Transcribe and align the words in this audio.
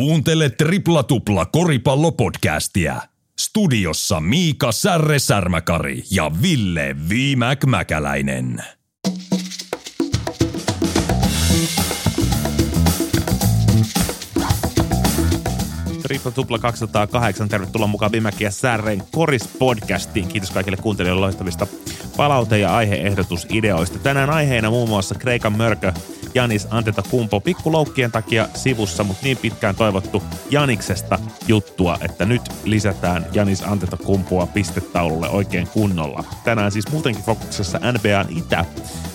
Kuuntele 0.00 0.50
Tripla 0.50 1.02
Tupla 1.02 1.46
koripallopodcastia. 1.46 3.02
Studiossa 3.40 4.20
Miika 4.20 4.72
Särre 4.72 5.18
Särmäkari 5.18 6.02
ja 6.10 6.30
Ville 6.42 6.96
Viimäk 7.08 7.64
Mäkäläinen. 7.66 8.64
Tripla 16.02 16.30
Tupla 16.30 16.58
208. 16.58 17.48
Tervetuloa 17.48 17.86
mukaan 17.86 18.12
Vimäki 18.12 18.44
ja 18.44 18.50
Särren 18.50 19.02
Koris-podcastiin. 19.16 20.26
Kiitos 20.26 20.50
kaikille 20.50 20.76
kuuntelijoille 20.76 21.20
loistavista 21.20 21.66
palaute- 22.16 22.58
ja 22.58 22.76
aiheehdotusideoista. 22.76 23.98
Tänään 23.98 24.30
aiheena 24.30 24.70
muun 24.70 24.88
muassa 24.88 25.14
Kreikan 25.14 25.56
mörkö 25.56 25.92
Janis 26.34 26.66
Antetokounmpo 26.70 27.40
pikkuloukkien 27.40 28.12
takia 28.12 28.48
sivussa, 28.54 29.04
mutta 29.04 29.24
niin 29.24 29.36
pitkään 29.36 29.76
toivottu 29.76 30.22
Janiksesta 30.50 31.18
juttua, 31.48 31.98
että 32.00 32.24
nyt 32.24 32.42
lisätään 32.64 33.26
Janis 33.32 33.62
Antetokounmpoa 33.62 34.46
pistetaululle 34.46 35.28
oikein 35.28 35.68
kunnolla. 35.68 36.24
Tänään 36.44 36.72
siis 36.72 36.92
muutenkin 36.92 37.24
fokuksessa 37.24 37.78
NBAn 37.78 38.38
itä. 38.38 38.64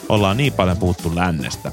Ollaan 0.09 0.37
niin 0.37 0.53
paljon 0.53 0.77
puhuttu 0.77 1.15
lännestä. 1.15 1.71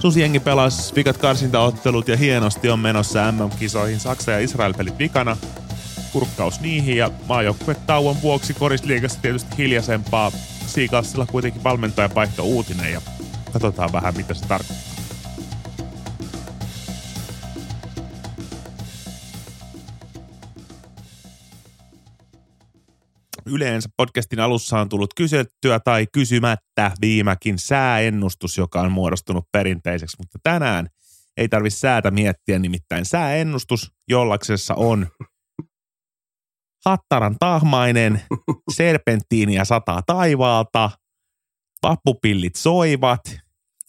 Susiengi 0.00 0.40
pelasi 0.40 0.94
vikat 0.94 1.16
karsintaottelut 1.16 2.08
ja 2.08 2.16
hienosti 2.16 2.70
on 2.70 2.78
menossa 2.78 3.32
MM-kisoihin 3.32 4.00
Saksa 4.00 4.30
ja 4.30 4.38
Israel-pelit 4.38 4.98
vikana. 4.98 5.36
Kurkkaus 6.12 6.60
niihin 6.60 6.96
ja 6.96 7.10
tauon 7.86 8.22
vuoksi 8.22 8.54
korisliigassa 8.54 9.18
tietysti 9.22 9.56
hiljaisempaa. 9.58 10.32
Siikassilla 10.66 11.26
kuitenkin 11.26 11.64
valmentaja 11.64 12.14
vaihto 12.14 12.42
uutinen 12.42 12.92
ja 12.92 13.00
katsotaan 13.60 13.92
vähän 13.92 14.16
mitä 14.16 14.34
se 14.34 14.46
tarkoittaa. 14.46 14.88
Yleensä 23.46 23.88
podcastin 23.96 24.40
alussa 24.40 24.80
on 24.80 24.88
tullut 24.88 25.14
kysyttyä 25.14 25.80
tai 25.80 26.06
kysymättä 26.12 26.92
viimäkin 27.00 27.58
sääennustus, 27.58 28.58
joka 28.58 28.80
on 28.80 28.92
muodostunut 28.92 29.44
perinteiseksi, 29.52 30.16
mutta 30.18 30.38
tänään 30.42 30.88
ei 31.36 31.48
tarvi 31.48 31.70
säätä 31.70 32.10
miettiä, 32.10 32.58
nimittäin 32.58 33.04
sääennustus 33.04 33.92
jollaksessa 34.08 34.74
on 34.74 35.06
hattaran 36.86 37.36
tahmainen, 37.40 38.22
serpenttiiniä 38.74 39.64
sataa 39.64 40.02
taivaalta, 40.06 40.90
vappupillit 41.82 42.56
soivat 42.56 43.20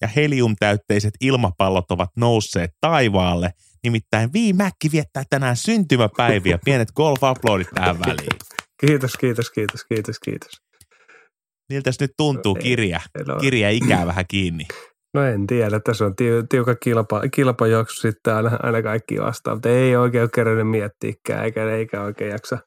ja 0.01 0.07
heliumtäytteiset 0.07 1.13
ilmapallot 1.21 1.91
ovat 1.91 2.09
nousseet 2.17 2.71
taivaalle. 2.81 3.51
Nimittäin 3.83 4.33
Viimäkki 4.33 4.91
viettää 4.91 5.23
tänään 5.29 5.55
syntymäpäiviä. 5.55 6.59
Pienet 6.65 6.89
golf-uploadit 6.91 7.69
tähän 7.75 7.99
väliin. 7.99 8.39
Kiitos, 8.85 9.17
kiitos, 9.17 9.51
kiitos, 9.51 9.85
kiitos, 9.85 10.19
kiitos. 10.19 10.51
Miltä 11.69 11.91
nyt 11.99 12.11
tuntuu 12.17 12.55
kirja? 12.55 12.99
No, 13.27 13.35
kirja 13.35 13.69
ikää 13.69 14.07
vähän 14.07 14.25
kiinni. 14.27 14.67
No 15.13 15.23
en 15.23 15.47
tiedä, 15.47 15.79
tässä 15.79 16.05
on 16.05 16.15
tiukka 16.49 16.75
kilpa, 16.75 17.21
kilpajuoksu 17.33 18.01
sitten 18.01 18.35
aina, 18.35 18.59
aina 18.63 18.81
kaikki 18.81 19.19
vastaan, 19.21 19.57
mutta 19.57 19.69
ei 19.69 19.95
oikein 19.95 20.21
ole 20.21 20.29
kerännyt 20.33 20.69
miettiäkään, 20.69 21.45
eikä, 21.45 21.71
eikä 21.71 22.01
oikein 22.01 22.31
jaksa 22.31 22.57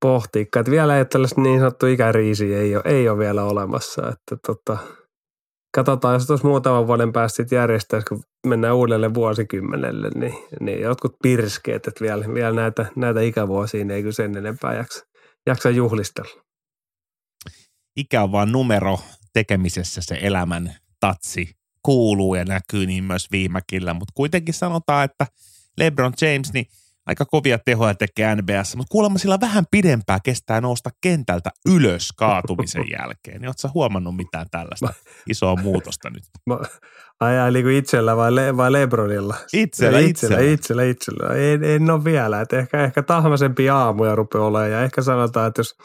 pohtiikkaan. 0.00 0.60
Että 0.60 0.70
vielä 0.70 0.98
ei 0.98 1.04
tällaista 1.04 1.40
niin 1.40 1.58
sanottu 1.58 1.86
ikäriisi 1.86 2.54
ei 2.54 2.76
ole, 2.76 2.82
ei 2.86 3.08
ole 3.08 3.18
vielä 3.18 3.44
olemassa, 3.44 4.02
että 4.02 4.36
tota, 4.46 4.78
katsotaan, 5.74 6.14
jos 6.14 6.26
tuossa 6.26 6.48
muutaman 6.48 6.86
vuoden 6.86 7.12
päästä 7.12 7.36
sitten 7.36 7.56
järjestäisi, 7.56 8.06
kun 8.06 8.22
mennään 8.46 8.76
uudelle 8.76 9.14
vuosikymmenelle, 9.14 10.10
niin, 10.14 10.34
niin 10.60 10.80
jotkut 10.80 11.16
pirskeet, 11.22 11.86
että 11.86 12.04
vielä, 12.04 12.34
vielä 12.34 12.52
näitä, 12.52 12.86
näitä 12.96 13.20
ikävuosia 13.20 13.94
ei 13.94 14.02
kyllä 14.02 14.12
sen 14.12 14.36
enempää 14.36 14.74
jaksa 14.74 15.08
jaksa 15.48 15.70
juhlistella. 15.70 16.42
Ikä 17.96 18.22
on 18.22 18.32
vaan 18.32 18.52
numero 18.52 18.98
tekemisessä 19.32 20.00
se 20.02 20.18
elämän 20.22 20.74
tatsi 21.00 21.56
kuuluu 21.82 22.34
ja 22.34 22.44
näkyy 22.44 22.86
niin 22.86 23.04
myös 23.04 23.30
viimäkillä, 23.32 23.94
mutta 23.94 24.12
kuitenkin 24.14 24.54
sanotaan, 24.54 25.04
että 25.04 25.26
LeBron 25.78 26.12
James, 26.20 26.52
niin 26.52 26.66
aika 27.08 27.24
kovia 27.24 27.58
tehoja 27.58 27.94
tekee 27.94 28.34
NBS, 28.34 28.76
mutta 28.76 28.90
kuulemma 28.90 29.18
sillä 29.18 29.38
vähän 29.40 29.64
pidempää 29.70 30.18
kestää 30.24 30.60
nousta 30.60 30.90
kentältä 31.00 31.50
ylös 31.74 32.12
kaatumisen 32.16 32.84
jälkeen. 33.00 33.40
Niin 33.40 33.48
ootko 33.48 33.70
huomannut 33.74 34.16
mitään 34.16 34.46
tällaista 34.50 34.94
isoa 35.30 35.56
muutosta 35.56 36.10
nyt? 36.10 36.22
Mä, 36.46 36.58
ai, 37.20 37.38
ai 37.38 37.52
niin 37.52 37.70
itsellä 37.70 38.16
vai, 38.16 38.34
Le, 38.34 38.56
vai 38.56 38.72
Lebronilla? 38.72 39.34
Itsellä, 39.52 39.98
itsellä. 39.98 40.40
Itsellä, 40.40 40.82
itsellä, 40.82 41.34
En, 41.34 41.64
en 41.64 41.90
ole 41.90 42.04
vielä. 42.04 42.40
Et 42.40 42.52
ehkä, 42.52 42.84
ehkä 42.84 43.02
tahmaisempia 43.02 43.76
aamuja 43.76 44.14
rupeaa 44.14 44.44
olemaan 44.44 44.70
ja 44.70 44.82
ehkä 44.82 45.02
sanotaan, 45.02 45.48
että 45.48 45.60
jos 45.60 45.76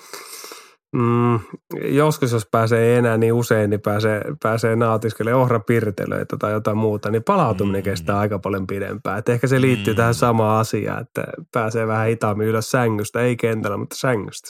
Mm, 0.94 1.40
joskus 1.82 2.32
jos 2.32 2.48
pääsee 2.52 2.98
enää 2.98 3.18
niin 3.18 3.34
usein, 3.34 3.70
niin 3.70 3.82
pääsee, 3.82 4.22
pääsee 4.44 4.76
nautiskelemaan 4.76 5.42
ohrapirtelöitä 5.42 6.38
tai 6.38 6.52
jotain 6.52 6.78
muuta, 6.78 7.12
niin 7.12 7.24
palautuminen 7.24 7.82
mm. 7.82 7.84
kestää 7.84 8.20
aika 8.20 8.40
paljon 8.40 8.68
pidempään. 8.68 9.20
Et 9.20 9.30
ehkä 9.30 9.48
se 9.48 9.62
liittyy 9.62 9.94
mm. 9.94 9.98
tähän 9.98 10.14
samaan 10.14 10.60
asiaan, 10.60 11.02
että 11.02 11.24
pääsee 11.52 11.88
vähän 11.88 12.08
hitaammin 12.08 12.48
ylös 12.48 12.72
sängystä, 12.72 13.22
ei 13.22 13.36
kentällä, 13.36 13.78
mutta 13.78 13.96
sängystä. 13.96 14.50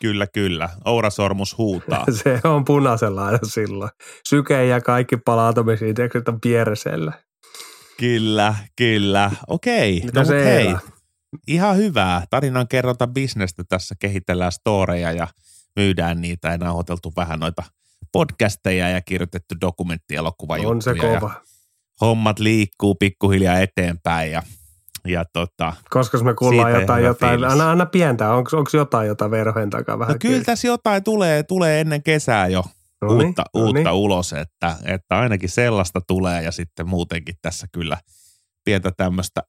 Kyllä, 0.00 0.26
kyllä. 0.26 0.68
Ourasormus 0.84 1.58
huutaa. 1.58 2.04
se 2.22 2.40
on 2.44 2.64
punaisella 2.64 3.26
aina 3.26 3.38
silloin. 3.42 3.90
Syke 4.28 4.66
ja 4.66 4.80
kaikki 4.80 5.16
palautumisiin, 5.16 5.94
teekö 5.94 6.22
on 6.28 6.40
pieresellä. 6.40 7.12
Kyllä, 7.98 8.54
kyllä. 8.76 9.30
Okei, 9.48 10.00
Mitä 10.04 10.20
no 10.20 10.26
se 10.26 10.44
hei. 10.44 10.74
Ihan 11.46 11.76
hyvää. 11.76 12.24
Tarinan 12.30 12.68
kerrota 12.68 13.06
bisnestä 13.06 13.64
tässä 13.68 13.94
kehitellään 13.98 14.52
storeja 14.52 15.12
ja 15.12 15.28
myydään 15.76 16.20
niitä 16.20 16.48
ja 16.48 16.58
nauhoiteltu 16.58 17.12
vähän 17.16 17.40
noita 17.40 17.62
podcasteja 18.12 18.88
ja 18.88 19.00
kirjoitettu 19.00 19.54
dokumenttielokuva 19.60 20.56
On 20.64 20.82
se 20.82 20.94
kova. 20.94 21.34
hommat 22.00 22.38
liikkuu 22.38 22.94
pikkuhiljaa 22.94 23.58
eteenpäin 23.58 24.32
ja 24.32 24.42
ja 25.08 25.24
tota, 25.32 25.72
Koska 25.90 26.18
me 26.18 26.34
kuullaan 26.34 26.80
jotain, 26.80 27.04
jotain 27.04 27.44
anna, 27.44 27.70
anna 27.70 27.86
pientä, 27.86 28.32
onko 28.34 28.50
jotain, 28.72 29.08
jota 29.08 29.30
verhojen 29.30 29.70
takaa 29.70 29.98
vähän? 29.98 30.12
No 30.12 30.18
kyllä 30.20 30.44
tässä 30.44 30.66
jotain 30.68 31.04
tulee, 31.04 31.42
tulee 31.42 31.80
ennen 31.80 32.02
kesää 32.02 32.46
jo 32.48 32.64
noniin, 33.02 33.26
uutta, 33.26 33.44
noniin. 33.54 33.76
uutta 33.76 33.92
ulos, 33.92 34.32
että, 34.32 34.76
että 34.84 35.18
ainakin 35.18 35.48
sellaista 35.48 36.00
tulee 36.06 36.42
ja 36.42 36.52
sitten 36.52 36.88
muutenkin 36.88 37.34
tässä 37.42 37.66
kyllä 37.72 37.98
pientä 38.64 38.92
tämmöistä 38.96 39.42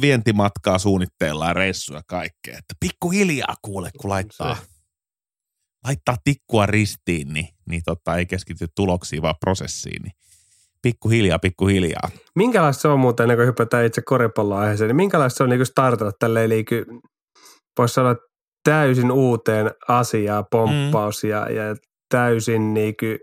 vientimatkaa 0.00 0.78
suunnitteillaan, 0.78 1.56
reissuja 1.56 2.02
kaikkea. 2.06 2.58
Että 2.58 2.74
pikkuhiljaa 2.80 3.54
kuule, 3.62 3.90
kun 4.00 4.10
laittaa, 4.10 4.56
laittaa 5.86 6.16
tikkua 6.24 6.66
ristiin, 6.66 7.32
niin, 7.32 7.48
niin 7.70 7.82
tota, 7.84 8.16
ei 8.16 8.26
keskity 8.26 8.66
tuloksiin, 8.76 9.22
vaan 9.22 9.34
prosessiin. 9.40 10.02
Niin 10.02 10.12
pikkuhiljaa, 10.82 11.38
pikkuhiljaa. 11.38 12.08
Minkälaista 12.34 12.80
se 12.80 12.88
on 12.88 13.00
muuten, 13.00 13.24
ennen 13.24 13.36
kuin 13.36 13.46
hypätään 13.46 13.86
itse 13.86 14.02
koripalloaiheeseen, 14.02 14.88
niin 14.88 14.96
minkälaista 14.96 15.36
se 15.36 15.44
on 15.44 15.50
niin 15.50 15.66
startata 15.66 16.12
tälleen, 16.20 16.46
eli 16.46 16.64
voisi 17.78 17.94
sanoa 17.94 18.16
täysin 18.64 19.12
uuteen 19.12 19.70
asiaan 19.88 20.44
pomppaus 20.50 21.22
mm. 21.22 21.30
ja, 21.30 21.50
ja 21.50 21.76
täysin 22.08 22.74
niin 22.74 22.94
kuin, 23.00 23.18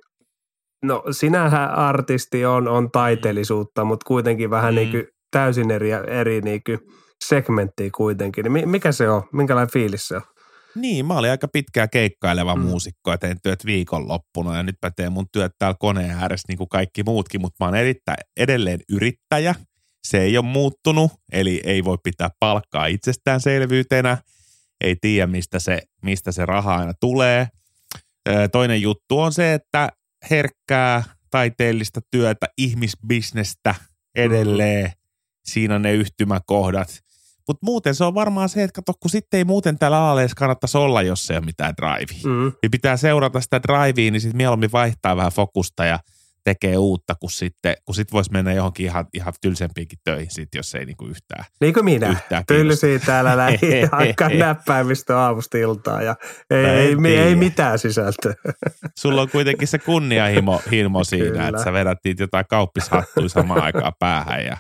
no 0.83 1.03
sinähän 1.11 1.69
artisti 1.69 2.45
on, 2.45 2.67
on 2.67 2.91
taiteellisuutta, 2.91 3.83
mutta 3.85 4.07
kuitenkin 4.07 4.49
vähän 4.49 4.73
mm. 4.73 4.75
niin 4.75 4.91
kuin 4.91 5.07
täysin 5.31 5.71
eri, 5.71 5.91
eri 5.91 6.41
niin 6.41 6.61
kuin 6.65 6.79
segmenttiä 7.25 7.89
kuitenkin. 7.95 8.53
Niin 8.53 8.69
mikä 8.69 8.91
se 8.91 9.09
on? 9.09 9.23
Minkälainen 9.33 9.73
fiilis 9.73 10.07
se 10.07 10.15
on? 10.15 10.21
Niin, 10.75 11.05
mä 11.05 11.17
olin 11.17 11.31
aika 11.31 11.47
pitkää 11.47 11.87
keikkaileva 11.87 12.55
mm. 12.55 12.61
muusikko 12.61 13.11
ja 13.11 13.17
tein 13.17 13.37
työt 13.43 13.65
viikonloppuna 13.65 14.57
ja 14.57 14.63
nyt 14.63 14.75
mä 14.81 14.91
teen 14.91 15.11
mun 15.11 15.27
työt 15.31 15.51
täällä 15.59 15.75
koneen 15.79 16.11
ääressä 16.11 16.45
niin 16.47 16.57
kuin 16.57 16.69
kaikki 16.69 17.03
muutkin, 17.03 17.41
mutta 17.41 17.55
mä 17.59 17.67
oon 17.67 17.75
erittäin, 17.75 18.17
edelleen 18.37 18.79
yrittäjä. 18.89 19.55
Se 20.07 20.21
ei 20.21 20.37
ole 20.37 20.45
muuttunut, 20.45 21.11
eli 21.31 21.61
ei 21.63 21.83
voi 21.83 21.97
pitää 22.03 22.29
palkkaa 22.39 22.85
itsestäänselvyytenä. 22.85 24.17
Ei 24.83 24.95
tiedä, 25.01 25.27
mistä 25.27 25.59
se, 25.59 25.81
mistä 26.01 26.31
se 26.31 26.45
raha 26.45 26.75
aina 26.75 26.93
tulee. 26.99 27.47
Toinen 28.51 28.81
juttu 28.81 29.19
on 29.19 29.33
se, 29.33 29.53
että 29.53 29.89
herkkää 30.29 31.03
taiteellista 31.31 32.01
työtä, 32.11 32.45
ihmisbisnestä 32.57 33.75
edelleen. 34.15 34.85
Mm 34.85 35.03
siinä 35.45 35.79
ne 35.79 35.93
yhtymäkohdat. 35.93 37.02
Mutta 37.47 37.65
muuten 37.65 37.95
se 37.95 38.03
on 38.03 38.15
varmaan 38.15 38.49
se, 38.49 38.63
että 38.63 38.81
kato, 38.81 38.93
kun 38.99 39.11
sitten 39.11 39.37
ei 39.37 39.43
muuten 39.43 39.79
täällä 39.79 39.99
alaleessa 39.99 40.35
kannattaisi 40.35 40.77
olla, 40.77 41.01
jos 41.01 41.31
ei 41.31 41.37
ole 41.37 41.45
mitään 41.45 41.73
drivea. 41.81 42.35
Mm. 42.37 42.51
Niin 42.61 42.71
pitää 42.71 42.97
seurata 42.97 43.41
sitä 43.41 43.61
drivea, 43.61 44.11
niin 44.11 44.21
sitten 44.21 44.37
mieluummin 44.37 44.71
vaihtaa 44.71 45.17
vähän 45.17 45.31
fokusta 45.31 45.85
ja 45.85 45.99
tekee 46.43 46.77
uutta, 46.77 47.15
kun 47.15 47.31
sitten 47.31 47.75
kun 47.85 47.95
sit 47.95 48.11
voisi 48.11 48.31
mennä 48.31 48.53
johonkin 48.53 48.85
ihan, 48.85 49.05
ihan 49.13 49.33
tylsempiinkin 49.41 49.99
töihin, 50.03 50.31
sit, 50.31 50.55
jos 50.55 50.75
ei 50.75 50.85
niinku 50.85 51.05
yhtään 51.05 51.45
Niin 51.61 51.73
kuin 51.73 51.85
minä, 51.85 52.15
tylsiä 52.47 52.99
täällä 52.99 53.37
lähi 53.43 53.57
näppäimistä 54.37 55.19
aamusta 55.19 55.57
iltaa 55.57 56.01
ja 56.01 56.15
ei, 56.49 56.65
ei, 56.65 56.95
ei, 57.05 57.17
ei 57.17 57.35
mitään 57.35 57.79
sisältöä. 57.79 58.33
Sulla 58.99 59.21
on 59.21 59.29
kuitenkin 59.29 59.67
se 59.67 59.79
kunnianhimo 59.79 60.61
himo 60.71 61.03
siinä, 61.03 61.47
että 61.47 61.63
sä 61.63 61.73
vedät 61.73 61.99
jotain 62.19 62.45
kauppishattuja 62.49 63.29
samaan 63.29 63.63
aikaan 63.63 63.93
päähän 63.99 64.45
ja 64.45 64.57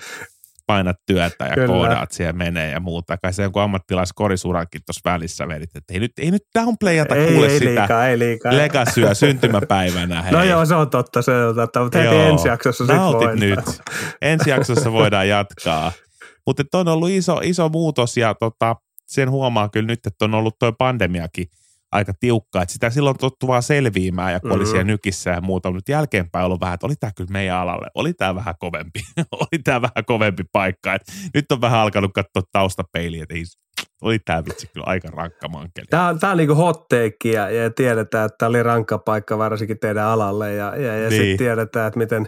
painat 0.67 0.95
työtä 1.05 1.45
ja 1.45 1.53
Kyllä. 1.53 1.67
koodaat 1.67 2.11
siellä 2.11 2.33
menee 2.33 2.71
ja 2.71 2.79
muuta. 2.79 3.17
Kai 3.17 3.33
se 3.33 3.43
joku 3.43 3.59
ammattilaiskorisurankin 3.59 4.81
tuossa 4.85 5.01
välissä 5.11 5.47
vedit, 5.47 5.75
että 5.75 5.93
ei 5.93 5.99
nyt, 5.99 6.11
ei 6.19 6.31
nyt 6.31 6.41
downplayata 6.59 7.15
Ei, 7.15 7.33
kuule 7.33 7.47
ei 7.47 7.59
sitä 7.59 7.65
liikaa, 7.81 8.07
ei 8.07 8.19
liikaa. 8.19 8.57
legasyä 8.57 9.13
syntymäpäivänä. 9.13 10.21
Hei. 10.21 10.31
No 10.31 10.43
joo, 10.43 10.65
se 10.65 10.75
on 10.75 10.89
totta, 10.89 11.21
se 11.21 11.31
on 11.31 11.55
totta, 11.55 11.83
mutta 11.83 11.97
heti 11.99 12.15
ensi 12.15 12.47
jaksossa 12.47 12.85
sit 12.85 12.95
nautit 12.95 13.27
voi. 13.27 13.35
nyt. 13.39 13.59
Ensi 14.21 14.49
jaksossa 14.49 14.91
voidaan 14.91 15.29
jatkaa. 15.29 15.91
Mutta 16.47 16.63
on 16.73 16.87
ollut 16.87 17.09
iso, 17.09 17.39
iso 17.43 17.69
muutos 17.69 18.17
ja 18.17 18.33
tota, 18.33 18.75
sen 19.07 19.29
huomaa 19.31 19.69
kyllä 19.69 19.87
nyt, 19.87 20.05
että 20.07 20.25
on 20.25 20.33
ollut 20.33 20.55
toi 20.59 20.73
pandemiakin 20.77 21.47
aika 21.93 22.13
tiukka, 22.19 22.61
että 22.61 22.73
sitä 22.73 22.89
silloin 22.89 23.17
tottu 23.17 23.47
vaan 23.47 23.63
selviämään 23.63 24.33
ja 24.33 24.39
kun 24.39 24.51
oli 24.51 24.63
Mhm. 24.63 24.69
siellä 24.71 24.83
nykissä 24.83 25.29
ja 25.29 25.41
muuta, 25.41 25.71
mutta 25.71 25.91
jälkeenpäin 25.91 26.45
ollut 26.45 26.61
vähän, 26.61 26.73
että 26.73 26.85
oli 26.87 26.95
tämä 26.95 27.11
kyllä 27.17 27.31
meidän 27.31 27.57
alalle, 27.57 27.87
oli 27.95 28.13
tämä 28.13 28.35
vähän 28.35 28.55
kovempi, 28.59 28.99
oli 29.41 29.59
tämä 29.63 29.81
vähän 29.81 30.05
kovempi 30.05 30.43
paikka, 30.51 30.93
että 30.93 31.11
nyt 31.33 31.51
on 31.51 31.61
vähän 31.61 31.79
alkanut 31.79 32.11
katsoa 32.13 32.43
taustapeiliä, 32.51 33.23
että 33.23 33.35
ei, 33.35 33.43
oli 34.01 34.19
tämä 34.19 34.45
vitsi 34.45 34.67
kyllä 34.73 34.85
aika 34.87 35.07
rankka 35.07 35.47
mankeli. 35.47 35.85
Tämä 35.89 36.07
on, 36.07 36.19
tää 36.19 36.31
on 36.31 36.37
niinku 36.37 36.55
hot 36.55 36.87
take 36.87 37.29
ja, 37.31 37.49
ja 37.49 37.69
tiedetään, 37.69 38.25
että 38.25 38.37
tämä 38.37 38.49
oli 38.49 38.63
rankka 38.63 38.97
paikka 38.97 39.37
varsinkin 39.37 39.79
teidän 39.79 40.05
alalle 40.05 40.53
ja, 40.53 40.75
ja, 40.75 40.97
ja 40.97 41.09
Niin. 41.09 41.21
sitten 41.21 41.37
tiedetään, 41.37 41.87
että 41.87 41.97
miten 41.97 42.27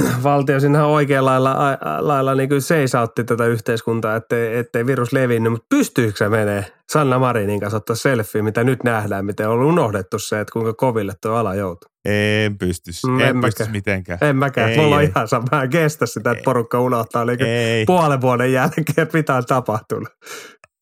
valtio 0.22 0.60
siinä 0.60 0.86
oikealla 0.86 1.44
lailla, 1.44 1.78
lailla 2.00 2.34
niin 2.34 2.48
kuin 2.48 2.62
seisautti 2.62 3.24
tätä 3.24 3.46
yhteiskuntaa, 3.46 4.16
ettei, 4.16 4.56
ettei 4.58 4.86
virus 4.86 5.12
levinnyt, 5.12 5.52
mutta 5.52 5.66
pystyykö 5.68 6.16
se 6.16 6.28
menee 6.28 6.66
Sanna 6.92 7.18
Marinin 7.18 7.60
kanssa 7.60 7.76
ottaa 7.76 7.96
selfie, 7.96 8.42
mitä 8.42 8.64
nyt 8.64 8.84
nähdään, 8.84 9.24
miten 9.24 9.48
on 9.48 9.58
unohdettu 9.62 10.18
se, 10.18 10.40
että 10.40 10.52
kuinka 10.52 10.72
koville 10.74 11.12
tuo 11.22 11.32
ala 11.32 11.54
joutuu. 11.54 11.90
En 12.04 12.58
pystys, 12.58 13.04
Mm, 13.06 13.20
en, 13.20 13.26
en 13.28 13.36
mäkään. 13.36 13.70
mitenkään. 13.70 14.18
En 14.22 14.36
mäkään, 14.36 14.70
Ei, 14.70 14.76
mulla 14.76 14.96
on 14.96 15.02
ei. 15.02 15.08
ihan 15.08 15.28
sama, 15.28 15.44
mä 15.52 15.62
en 15.62 15.70
kestä 15.70 16.06
sitä, 16.06 16.30
että 16.30 16.40
Ei. 16.40 16.44
porukka 16.44 16.80
unohtaa 16.80 17.24
niin 17.24 17.42
Ei. 17.42 17.84
puolen 17.86 18.20
vuoden 18.20 18.52
jälkeen, 18.52 18.84
että 18.96 19.18
mitä 19.18 19.34
on 19.34 19.44
tapahtunut. 19.46 20.08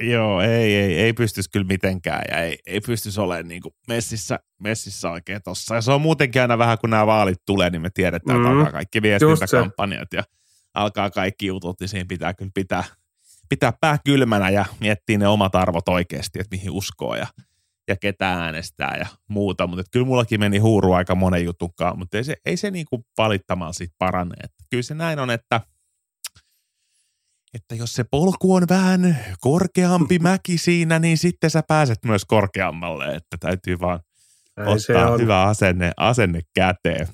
Joo, 0.01 0.41
ei, 0.41 0.75
ei, 0.75 1.01
ei 1.01 1.13
pystys 1.13 1.49
kyllä 1.49 1.67
mitenkään 1.67 2.23
ja 2.31 2.37
ei, 2.39 2.59
ei 2.67 2.81
pystys 2.81 3.19
olemaan 3.19 3.49
niin 3.49 3.63
kuin 3.63 3.75
messissä, 3.89 4.39
messissä 4.59 5.11
oikein 5.11 5.43
tossa. 5.43 5.75
Ja 5.75 5.81
se 5.81 5.93
on 5.93 6.01
muutenkin 6.01 6.43
aina 6.43 6.59
vähän, 6.59 6.79
kun 6.79 6.91
nämä 6.91 7.07
vaalit 7.07 7.39
tulee, 7.47 7.71
niin 7.71 7.83
me 7.83 7.91
tiedetään, 7.95 8.39
mm. 8.39 8.45
että 8.45 8.53
Mm. 8.55 8.59
alkaa 8.59 8.73
kaikki 8.73 9.03
viestintäkampanjat 9.03 10.13
ja 10.13 10.23
alkaa 10.75 11.11
kaikki 11.11 11.47
jutut, 11.47 11.81
niin 11.81 11.89
siinä 11.89 12.05
pitää 12.09 12.35
kyllä 12.35 12.51
pitää, 12.55 12.85
pitää 13.49 13.73
pää 13.81 13.99
kylmänä 14.05 14.51
ja 14.51 14.65
miettiä 14.81 15.19
ne 15.19 15.29
omat 15.29 15.55
arvot 15.55 15.89
oikeasti, 15.89 16.41
että 16.41 16.57
mihin 16.57 16.71
uskoo 16.71 17.15
ja, 17.15 17.27
ja 17.89 17.97
ketä 17.97 18.33
äänestää 18.33 18.97
ja 18.99 19.07
muuta. 19.29 19.67
Mutta 19.67 19.85
kyllä 19.91 20.07
mullakin 20.07 20.41
meni 20.41 20.59
huuru 20.59 20.93
aika 20.93 21.15
monen 21.15 21.45
jutunkaan, 21.45 21.99
mutta 21.99 22.17
ei 22.17 22.25
se, 22.25 22.37
ei 22.47 22.57
se 22.57 22.71
niin 22.71 22.87
kuin 22.91 23.05
valittamaan 23.19 23.75
siitä 23.75 23.95
parane. 23.99 24.35
Että 24.45 24.65
kyllä 24.71 24.83
se 24.83 24.95
näin 24.95 25.19
on, 25.19 25.31
että 25.31 25.61
että 27.55 27.75
jos 27.75 27.93
se 27.93 28.05
polku 28.05 28.55
on 28.55 28.67
vähän 28.69 29.19
korkeampi 29.41 30.19
mäki 30.29 30.59
siinä, 30.59 30.99
niin 30.99 31.19
sitten 31.19 31.51
sä 31.51 31.63
pääset 31.69 31.99
myös 32.05 32.25
korkeammalle, 32.25 33.15
että 33.15 33.37
täytyy 33.41 33.81
vaan 33.81 34.01
Näin 34.57 34.69
ottaa 34.69 35.17
hyvä 35.17 35.43
asenne, 35.43 35.93
asenne 35.97 36.41
käteen. 36.55 37.09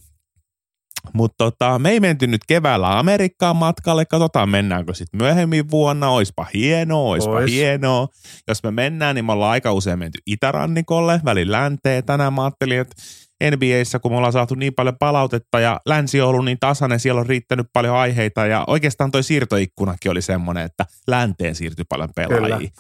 Mutta 1.12 1.34
tota, 1.38 1.78
me 1.78 1.90
ei 1.90 2.00
menty 2.00 2.26
nyt 2.26 2.40
keväällä 2.48 2.98
Amerikkaan 2.98 3.56
matkalle, 3.56 4.04
katsotaan 4.04 4.48
mennäänkö 4.48 4.94
sitten 4.94 5.18
myöhemmin 5.18 5.70
vuonna, 5.70 6.08
oispa 6.08 6.46
hienoa, 6.54 7.10
oispa 7.10 7.30
Ois. 7.30 7.50
hienoa. 7.50 8.08
Jos 8.48 8.62
me 8.62 8.70
mennään, 8.70 9.14
niin 9.14 9.24
me 9.24 9.32
ollaan 9.32 9.50
aika 9.50 9.72
usein 9.72 9.98
menty 9.98 10.18
itärannikolle, 10.26 11.20
välin 11.24 11.52
länteen. 11.52 12.04
Tänään 12.04 12.32
mä 12.32 12.44
ajattelin, 12.44 12.80
että 12.80 13.02
NBAssä, 13.44 13.98
kun 13.98 14.12
me 14.12 14.16
ollaan 14.16 14.32
saatu 14.32 14.54
niin 14.54 14.74
paljon 14.74 14.98
palautetta 14.98 15.60
ja 15.60 15.80
länsi 15.86 16.20
on 16.20 16.28
ollut 16.28 16.44
niin 16.44 16.58
tasainen, 16.60 17.00
siellä 17.00 17.20
on 17.20 17.26
riittänyt 17.26 17.66
paljon 17.72 17.96
aiheita 17.96 18.46
ja 18.46 18.64
oikeastaan 18.66 19.10
toi 19.10 19.22
siirtoikkunakin 19.22 20.10
oli 20.10 20.22
semmoinen, 20.22 20.64
että 20.64 20.86
länteen 21.08 21.54
siirtyi 21.54 21.84
paljon 21.88 22.08
pelaajia. 22.16 22.56
Kyllä. 22.56 22.70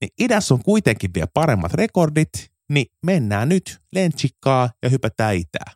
Niin 0.00 0.10
idässä 0.20 0.54
on 0.54 0.62
kuitenkin 0.62 1.10
vielä 1.14 1.28
paremmat 1.34 1.74
rekordit, 1.74 2.30
niin 2.72 2.86
mennään 3.06 3.48
nyt 3.48 3.78
lentsikkaa 3.94 4.70
ja 4.82 4.88
hypätään 4.88 5.34
itään. 5.34 5.72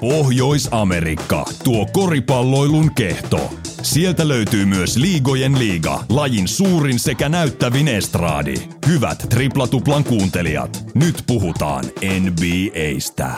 Pohjois-Amerikka, 0.00 1.44
tuo 1.64 1.86
koripalloilun 1.92 2.94
kehto. 2.94 3.50
Sieltä 3.82 4.28
löytyy 4.28 4.64
myös 4.64 4.96
Liigojen 4.96 5.58
liiga, 5.58 6.04
lajin 6.08 6.48
suurin 6.48 6.98
sekä 6.98 7.28
näyttävin 7.28 7.88
estraadi. 7.88 8.54
Hyvät 8.86 9.26
triplatuplan 9.28 10.04
kuuntelijat, 10.04 10.84
nyt 10.94 11.24
puhutaan 11.26 11.84
NBAstä. 12.20 13.30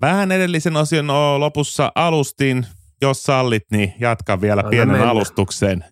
Vähän 0.00 0.32
edellisen 0.32 0.76
osion 0.76 1.06
lopussa 1.38 1.92
alustin, 1.94 2.66
jos 3.02 3.22
sallit, 3.22 3.62
niin 3.70 3.94
jatkan 4.00 4.40
vielä 4.40 4.60
Anna 4.60 4.70
pienen 4.70 4.88
mennä. 4.88 5.10
alustuksen. 5.10 5.84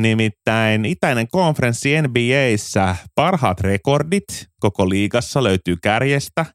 Nimittäin 0.00 0.84
itäinen 0.84 1.28
konferenssi 1.28 2.02
NBAissä 2.02 2.96
parhaat 3.14 3.60
rekordit 3.60 4.48
koko 4.60 4.88
liigassa 4.88 5.42
löytyy 5.42 5.76
kärjestä. 5.82 6.46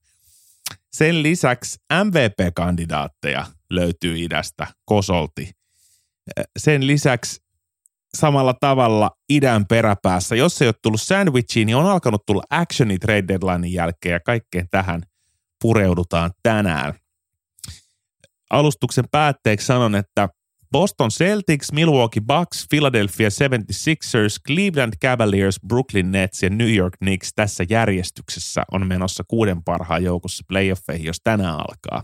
Sen 0.92 1.24
lisäksi 1.24 1.78
MVP-kandidaatteja 2.04 3.46
löytyy 3.70 4.18
idästä 4.18 4.68
kosolti. 4.86 5.59
Sen 6.60 6.88
lisäksi 6.88 7.42
samalla 8.14 8.54
tavalla 8.54 9.12
idän 9.30 9.66
peräpäässä, 9.66 10.36
jos 10.36 10.62
ei 10.62 10.68
ole 10.68 10.76
tullut 10.82 11.02
sandwichiin, 11.02 11.66
niin 11.66 11.76
on 11.76 11.86
alkanut 11.86 12.26
tulla 12.26 12.44
actioni 12.50 13.00
trade 13.00 13.28
deadlinein 13.28 13.74
jälkeen 13.74 14.14
ja 14.14 14.20
kaikkeen 14.20 14.68
tähän 14.72 15.04
pureudutaan 15.62 16.32
tänään. 16.44 16.94
Alustuksen 18.50 19.06
päätteeksi 19.12 19.66
sanon, 19.66 19.96
että 19.96 20.30
Boston 20.72 21.10
Celtics, 21.10 21.72
Milwaukee 21.72 22.22
Bucks, 22.28 22.66
Philadelphia 22.70 23.30
76ers, 23.30 24.36
Cleveland 24.48 24.94
Cavaliers, 25.02 25.60
Brooklyn 25.68 26.12
Nets 26.12 26.44
ja 26.44 26.50
New 26.50 26.76
York 26.76 26.94
Knicks 26.98 27.32
tässä 27.36 27.66
järjestyksessä 27.70 28.64
on 28.72 28.88
menossa 28.88 29.24
kuuden 29.28 29.64
parhaan 29.64 30.04
joukossa 30.04 30.44
playoffeihin, 30.48 31.06
jos 31.06 31.18
tänään 31.24 31.56
alkaa. 31.56 32.04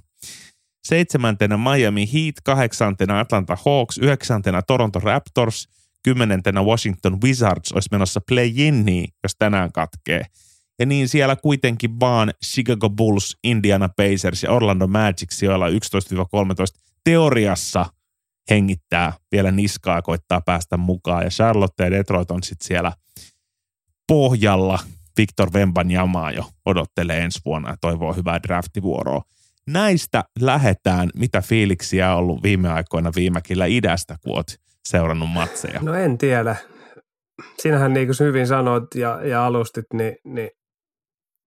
Seitsemäntenä 0.86 1.58
Miami 1.58 2.10
Heat, 2.14 2.36
kahdeksantena 2.44 3.20
Atlanta 3.20 3.58
Hawks, 3.66 3.98
yhdeksäntenä 3.98 4.62
Toronto 4.62 5.00
Raptors, 5.00 5.68
kymmenentenä 6.04 6.64
Washington 6.64 7.22
Wizards 7.22 7.72
olisi 7.72 7.90
menossa 7.92 8.22
play-inniin, 8.32 9.08
jos 9.24 9.36
tänään 9.40 9.72
katkee. 9.72 10.26
Ja 10.80 10.86
niin 10.86 11.10
siellä 11.10 11.36
kuitenkin 11.36 12.00
vaan 12.00 12.34
Chicago 12.46 12.90
Bulls, 12.90 13.38
Indiana 13.44 13.90
Pacers 13.90 14.44
ja 14.44 14.52
Orlando 14.52 14.88
Magic 14.88 15.32
sijoilla 15.32 15.70
11-13 15.70 15.72
teoriassa 17.04 17.86
hengittää 18.50 19.14
vielä 19.32 19.52
niskaa 19.52 20.02
koittaa 20.02 20.42
päästä 20.42 20.78
mukaan. 20.78 21.24
Ja 21.24 21.30
Charlotte 21.30 21.84
ja 21.84 21.92
Detroit 21.92 22.32
on 22.32 22.44
sitten 22.44 22.68
siellä 22.68 22.92
pohjalla. 24.08 24.80
Victor 25.18 25.54
Wembanyama 25.54 26.32
jo 26.32 26.50
odottelee 26.66 27.20
ensi 27.20 27.40
vuonna 27.46 27.70
ja 27.70 27.78
toivoo 27.82 28.14
hyvää 28.14 28.44
draftivuoroa. 28.44 29.22
Näistä 29.70 30.24
lähetään, 30.40 31.10
mitä 31.16 31.42
fiiliksiä 31.42 32.12
on 32.12 32.18
ollut 32.18 32.44
viime 32.44 32.70
aikoina 32.70 33.12
viimäkillä 33.16 33.66
idästä, 33.66 34.16
kun 34.24 34.36
oot 34.36 34.48
seurannut 34.88 35.30
matseja. 35.30 35.80
No 35.82 35.94
en 35.94 36.18
tiedä. 36.18 36.56
Sinähän 37.60 37.94
niin 37.94 38.08
kuin 38.08 38.28
hyvin 38.28 38.48
sanoit 38.48 38.84
ja, 38.96 39.20
ja 39.24 39.46
alustit, 39.46 39.86
niin, 39.94 40.16
niin 40.24 40.50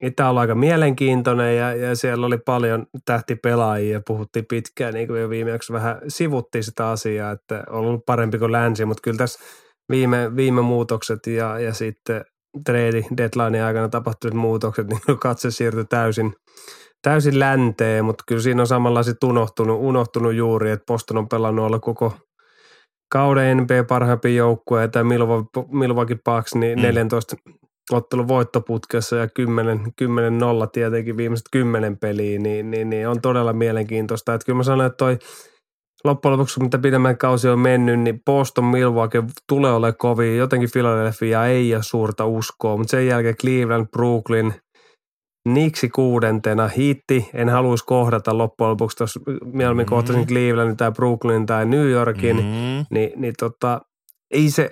Itä 0.03 0.31
on 0.31 0.39
aika 0.39 0.55
mielenkiintoinen 0.55 1.57
ja, 1.57 1.75
ja 1.75 1.97
siellä 1.97 2.27
oli 2.27 2.39
paljon 2.39 2.87
tähtipelaajia 3.05 3.93
ja 3.93 4.01
puhuttiin 4.07 4.47
pitkään, 4.47 4.95
niin 4.95 5.07
kuin 5.07 5.21
jo 5.21 5.31
viimeksi 5.31 5.73
vähän 5.73 6.01
sivuttiin 6.09 6.65
sitä 6.65 6.89
asiaa, 6.91 7.33
että 7.33 7.65
on 7.71 7.79
ollut 7.79 8.07
parempi 8.07 8.39
kuin 8.39 8.53
länsi, 8.53 8.85
mutta 8.85 9.01
kyllä 9.01 9.19
tässä 9.19 9.41
viime, 9.91 10.37
viime 10.37 10.63
muutokset 10.63 11.27
ja, 11.27 11.59
ja 11.59 11.75
sitten 11.75 12.25
trade 12.65 13.03
deadline 13.17 13.63
aikana 13.63 13.89
tapahtuneet 13.89 14.35
muutokset, 14.35 14.87
niin 14.87 15.01
katse 15.21 15.51
siirtyi 15.51 15.85
täysin, 15.85 16.35
täysin 17.03 17.39
länteen, 17.39 18.05
mutta 18.05 18.25
kyllä 18.27 18.43
siinä 18.43 18.63
on 18.63 18.67
samalla 18.67 19.03
sitten 19.03 19.29
unohtunut, 19.29 19.79
unohtunut 19.81 20.35
juuri, 20.35 20.71
että 20.71 20.87
Boston 20.87 21.19
on 21.19 21.29
pelannut 21.29 21.67
olla 21.67 21.79
koko 21.79 22.13
kauden 23.13 23.57
NBA 23.57 23.85
parhaimpia 23.89 24.35
joukkueita 24.35 24.99
ja 24.99 25.05
Milwaukee 25.71 26.19
Bucks 26.25 26.55
niin 26.55 26.79
Mm. 26.79 26.83
14 26.83 27.37
ottelun 27.93 28.29
voittoputkessa 28.29 29.17
ja 29.17 29.29
10, 29.29 29.81
10 29.97 30.39
nolla 30.39 30.67
tietenkin 30.67 31.17
viimeiset 31.17 31.47
10 31.53 31.99
peliä, 31.99 32.39
niin, 32.39 32.71
niin, 32.71 32.91
niin, 32.91 33.09
on 33.09 33.21
todella 33.21 33.53
mielenkiintoista. 33.53 34.35
Että 34.35 34.45
kyllä 34.47 34.57
mä 34.57 34.63
sanon, 34.63 34.87
että 34.87 34.97
toi 34.97 35.19
loppujen 36.05 36.33
lopuksi, 36.33 36.61
mitä 36.63 36.79
pidemmän 36.79 37.19
kausi 37.19 37.49
on 37.49 37.59
mennyt, 37.59 38.01
niin 38.01 38.21
Boston 38.27 38.65
Milwaukee 38.65 39.23
tulee 39.49 39.73
olemaan 39.73 39.97
kovin. 39.99 40.37
Jotenkin 40.37 40.69
Philadelphia 40.73 41.47
ei 41.47 41.75
ole 41.75 41.83
suurta 41.83 42.27
uskoa, 42.27 42.77
mutta 42.77 42.91
sen 42.91 43.07
jälkeen 43.07 43.37
Cleveland, 43.37 43.87
Brooklyn, 43.87 44.55
Niksi 45.55 45.89
kuudentena, 45.89 46.69
hiitti, 46.69 47.31
en 47.35 47.49
haluaisi 47.49 47.85
kohdata 47.87 48.39
loppujen 48.39 48.71
lopuksi, 48.71 49.03
jos 49.03 49.19
mieluummin 49.53 49.87
Mm. 49.87 49.91
kohtaisin 49.91 50.27
Clevelandin 50.27 50.77
tai 50.77 50.93
Brooklynin 50.93 51.47
tai 51.47 51.67
New 51.67 51.91
Yorkin, 51.91 52.37
mm. 52.37 52.87
Niin, 52.91 53.13
niin 53.17 53.35
tota, 53.39 53.81
ei 54.31 54.51
se 54.51 54.71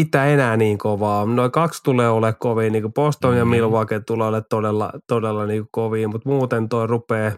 itä 0.00 0.26
enää 0.26 0.56
niin 0.56 0.78
kovaa. 0.78 1.26
Noin 1.26 1.50
kaksi 1.50 1.82
tulee 1.82 2.10
ole 2.10 2.32
kovin, 2.32 2.72
niin 2.72 2.82
kuin 2.82 2.92
Boston 2.92 3.32
mm. 3.32 3.38
ja. 3.38 3.44
Milwaukee 3.44 4.00
tulee 4.00 4.28
ole 4.28 4.42
todella, 4.50 4.92
todella 5.08 5.46
niin 5.46 5.64
kovia, 5.72 6.08
mutta 6.08 6.28
muuten 6.28 6.68
toi 6.68 6.86
rupeaa 6.86 7.32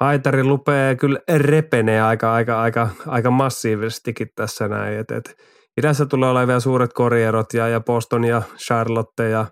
haitari 0.00 0.44
lupee 0.44 0.96
kyllä 0.96 1.20
repenee 1.36 2.02
aika, 2.02 2.34
aika, 2.34 2.60
aika, 2.60 2.88
aika 3.06 3.30
massiivisestikin 3.30 4.28
tässä 4.34 4.68
näin. 4.68 4.98
Et, 4.98 5.10
et, 5.10 5.36
idässä 5.80 6.06
tulee 6.06 6.30
olemaan 6.30 6.48
vielä 6.48 6.60
suuret 6.60 6.92
korierot 6.92 7.54
ja, 7.54 7.68
ja 7.68 7.80
Boston 7.80 8.24
ja 8.24 8.42
Charlotte 8.56 9.28
ja 9.28 9.46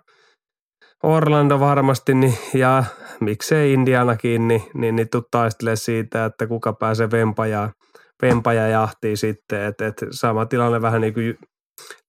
Orlando 1.03 1.59
varmasti 1.59 2.13
niin, 2.13 2.37
ja 2.53 2.83
miksei 3.19 3.73
Indianakin, 3.73 4.47
niin, 4.47 4.63
niin, 4.73 4.95
niin 4.95 5.09
tuu 5.09 5.21
taistelemaan 5.31 5.77
siitä, 5.77 6.25
että 6.25 6.47
kuka 6.47 6.73
pääsee 6.73 7.11
vempajaan, 7.11 7.71
vempaja 8.21 8.67
jahtiin 8.67 9.17
sitten. 9.17 9.61
Et, 9.61 9.81
et 9.81 9.95
sama 10.11 10.45
tilanne 10.45 10.81
vähän 10.81 11.01
niin 11.01 11.13
kuin 11.13 11.37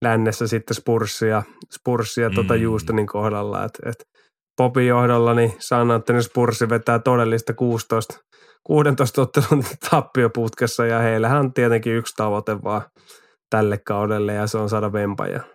lännessä 0.05 0.47
sitten 0.47 0.75
Spurssia, 0.75 1.43
Spurssia 1.75 2.31
tuota 2.31 2.55
mm. 2.55 2.61
tota 2.61 2.69
Houstonin 2.69 3.07
kohdalla. 3.07 3.65
Et, 3.65 3.79
et 3.87 4.05
Popin 4.57 4.87
johdolla 4.87 5.35
niin 5.35 5.55
San 5.59 5.91
Antonio 5.91 6.23
Spursi 6.23 6.69
vetää 6.69 6.99
todellista 6.99 7.55
16, 7.55 8.15
16 8.67 9.23
ottelun 9.23 9.65
tappioputkessa 9.91 10.87
ja 10.87 10.99
heillähän 10.99 11.41
on 11.41 11.53
tietenkin 11.53 11.95
yksi 11.95 12.15
tavoite 12.17 12.63
vaan 12.63 12.83
tälle 13.51 13.79
kaudelle 13.79 14.35
ja 14.35 14.47
se 14.47 14.59
on 14.59 14.69
saada 14.69 14.93
vempaja 14.93 15.54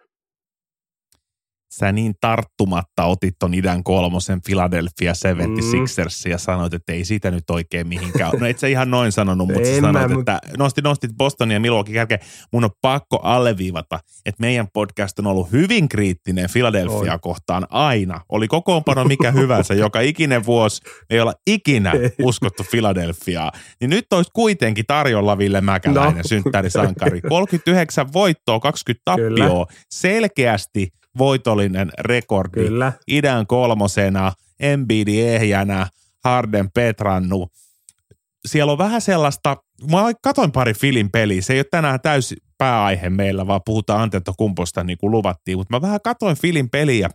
sä 1.71 1.91
niin 1.91 2.13
tarttumatta 2.21 3.05
otit 3.05 3.35
ton 3.39 3.53
idän 3.53 3.83
kolmosen 3.83 4.41
Philadelphia 4.41 5.13
76ers 5.13 6.25
mm. 6.25 6.31
ja 6.31 6.38
sanoit, 6.38 6.73
että 6.73 6.93
ei 6.93 7.05
siitä 7.05 7.31
nyt 7.31 7.49
oikein 7.49 7.88
mihinkään. 7.88 8.31
No 8.39 8.45
et 8.45 8.59
sä 8.59 8.67
ihan 8.67 8.91
noin 8.91 9.11
sanonut, 9.11 9.47
mutta 9.47 9.69
sä 9.69 9.81
sanoit, 9.81 10.11
mä, 10.11 10.19
että 10.19 10.39
nostit, 10.57 10.83
nostit 10.83 11.11
Bostonia 11.17 11.55
ja 11.55 11.59
Milwaukee 11.59 11.93
kärkeen. 11.93 12.19
Mun 12.53 12.63
on 12.63 12.69
pakko 12.81 13.19
alleviivata, 13.23 13.99
että 14.25 14.41
meidän 14.41 14.67
podcast 14.73 15.19
on 15.19 15.27
ollut 15.27 15.51
hyvin 15.51 15.89
kriittinen 15.89 16.49
Philadelphia 16.53 17.13
Oi. 17.13 17.19
kohtaan 17.21 17.67
aina. 17.69 18.21
Oli 18.29 18.47
kokoonpano 18.47 19.03
mikä 19.03 19.31
hyvänsä, 19.31 19.73
joka 19.85 19.99
ikinen 19.99 20.45
vuosi 20.45 20.81
ei 21.09 21.19
olla 21.19 21.33
ikinä 21.47 21.93
uskottu 22.21 22.63
Philadelphiaa. 22.71 23.51
Niin 23.81 23.89
nyt 23.89 24.05
olisi 24.11 24.31
kuitenkin 24.33 24.85
tarjolla 24.88 25.38
Ville 25.38 25.61
Mäkäläinen, 25.61 26.17
no. 26.17 26.23
synttärisankari. 26.23 27.21
39 27.21 28.13
voittoa, 28.13 28.59
20 28.59 29.01
tappioa. 29.05 29.65
Selkeästi 29.91 30.88
voitollinen 31.17 31.91
rekordi. 31.99 32.59
Kyllä. 32.59 32.93
Idän 33.07 33.47
kolmosena, 33.47 34.33
Embiidi 34.59 35.21
ehjänä, 35.21 35.87
Harden 36.23 36.71
Petrannu. 36.71 37.51
Siellä 38.47 38.71
on 38.71 38.77
vähän 38.77 39.01
sellaista, 39.01 39.57
mä 39.91 39.97
katoin 40.21 40.51
pari 40.51 40.73
filin 40.73 41.11
peliä, 41.11 41.41
se 41.41 41.53
ei 41.53 41.59
ole 41.59 41.65
tänään 41.71 42.01
täysi 42.01 42.35
pääaihe 42.57 43.09
meillä, 43.09 43.47
vaan 43.47 43.61
puhutaan 43.65 44.01
Antetokumposta 44.01 44.83
niin 44.83 44.97
kuin 44.97 45.11
luvattiin, 45.11 45.57
mutta 45.57 45.75
mä 45.75 45.81
vähän 45.81 45.99
katoin 46.03 46.37
filin 46.37 46.69
peliä. 46.69 47.09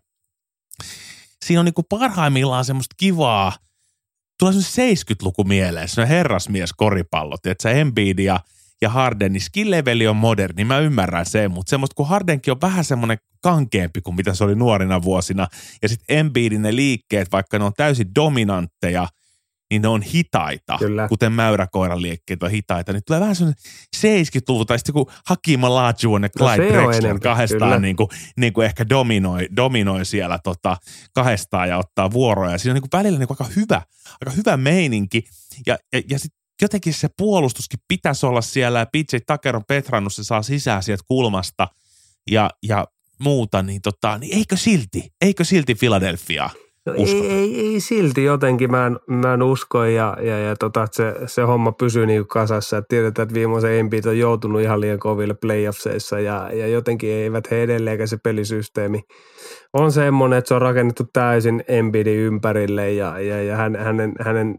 Siinä 1.44 1.60
on 1.60 1.64
niin 1.64 1.74
kuin 1.74 1.86
parhaimmillaan 1.88 2.64
semmoista 2.64 2.94
kivaa, 2.96 3.52
tulee 4.38 4.54
semmoinen 4.54 4.96
70-luku 4.96 5.44
mieleen, 5.44 5.88
semmoinen 5.88 6.16
herrasmies 6.16 6.72
koripallot, 6.72 7.46
että 7.46 7.62
se 7.62 7.80
Embiid 7.80 8.18
ja– 8.18 8.40
ja 8.83 8.88
Hardenin 8.88 9.40
skill-leveli 9.40 10.09
on 10.09 10.16
moderni, 10.16 10.64
mä 10.64 10.78
ymmärrän 10.78 11.26
sen, 11.26 11.50
mutta 11.50 11.71
semmoista 11.71 11.95
kun 11.95 12.09
Hardenkin 12.09 12.52
on 12.52 12.61
vähän 12.61 12.85
semmoinen 12.85 13.19
kankeampi 13.43 14.00
kuin 14.00 14.16
mitä 14.16 14.35
se 14.35 14.45
oli 14.45 14.54
nuorina 14.54 15.02
vuosina, 15.02 15.47
ja 15.83 15.88
sitten 15.88 16.16
Embiidin 16.19 16.62
ne 16.62 16.76
liikkeet, 16.76 17.33
vaikka 17.33 17.59
ne 17.59 17.64
on 17.64 17.73
täysin 17.76 18.14
dominantteja, 18.14 19.09
niin 19.71 19.83
ne 19.83 19.88
on 19.88 20.02
hitaita, 20.02 20.76
Kyllä. 20.78 21.09
kuten 21.09 21.33
mäyräkoiran 21.33 22.02
liikkeet 22.02 22.43
on 22.43 22.50
hitaita, 22.50 22.93
niin 22.93 23.02
tulee 23.07 23.21
vähän 23.21 23.37
semmoinen 23.37 23.62
70-luvun, 23.97 24.66
tai 24.66 24.78
sitten 24.78 24.93
kun 24.93 25.07
Hakim 25.26 25.64
Olajuwon 25.64 26.23
ja 26.23 26.28
no 26.40 26.47
Clyde 26.47 26.73
no 26.73 26.83
Drexler 26.83 27.21
kahdestaan 27.21 27.83
niin 27.83 27.97
kuin, 27.97 28.09
niin 28.37 28.52
kuin 28.52 28.64
ehkä 28.64 28.88
dominoi, 28.88 29.49
dominoi 29.57 30.04
siellä 30.04 30.38
tota, 30.45 30.76
kahdestaan 31.14 31.69
ja 31.69 31.78
ottaa 31.78 32.11
vuoroja. 32.11 32.59
Siinä 32.59 32.73
on 32.73 32.75
niin 32.75 32.88
kuin 32.90 32.99
välillä 32.99 33.19
niin 33.19 33.28
kuin 33.28 33.37
aika 33.40 33.52
hyvä, 33.57 33.83
aika 34.21 34.31
hyvä 34.37 34.57
meininki, 34.57 35.25
ja, 35.66 35.78
ja, 35.93 36.02
ja 36.11 36.19
sitten 36.19 36.43
jotenkin 36.62 36.94
se 36.94 37.08
puolustuskin 37.18 37.80
pitäisi 37.88 38.26
olla 38.26 38.40
siellä 38.40 38.78
ja 38.78 38.87
PJ 38.87 39.16
Tucker 39.26 39.56
on 39.56 39.64
petrannut, 39.68 40.14
se 40.14 40.25
saa 40.25 40.42
sisään 40.42 40.82
sieltä 40.82 41.04
kulmasta 41.08 41.68
ja, 42.30 42.50
ja 42.62 42.87
muuta, 43.18 43.62
niin, 43.62 43.82
tota, 43.82 44.18
niin 44.18 44.37
eikö 44.37 44.56
silti, 44.56 45.12
eikö 45.20 45.44
silti 45.44 45.75
Philadelphia 45.75 46.50
no 46.87 46.94
ei, 46.94 47.26
ei, 47.26 47.61
ei, 47.61 47.80
silti 47.80 48.25
jotenkin, 48.25 48.70
mä 48.70 48.87
en, 48.87 48.99
mä 49.06 49.34
en 49.34 49.42
usko 49.42 49.84
ja, 49.84 50.16
ja, 50.20 50.38
ja 50.38 50.56
tota, 50.56 50.87
se, 50.92 51.14
se 51.26 51.42
homma 51.42 51.73
pysyy 51.73 52.06
niin 52.06 52.26
kasassa. 52.26 52.78
Et 52.78 52.84
tiedetään, 52.88 53.25
että 53.25 53.34
viimeisen 53.34 53.73
Embiid 53.73 54.04
on 54.04 54.18
joutunut 54.18 54.61
ihan 54.61 54.80
liian 54.80 54.99
koville 54.99 55.34
playoffseissa 55.34 56.20
ja, 56.20 56.50
ja 56.52 56.66
jotenkin 56.66 57.11
eivät 57.11 57.50
he 57.50 57.62
edelleenkään 57.62 58.08
se 58.08 58.16
pelisysteemi 58.16 59.00
on 59.73 59.92
semmoinen, 59.92 60.38
että 60.38 60.49
se 60.49 60.54
on 60.54 60.62
rakennettu 60.62 61.04
täysin 61.12 61.64
Embiidin 61.68 62.18
ympärille 62.18 62.92
ja, 62.92 63.20
ja, 63.20 63.42
ja 63.42 63.56
hän, 63.56 63.76
hänen, 63.76 64.12
hänen 64.20 64.58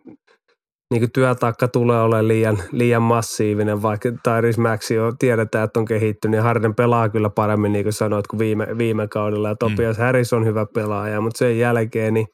niin 0.91 1.01
kuin 1.01 1.11
työtaakka 1.11 1.67
tulee 1.67 2.01
olemaan 2.01 2.27
liian, 2.27 2.57
liian 2.71 3.01
massiivinen, 3.01 3.81
vaikka 3.81 4.09
Tyrese 4.23 4.61
Maxi 4.61 4.93
jo 4.93 5.13
tiedetään, 5.19 5.63
että 5.63 5.79
on 5.79 5.85
kehittynyt, 5.85 6.31
niin 6.31 6.43
Harden 6.43 6.75
pelaa 6.75 7.09
kyllä 7.09 7.29
paremmin, 7.29 7.71
niin 7.71 7.85
kuin 7.85 7.93
sanoit, 7.93 8.27
kuin 8.27 8.39
viime, 8.39 8.67
viime 8.77 9.07
kaudella, 9.07 9.49
ja 9.49 9.55
Topias 9.55 9.97
mm. 9.97 10.03
Harris 10.03 10.33
on 10.33 10.45
hyvä 10.45 10.65
pelaaja, 10.73 11.21
mutta 11.21 11.37
sen 11.37 11.59
jälkeen, 11.59 12.13
niin 12.13 12.27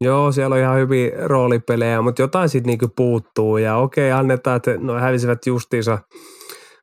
joo, 0.00 0.32
siellä 0.32 0.54
on 0.54 0.60
ihan 0.60 0.76
hyviä 0.76 1.10
roolipelejä, 1.24 2.02
mutta 2.02 2.22
jotain 2.22 2.48
sitten 2.48 2.78
niin 2.80 2.90
puuttuu, 2.96 3.56
ja 3.56 3.76
okei, 3.76 4.12
annetaan, 4.12 4.56
että 4.56 4.76
no 4.78 4.94
hävisivät 4.94 5.46
justiinsa 5.46 5.98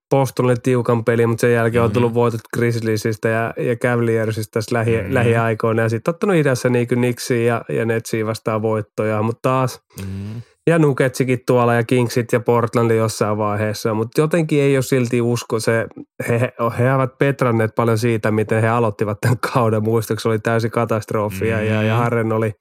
Bostonille 0.10 0.56
tiukan 0.64 1.06
peli, 1.06 1.28
mutta 1.28 1.42
sen 1.42 1.54
jälkeen 1.54 1.82
mm-hmm. 1.82 1.90
on 1.90 1.94
tullut 1.94 2.14
voitot 2.14 2.42
Grizzliesistä 2.54 3.30
ja, 3.30 3.54
ja 3.58 3.76
Cavaliersista 3.76 4.52
tässä 4.52 4.76
lähi, 4.76 4.98
mm-hmm. 4.98 5.14
lähiaikoina, 5.14 5.82
ja 5.82 5.90
sitten 5.90 6.12
ottanut 6.14 6.36
idässä 6.36 6.70
niin 6.70 6.88
Nixiin 6.96 7.46
ja, 7.46 7.62
ja 7.70 7.86
Netsiin 7.86 8.26
vastaan 8.26 8.62
voittoja, 8.62 9.22
mutta 9.22 9.40
taas 9.42 9.82
mm-hmm 10.02 10.42
ja 10.68 10.80
Nuketsikin 10.80 11.40
tuolla 11.48 11.74
ja 11.74 11.84
Kingsit 11.84 12.34
ja 12.34 12.40
Portland 12.40 12.92
jossain 12.92 13.38
vaiheessa, 13.38 13.94
mutta 13.94 14.22
jotenkin 14.22 14.62
ei 14.62 14.78
ole 14.78 14.84
silti 14.84 15.22
usko. 15.22 15.60
Se, 15.60 15.88
he, 16.30 16.54
he 16.80 16.94
ovat 16.94 17.18
petranneet 17.18 17.76
paljon 17.76 17.98
siitä, 17.98 18.32
miten 18.32 18.62
he 18.62 18.68
aloittivat 18.68 19.22
tämän 19.22 19.38
kauden. 19.54 19.84
Muistaakseni 19.84 20.32
oli 20.32 20.40
täysin 20.40 20.72
katastrofia 20.72 21.58
mm. 21.58 21.64
ja, 21.64 21.84
ja 21.84 21.94
mm. 21.94 22.00
Harren 22.00 22.32
oli 22.32 22.52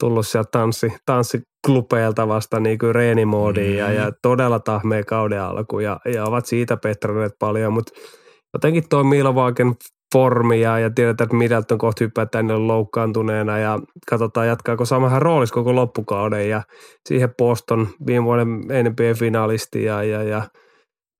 tullut 0.00 0.26
sieltä 0.26 0.48
tanssi, 0.52 0.92
tanssiklupeilta 1.06 2.28
vasta 2.28 2.60
niin 2.60 2.78
kuin 2.78 2.94
reenimoodiin 2.94 3.72
mm. 3.72 3.78
ja, 3.78 3.92
ja 3.92 4.12
todella 4.22 4.60
tahmea 4.60 5.02
kauden 5.02 5.42
alku 5.42 5.78
ja, 5.78 6.00
ja 6.14 6.24
ovat 6.24 6.46
siitä 6.46 6.76
petranneet 6.76 7.32
paljon, 7.38 7.72
mutta 7.72 7.92
jotenkin 8.54 8.88
tuo 8.88 9.04
Milwaukeen 9.04 9.74
formia 10.12 10.78
ja 10.78 10.90
tiedetään, 10.90 11.26
että 11.26 11.36
Middleton 11.36 11.78
kohta 11.78 12.04
hyppää 12.04 12.26
tänne 12.26 12.56
loukkaantuneena 12.56 13.58
ja 13.58 13.78
katsotaan 14.08 14.46
jatkaako 14.46 14.84
samahan 14.84 15.22
roolissa 15.22 15.54
koko 15.54 15.74
loppukauden 15.74 16.48
ja 16.48 16.62
siihen 17.08 17.34
Boston 17.38 17.88
viime 18.06 18.24
vuoden 18.24 18.48
NBA-finalisti 18.48 19.84
ja, 19.84 20.02
ja, 20.02 20.22
ja 20.22 20.42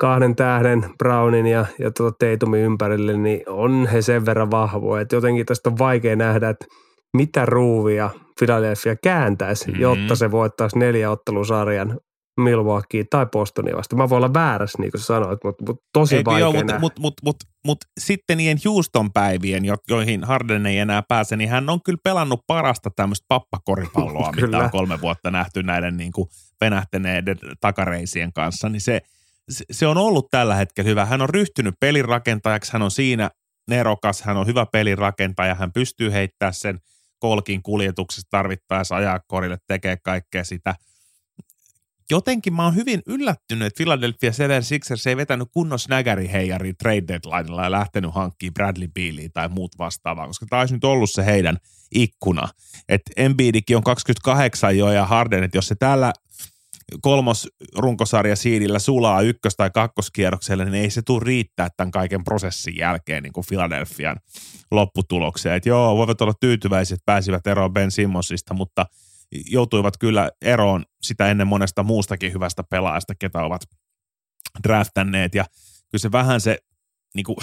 kahden 0.01 0.37
tähden 0.37 0.85
Brownin 0.99 1.47
ja, 1.47 1.67
ja 1.79 1.91
tuota 1.91 2.17
Teitumin 2.19 2.61
ympärille, 2.61 3.17
niin 3.17 3.43
on 3.49 3.87
he 3.93 4.03
sen 4.03 4.27
verran 4.27 4.51
vahvoja, 4.51 5.03
että 5.03 5.17
jotenkin 5.17 5.47
tästä 5.47 5.71
on 5.71 5.79
vaikea 5.79 6.17
nähdä, 6.17 6.49
että 6.49 6.67
mitä 7.17 7.47
ruuvia 7.47 8.11
Philadelphia 8.39 8.97
kääntäisi, 9.03 9.67
mm-hmm. 9.67 9.83
jotta 9.83 10.17
se 10.17 10.31
voittaisi 10.31 10.79
neljä 10.79 11.11
ottelusarjan 11.11 11.99
Milwaukee 12.41 13.05
tai 13.11 13.27
Bostonia 13.27 13.77
vasta. 13.77 13.97
Mä 13.97 14.09
voin 14.09 14.25
olla 14.25 14.35
väärässä, 14.35 14.79
niin 14.83 14.91
kuin 14.91 15.01
sä 15.01 15.07
sanoit, 15.07 15.45
mutta, 15.45 15.65
mutta 15.69 15.85
tosi 15.93 16.17
Eikö 16.17 16.31
vaikea 16.31 16.53
mutta 16.53 16.79
mut, 16.79 16.93
mut, 16.99 17.15
mut, 17.23 17.37
mut, 17.67 17.79
sitten 18.01 18.39
niiden 18.39 18.59
Houston 18.65 19.12
päivien, 19.12 19.62
joihin 19.89 20.25
Harden 20.25 20.67
ei 20.67 20.79
enää 20.79 21.03
pääse, 21.09 21.37
niin 21.37 21.51
hän 21.51 21.71
on 21.71 21.83
kyllä 21.83 21.99
pelannut 22.05 22.41
parasta 22.47 22.91
tämmöistä 22.97 23.25
pappakoripalloa, 23.29 24.33
mitä 24.43 24.59
on 24.59 24.71
kolme 24.71 25.01
vuotta 25.01 25.31
nähty 25.31 25.62
näiden 25.62 25.97
niin 25.97 26.12
kuin 26.12 26.29
venähtäneiden 26.61 27.39
takareisien 27.61 28.33
kanssa, 28.33 28.69
niin 28.69 28.81
se, 28.81 29.01
se 29.71 29.87
on 29.87 29.99
ollut 29.99 30.27
tällä 30.31 30.55
hetkellä 30.55 30.89
hyvä. 30.89 31.05
Hän 31.05 31.23
on 31.23 31.29
ryhtynyt 31.29 31.75
pelirakentajaksi, 31.81 32.73
hän 32.73 32.83
on 32.83 32.91
siinä 32.91 33.31
nerokas, 33.71 34.23
hän 34.23 34.37
on 34.37 34.47
hyvä 34.47 34.67
pelirakentaja, 34.73 35.55
hän 35.55 35.73
pystyy 35.73 36.12
heittämään 36.12 36.55
sen 36.55 36.79
kolkin 37.19 37.62
kuljetuksesta 37.62 38.29
tarvittaessa 38.31 38.97
ajaa 38.97 39.21
korille, 39.27 39.59
tekee 39.67 39.97
kaikkea 40.05 40.45
sitä– 40.45 40.75
jotenkin 42.12 42.54
mä 42.54 42.64
oon 42.64 42.75
hyvin 42.75 43.02
yllättynyt, 43.07 43.66
että 43.66 43.76
Philadelphia 43.76 44.31
76ers 44.31 45.09
ei 45.09 45.16
vetänyt 45.16 45.49
kunnon 45.52 45.78
snägäri 45.78 46.28
heijari 46.33 46.75
trade 46.75 47.02
deadlinella 47.09 47.64
ja 47.64 47.71
lähtenyt 47.71 48.14
hankkimaan 48.14 48.54
Bradley 48.54 48.88
Bealia 48.88 49.28
tai 49.33 49.49
muut 49.49 49.78
vastaavaa, 49.78 50.26
koska 50.26 50.47
tämä 50.47 50.61
olisi 50.61 50.75
nyt 50.75 50.85
ollut 50.85 51.11
se 51.11 51.25
heidän 51.26 51.59
ikkuna. 51.95 52.49
Että 52.88 53.11
Embiidikin 53.16 53.76
on 53.76 53.83
28 53.83 54.78
jo 54.78 54.92
ja 54.92 55.07
Harden, 55.07 55.45
että 55.45 55.59
jos 55.59 55.69
se 55.69 55.75
täällä 55.75 56.12
kolmos 57.00 57.49
runkosarja 57.76 58.37
siidillä 58.37 58.78
sulaa 58.78 59.21
ykkös- 59.21 59.57
tai 59.57 59.71
kakkoskierrokselle, 59.71 60.64
niin 60.64 60.83
ei 60.83 60.90
se 60.90 61.02
tule 61.02 61.25
riittää 61.25 61.69
tämän 61.76 61.90
kaiken 61.90 62.25
prosessin 62.25 62.76
jälkeen 62.76 63.23
niin 63.23 63.33
kuin 63.33 63.45
Philadelphian 63.49 64.16
lopputulokseen. 64.71 65.57
Että 65.57 65.69
joo, 65.69 65.97
voivat 65.97 66.21
olla 66.21 66.35
tyytyväiset, 66.40 66.95
että 66.95 67.12
pääsivät 67.12 67.47
eroon 67.47 67.73
Ben 67.73 67.90
Simmonsista, 67.90 68.54
mutta– 68.54 68.87
joutuivat 69.51 69.97
kyllä 69.99 70.31
eroon 70.43 70.85
sitä 71.03 71.31
ennen 71.31 71.47
monesta 71.47 71.83
muustakin 71.83 72.33
hyvästä 72.33 72.65
pelaajasta, 72.71 73.15
ketä 73.15 73.43
ovat 73.43 73.62
draftanneet. 74.62 75.35
Ja 75.35 75.45
kyllä 75.91 76.03
se 76.03 76.12
vähän 76.12 76.41
se 76.41 76.59
niin 77.15 77.25
kuin, 77.25 77.37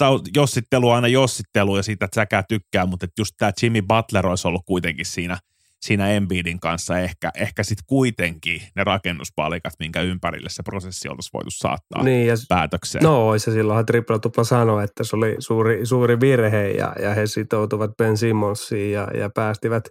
jossittelu 0.36 0.90
aina 0.90 1.08
jossittelu 1.08 1.76
ja 1.76 1.82
siitä, 1.82 2.04
että 2.04 2.14
säkään 2.14 2.44
tykkää, 2.48 2.86
mutta 2.86 3.04
että 3.04 3.20
just 3.20 3.34
tämä 3.38 3.52
Jimmy 3.62 3.82
Butler 3.82 4.26
olisi 4.26 4.48
ollut 4.48 4.62
kuitenkin 4.66 5.06
siinä 5.06 5.38
siinä 5.80 6.08
Embiidin 6.08 6.60
kanssa 6.60 6.98
ehkä, 6.98 7.30
ehkä 7.34 7.62
sitten 7.62 7.84
kuitenkin 7.86 8.62
ne 8.76 8.84
rakennuspalikat, 8.84 9.72
minkä 9.78 10.00
ympärille 10.00 10.48
se 10.48 10.62
prosessi 10.62 11.08
oltaisiin 11.08 11.32
voitu 11.32 11.50
saattaa 11.50 12.02
niin, 12.02 12.26
ja, 12.26 12.34
päätökseen. 12.48 13.04
No 13.04 13.38
se 13.38 13.52
silloinhan 13.52 13.86
Tripla 13.86 14.18
Tupla 14.18 14.44
sanoi, 14.44 14.84
että 14.84 15.04
se 15.04 15.16
oli 15.16 15.36
suuri, 15.38 15.86
suuri 15.86 16.20
virhe 16.20 16.70
ja, 16.70 16.92
ja 17.02 17.14
he 17.14 17.26
sitoutuvat 17.26 17.96
Ben 17.96 18.16
Simmonsiin 18.16 18.92
ja, 18.92 19.08
ja 19.14 19.30
päästivät 19.30 19.84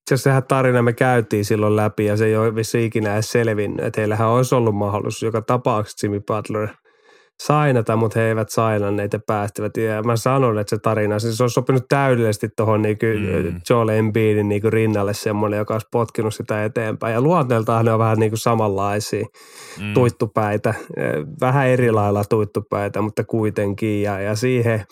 itse 0.00 0.14
asiassa 0.14 0.30
sehän 0.30 0.42
tarina 0.48 0.82
me 0.82 0.92
käytiin 0.92 1.44
silloin 1.44 1.76
läpi 1.76 2.04
ja 2.04 2.16
se 2.16 2.26
ei 2.26 2.36
ole 2.36 2.54
vissi 2.54 2.84
ikinä 2.84 3.14
edes 3.14 3.32
selvinnyt, 3.32 3.86
että 3.86 4.00
heillähän 4.00 4.28
olisi 4.28 4.54
ollut 4.54 4.74
mahdollisuus 4.74 5.22
joka 5.22 5.42
tapauksessa 5.42 6.06
Jimmy 6.06 6.20
Butler– 6.20 6.68
sainata, 7.42 7.96
mutta 7.96 8.18
he 8.18 8.28
eivät 8.28 8.50
sainanneet 8.50 9.12
ja 9.12 9.20
päästivät. 9.26 9.76
Ja 9.76 10.02
mä 10.02 10.16
sanon, 10.16 10.58
että 10.58 10.76
se 10.76 10.78
tarina, 10.82 11.18
siis 11.18 11.36
se 11.36 11.42
on 11.42 11.50
sopinut 11.50 11.84
täydellisesti 11.88 12.48
tuohon 12.56 12.82
niinku 12.82 13.06
mm. 13.06 13.60
Joel 13.70 13.88
Embiidin 13.88 14.48
niinku 14.48 14.70
rinnalle 14.70 15.14
semmoinen, 15.14 15.58
joka 15.58 15.74
olisi 15.74 15.88
potkinut 15.92 16.34
sitä 16.34 16.64
eteenpäin. 16.64 17.14
Ja 17.14 17.20
luonteeltaan 17.20 17.84
ne 17.84 17.92
on 17.92 17.98
vähän 17.98 18.18
niinku 18.18 18.36
samanlaisia 18.36 19.26
mm. 19.80 19.94
tuittupäitä, 19.94 20.74
vähän 21.40 21.68
eri 21.68 21.90
lailla 21.90 22.24
tuittupäitä, 22.24 23.00
mutta 23.00 23.24
kuitenkin. 23.24 24.02
Ja, 24.02 24.20
ja 24.20 24.36
siihen 24.36 24.84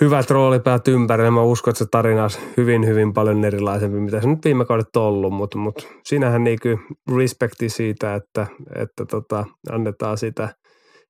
hyvät 0.00 0.30
roolipäät 0.30 0.88
ympärillä. 0.88 1.30
Mä 1.30 1.42
uskon, 1.42 1.70
että 1.70 1.78
se 1.78 1.86
tarina 1.90 2.22
olisi 2.22 2.38
hyvin, 2.56 2.86
hyvin 2.86 3.12
paljon 3.12 3.44
erilaisempi, 3.44 4.00
mitä 4.00 4.20
se 4.20 4.28
nyt 4.28 4.44
viime 4.44 4.64
kaudet 4.64 4.96
on 4.96 5.02
ollut, 5.02 5.32
mutta, 5.32 5.58
mutta 5.58 5.84
siinähän 6.04 6.44
niinku 6.44 6.68
respekti 7.16 7.68
siitä, 7.68 8.14
että, 8.14 8.46
että 8.74 9.06
tota, 9.06 9.44
annetaan 9.70 10.18
sitä– 10.18 10.48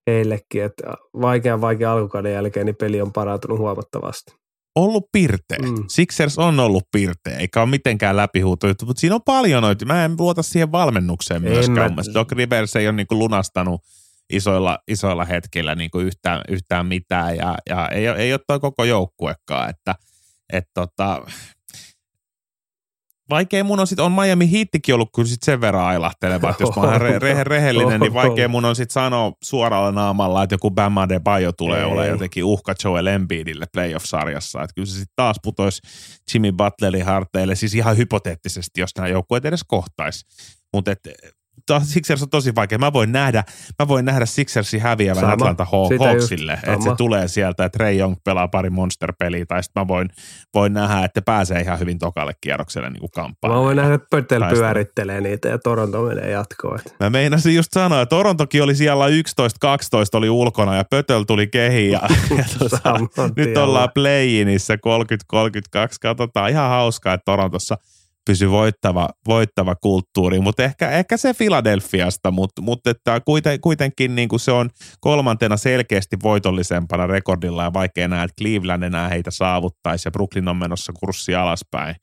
heillekin, 0.09 0.65
että 0.65 0.95
vaikean 1.21 1.61
vaikea 1.61 1.93
alkukauden 1.93 2.33
jälkeen 2.33 2.67
niin 2.67 2.77
peli 2.77 3.01
on 3.01 3.13
parantunut 3.13 3.59
huomattavasti. 3.59 4.33
Ollut 4.77 5.05
pirteä. 5.13 5.59
Mm. 5.63 5.85
Sixers 5.89 6.39
on 6.39 6.61
ollut 6.61 6.85
pirteä, 6.93 7.39
eikä 7.39 7.61
ole 7.61 7.71
mitenkään 7.71 8.17
läpihuutojuttu, 8.17 8.87
mutta 8.87 9.01
siinä 9.01 9.15
on 9.15 9.23
paljon 9.25 9.63
noita. 9.63 9.87
Mä 9.87 10.05
en 10.05 10.15
luota 10.19 10.43
siihen 10.43 10.73
valmennukseen 10.73 11.43
myöskään. 11.43 11.95
Mä... 11.95 12.03
Doc 12.15 12.33
Rivers 12.33 12.77
ei 12.77 12.89
ole 12.89 12.97
niin 12.97 13.07
lunastanut 13.11 13.81
isoilla, 14.31 14.79
isoilla 14.89 15.25
hetkillä 15.25 15.75
niin 15.75 15.91
kuin 15.91 16.07
yhtään, 16.07 16.41
yhtään 16.49 16.87
mitään. 16.87 17.37
Ja, 17.37 17.55
ja 17.69 17.89
ei, 17.89 18.07
ei 18.07 18.33
ole 18.33 18.41
toi 18.47 18.61
koko 18.61 18.85
joukkuekaan, 18.85 19.71
että 19.71 19.95
et 20.53 20.65
tota, 20.75 21.23
vaikea 23.31 23.65
mun 23.65 23.81
on 23.81 23.87
sitten, 23.87 24.05
on 24.05 24.13
Miami 24.13 24.53
Heattikin 24.53 24.95
ollut 24.95 25.11
kyllä 25.15 25.29
sit 25.29 25.43
sen 25.43 25.61
verran 25.61 25.85
ailahteleva, 25.85 26.51
että 26.51 26.63
jos 26.63 26.77
mä 26.77 26.83
oon 26.83 27.01
re, 27.01 27.19
re, 27.19 27.45
rehellinen, 27.55 28.01
niin 28.01 28.15
vaikea 28.15 28.49
mun 28.49 28.65
on 28.65 28.77
sitten 28.77 28.93
sanoa 28.93 29.33
suoralla 29.45 29.93
naamalla, 29.93 30.43
että 30.43 30.55
joku 30.55 30.71
Bam 30.71 30.97
Adebayo 30.97 31.53
tulee 31.53 31.85
olemaan 31.85 32.09
jotenkin 32.09 32.45
uhka 32.45 32.75
Joel 32.85 33.07
Embiidille 33.07 33.67
playoff-sarjassa, 33.73 34.63
että 34.63 34.75
kyllä 34.75 34.87
se 34.87 34.93
sitten 34.93 35.13
taas 35.17 35.37
putoisi 35.43 35.81
Jimmy 36.35 36.53
Butlerin 36.53 37.05
harteille, 37.05 37.55
siis 37.55 37.75
ihan 37.75 37.97
hypoteettisesti, 37.97 38.81
jos 38.81 38.91
nämä 38.97 39.09
joukkueet 39.09 39.45
edes 39.45 39.65
kohtaisi. 39.67 40.27
Mutta 40.73 40.91
Sixers 41.83 42.23
on 42.23 42.31
tosi 42.31 42.55
vaikea. 42.55 42.79
Mä 42.79 42.93
voin 42.93 43.13
nähdä, 43.13 43.45
mä 43.79 43.89
voin 43.89 44.05
nähdä 44.05 44.27
Sixersin 44.27 44.81
häviävän 44.81 45.21
Sama. 45.21 45.33
Atlanta 45.33 45.65
Hawksille, 45.65 46.53
että 46.53 46.85
se 46.85 46.95
tulee 46.97 47.29
sieltä, 47.29 47.65
että 47.65 47.79
Ray 47.79 47.99
Young 47.99 48.17
pelaa 48.25 48.49
pari 48.49 48.71
monster-peliä, 48.71 49.47
tai 49.47 49.63
sitten 49.63 49.81
mä 49.81 49.89
voin, 49.89 50.09
voin 50.55 50.73
nähdä, 50.73 51.05
että 51.05 51.23
pääsee 51.23 51.61
ihan 51.61 51.79
hyvin 51.79 51.99
tokalle 51.99 52.33
kierrokselle 52.41 52.91
niin 52.91 53.11
kamppaan. 53.15 53.55
Mä 53.55 53.61
voin 53.61 53.77
nähdä, 53.77 53.95
että 53.95 54.07
Pöttel 54.11 54.43
pyörittelee 54.51 55.21
niitä 55.21 55.49
ja 55.49 55.59
Toronto 55.59 56.03
menee 56.03 56.31
jatkoon. 56.31 56.79
Mä 57.01 57.11
meinasin 57.11 57.55
just 57.55 57.73
sanoa, 57.73 58.03
että 58.03 58.17
Torontokin 58.17 58.63
oli 58.63 58.75
siellä 58.75 59.05
11-12 59.09 59.11
oli 60.13 60.31
ulkona 60.31 60.77
ja 60.77 60.85
Pötel 60.85 61.23
tuli 61.23 61.47
kehiin 61.47 61.91
ja, 61.91 62.01
ja 62.39 62.45
tuota, 62.59 63.01
nyt 63.37 63.57
ollaan 63.57 63.89
play-inissä 63.95 64.75
30-32. 64.77 64.79
Katsotaan 66.01 66.51
ihan 66.51 66.69
hauskaa, 66.69 67.15
että 67.15 67.25
Torontossa– 67.25 67.79
pysy 68.29 68.51
voittava, 68.51 69.09
voittava 69.27 69.75
kulttuuri, 69.75 70.41
mutta 70.41 70.63
ehkä, 70.63 70.91
ehkä 70.91 71.17
se 71.17 71.35
Filadelfiasta, 71.35 72.31
mutta, 72.31 72.63
mutta 72.63 72.91
että 72.91 73.21
kuiten, 73.25 73.61
kuitenkin 73.61 74.15
niin 74.15 74.29
kuin 74.29 74.41
se 74.41 74.53
on 74.53 74.71
kolmantena 75.01 75.57
selkeästi 75.57 76.17
voitollisempana 76.23 77.07
rekordilla 77.07 77.63
ja 77.63 77.73
vaikea 77.73 78.09
nähdä, 78.09 78.25
että 78.25 78.43
Cleveland 78.43 78.83
enää 78.83 79.09
heitä 79.09 79.31
saavuttaisi 79.31 80.07
ja 80.07 80.11
Brooklyn 80.11 80.49
on 80.49 80.57
menossa 80.57 80.93
kurssi 81.01 81.35
alaspäin 81.35 81.97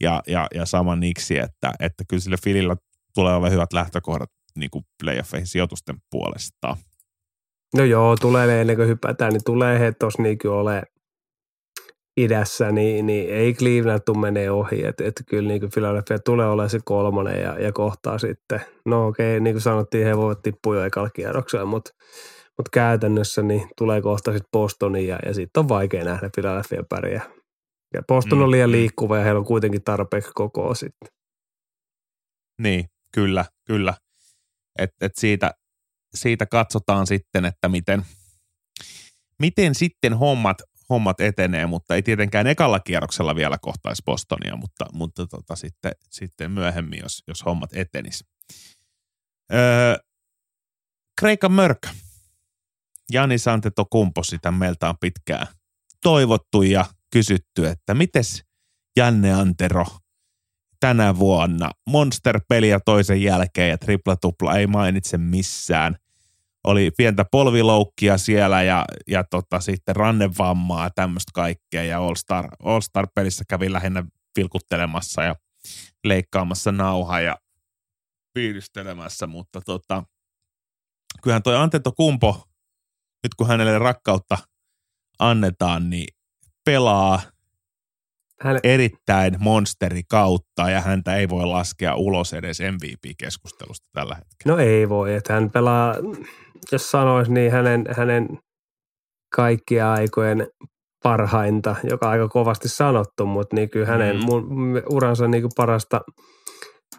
ja, 0.00 0.22
ja, 0.26 0.46
ja 0.54 0.66
sama 0.66 0.96
Niksi, 0.96 1.38
että, 1.38 1.72
että 1.80 2.04
kyllä 2.08 2.20
sille 2.20 2.36
Filillä 2.44 2.76
tulee 3.14 3.34
olla 3.34 3.50
hyvät 3.50 3.72
lähtökohdat 3.72 4.30
niin 4.58 4.70
kuin 4.70 4.84
playoffeihin 5.02 5.46
sijoitusten 5.46 5.96
puolesta. 6.10 6.76
No 7.76 7.84
joo, 7.84 8.16
tulee 8.16 8.60
ennen 8.60 8.76
kuin 8.76 8.88
hypätään, 8.88 9.32
niin 9.32 9.44
tulee 9.44 9.78
he 9.78 9.92
tuossa 9.92 10.22
niin 10.22 10.38
ole 10.48 10.82
idässä, 12.24 12.72
niin, 12.72 13.06
niin 13.06 13.30
ei 13.30 13.54
Cleveland 13.54 14.00
tule 14.06 14.18
menee 14.18 14.50
ohi. 14.50 14.86
Että 14.86 15.04
et 15.04 15.22
kyllä 15.26 15.48
niin 15.48 15.60
kuin 15.60 15.70
Philadelphia 15.74 16.18
tulee 16.18 16.46
olemaan 16.46 16.70
se 16.70 16.78
kolmonen 16.84 17.42
ja, 17.42 17.60
ja 17.60 17.72
kohtaa 17.72 18.18
sitten. 18.18 18.60
No 18.86 19.06
okei, 19.06 19.36
okay, 19.36 19.40
niin 19.40 19.54
kuin 19.54 19.62
sanottiin, 19.62 20.06
he 20.06 20.16
voivat 20.16 20.42
tippua 20.42 20.76
jo 20.76 20.84
ekalla 20.84 21.10
kierroksella, 21.10 21.66
mutta 21.66 21.90
mut 22.58 22.68
käytännössä 22.68 23.42
niin 23.42 23.68
tulee 23.78 24.02
kohta 24.02 24.32
sitten 24.32 24.50
Bostonin 24.52 25.06
ja, 25.06 25.18
ja 25.26 25.34
sitten 25.34 25.60
on 25.60 25.68
vaikea 25.68 26.04
nähdä 26.04 26.30
Philadelphia 26.34 26.82
pärjää. 26.88 27.24
Ja 27.94 28.02
Boston 28.08 28.38
mm. 28.38 28.44
on 28.44 28.50
liian 28.50 28.70
mm. 28.70 28.72
liikkuva 28.72 29.18
ja 29.18 29.24
heillä 29.24 29.38
on 29.38 29.44
kuitenkin 29.44 29.84
tarpeeksi 29.84 30.30
koko 30.34 30.74
sitten. 30.74 31.08
Niin, 32.62 32.84
kyllä, 33.14 33.44
kyllä. 33.66 33.94
Et, 34.78 34.90
et 35.00 35.12
siitä, 35.18 35.50
siitä 36.14 36.46
katsotaan 36.46 37.06
sitten, 37.06 37.44
että 37.44 37.68
miten, 37.68 38.02
miten 39.38 39.74
sitten 39.74 40.14
hommat 40.14 40.62
hommat 40.90 41.20
etenee, 41.20 41.66
mutta 41.66 41.94
ei 41.94 42.02
tietenkään 42.02 42.46
ekalla 42.46 42.80
kierroksella 42.80 43.36
vielä 43.36 43.58
kohtaisi 43.58 44.02
Bostonia, 44.06 44.56
mutta, 44.56 44.86
mutta 44.92 45.26
tota, 45.26 45.56
sitten, 45.56 45.92
sitten 46.10 46.50
myöhemmin, 46.50 47.00
jos, 47.02 47.22
jos 47.28 47.44
hommat 47.44 47.70
etenis. 47.76 48.24
Öö, 49.52 49.96
Kreikan 51.20 51.52
mörkö. 51.52 51.88
Jani 53.12 53.38
Santeto 53.38 53.84
Kumpo, 53.90 54.22
sitä 54.22 54.50
meiltä 54.50 54.88
on 54.88 54.94
pitkään 55.00 55.46
toivottu 56.02 56.62
ja 56.62 56.84
kysytty, 57.12 57.66
että 57.66 57.94
mites 57.94 58.44
Janne 58.96 59.32
Antero 59.32 59.86
tänä 60.80 61.18
vuonna 61.18 61.70
monster-peliä 61.86 62.80
toisen 62.84 63.22
jälkeen 63.22 63.70
ja 63.70 63.78
tripla-tupla 63.78 64.56
ei 64.56 64.66
mainitse 64.66 65.18
missään– 65.18 65.96
oli 66.64 66.90
pientä 66.96 67.24
polviloukkia 67.30 68.18
siellä 68.18 68.62
ja, 68.62 68.84
ja 69.08 69.24
tota, 69.24 69.60
sitten 69.60 69.96
rannevammaa 69.96 70.84
ja 70.84 70.90
tämmöistä 70.94 71.30
kaikkea. 71.34 71.84
Ja 71.84 71.98
All-Star, 71.98 72.48
All-Star-pelissä 72.64 73.44
kävi 73.48 73.72
lähinnä 73.72 74.04
vilkuttelemassa 74.36 75.22
ja 75.22 75.34
leikkaamassa 76.04 76.72
nauhaa 76.72 77.20
ja 77.20 77.36
piiristelemässä, 78.34 79.26
mutta 79.26 79.60
tota, 79.60 80.02
kyllähän 81.22 81.42
toi 81.42 81.56
Antento 81.56 81.92
Kumpo, 81.92 82.44
nyt 83.22 83.34
kun 83.34 83.48
hänelle 83.48 83.78
rakkautta 83.78 84.38
annetaan, 85.18 85.90
niin 85.90 86.14
pelaa 86.64 87.20
hän... 88.40 88.60
erittäin 88.62 89.36
monsteri 89.38 90.02
kautta 90.08 90.70
ja 90.70 90.80
häntä 90.80 91.16
ei 91.16 91.28
voi 91.28 91.46
laskea 91.46 91.94
ulos 91.94 92.32
edes 92.34 92.60
MVP-keskustelusta 92.60 93.86
tällä 93.92 94.14
hetkellä. 94.14 94.56
No 94.56 94.58
ei 94.58 94.88
voi, 94.88 95.14
että 95.14 95.32
hän 95.32 95.50
pelaa 95.50 95.94
jos 96.72 96.90
sanoisi, 96.90 97.32
niin 97.32 97.52
hänen, 97.52 97.84
hänen 97.96 98.38
kaikkia 99.36 99.92
aikojen 99.92 100.46
parhainta, 101.02 101.76
joka 101.90 102.06
on 102.06 102.12
aika 102.12 102.28
kovasti 102.28 102.68
sanottu, 102.68 103.26
mutta 103.26 103.56
niin 103.56 103.70
kyllä 103.70 103.86
hänen 103.86 104.16
mm. 104.16 104.24
mun, 104.24 104.82
uransa 104.90 105.28
niin 105.28 105.42
kuin 105.42 105.52
parasta 105.56 106.00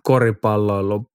koripalloilu 0.04 1.06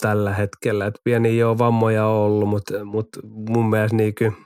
tällä 0.00 0.34
hetkellä. 0.34 0.86
Et 0.86 0.94
pieni 1.04 1.38
jo 1.38 1.58
vammoja 1.58 2.06
on 2.06 2.16
ollut, 2.16 2.48
mutta, 2.48 2.84
mutta 2.84 3.20
mun 3.24 3.70
mielestä 3.70 3.96
niin 3.96 4.14
kuin 4.18 4.36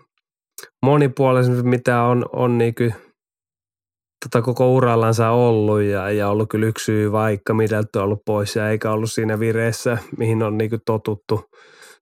monipuolisesti 0.86 1.62
mitä 1.62 2.02
on, 2.02 2.24
on 2.32 2.58
niin 2.58 2.74
kuin 2.74 2.94
tota 4.24 4.42
koko 4.42 4.74
urallansa 4.74 5.30
ollut 5.30 5.82
ja, 5.82 6.10
ja 6.10 6.28
ollut 6.28 6.48
kyllä 6.48 6.66
yksi 6.66 6.84
syy 6.84 7.12
vaikka 7.12 7.54
mitä 7.54 7.78
on 7.96 8.02
ollut 8.02 8.22
pois 8.26 8.56
ja 8.56 8.70
eikä 8.70 8.92
ollut 8.92 9.12
siinä 9.12 9.38
vireessä, 9.40 9.98
mihin 10.18 10.42
on 10.42 10.58
niin 10.58 10.70
kuin 10.70 10.82
totuttu– 10.86 11.40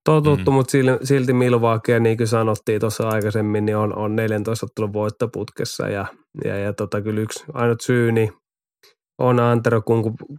totuttu, 0.05 0.51
mm. 0.51 0.55
mutta 0.55 0.77
silti 1.03 1.33
Milwaukee, 1.33 1.99
niin 1.99 2.17
kuin 2.17 2.27
sanottiin 2.27 2.79
tuossa 2.79 3.09
aikaisemmin, 3.09 3.65
niin 3.65 3.77
on, 3.77 3.97
on 3.97 4.15
14 4.15 4.65
ottelun 4.65 4.93
voittoputkessa 4.93 5.87
ja, 5.87 6.05
ja, 6.45 6.57
ja 6.57 6.73
tota, 6.73 7.01
kyllä 7.01 7.21
yksi 7.21 7.45
ainut 7.53 7.81
syy 7.81 8.11
niin 8.11 8.31
on 9.17 9.39
Antero 9.39 9.81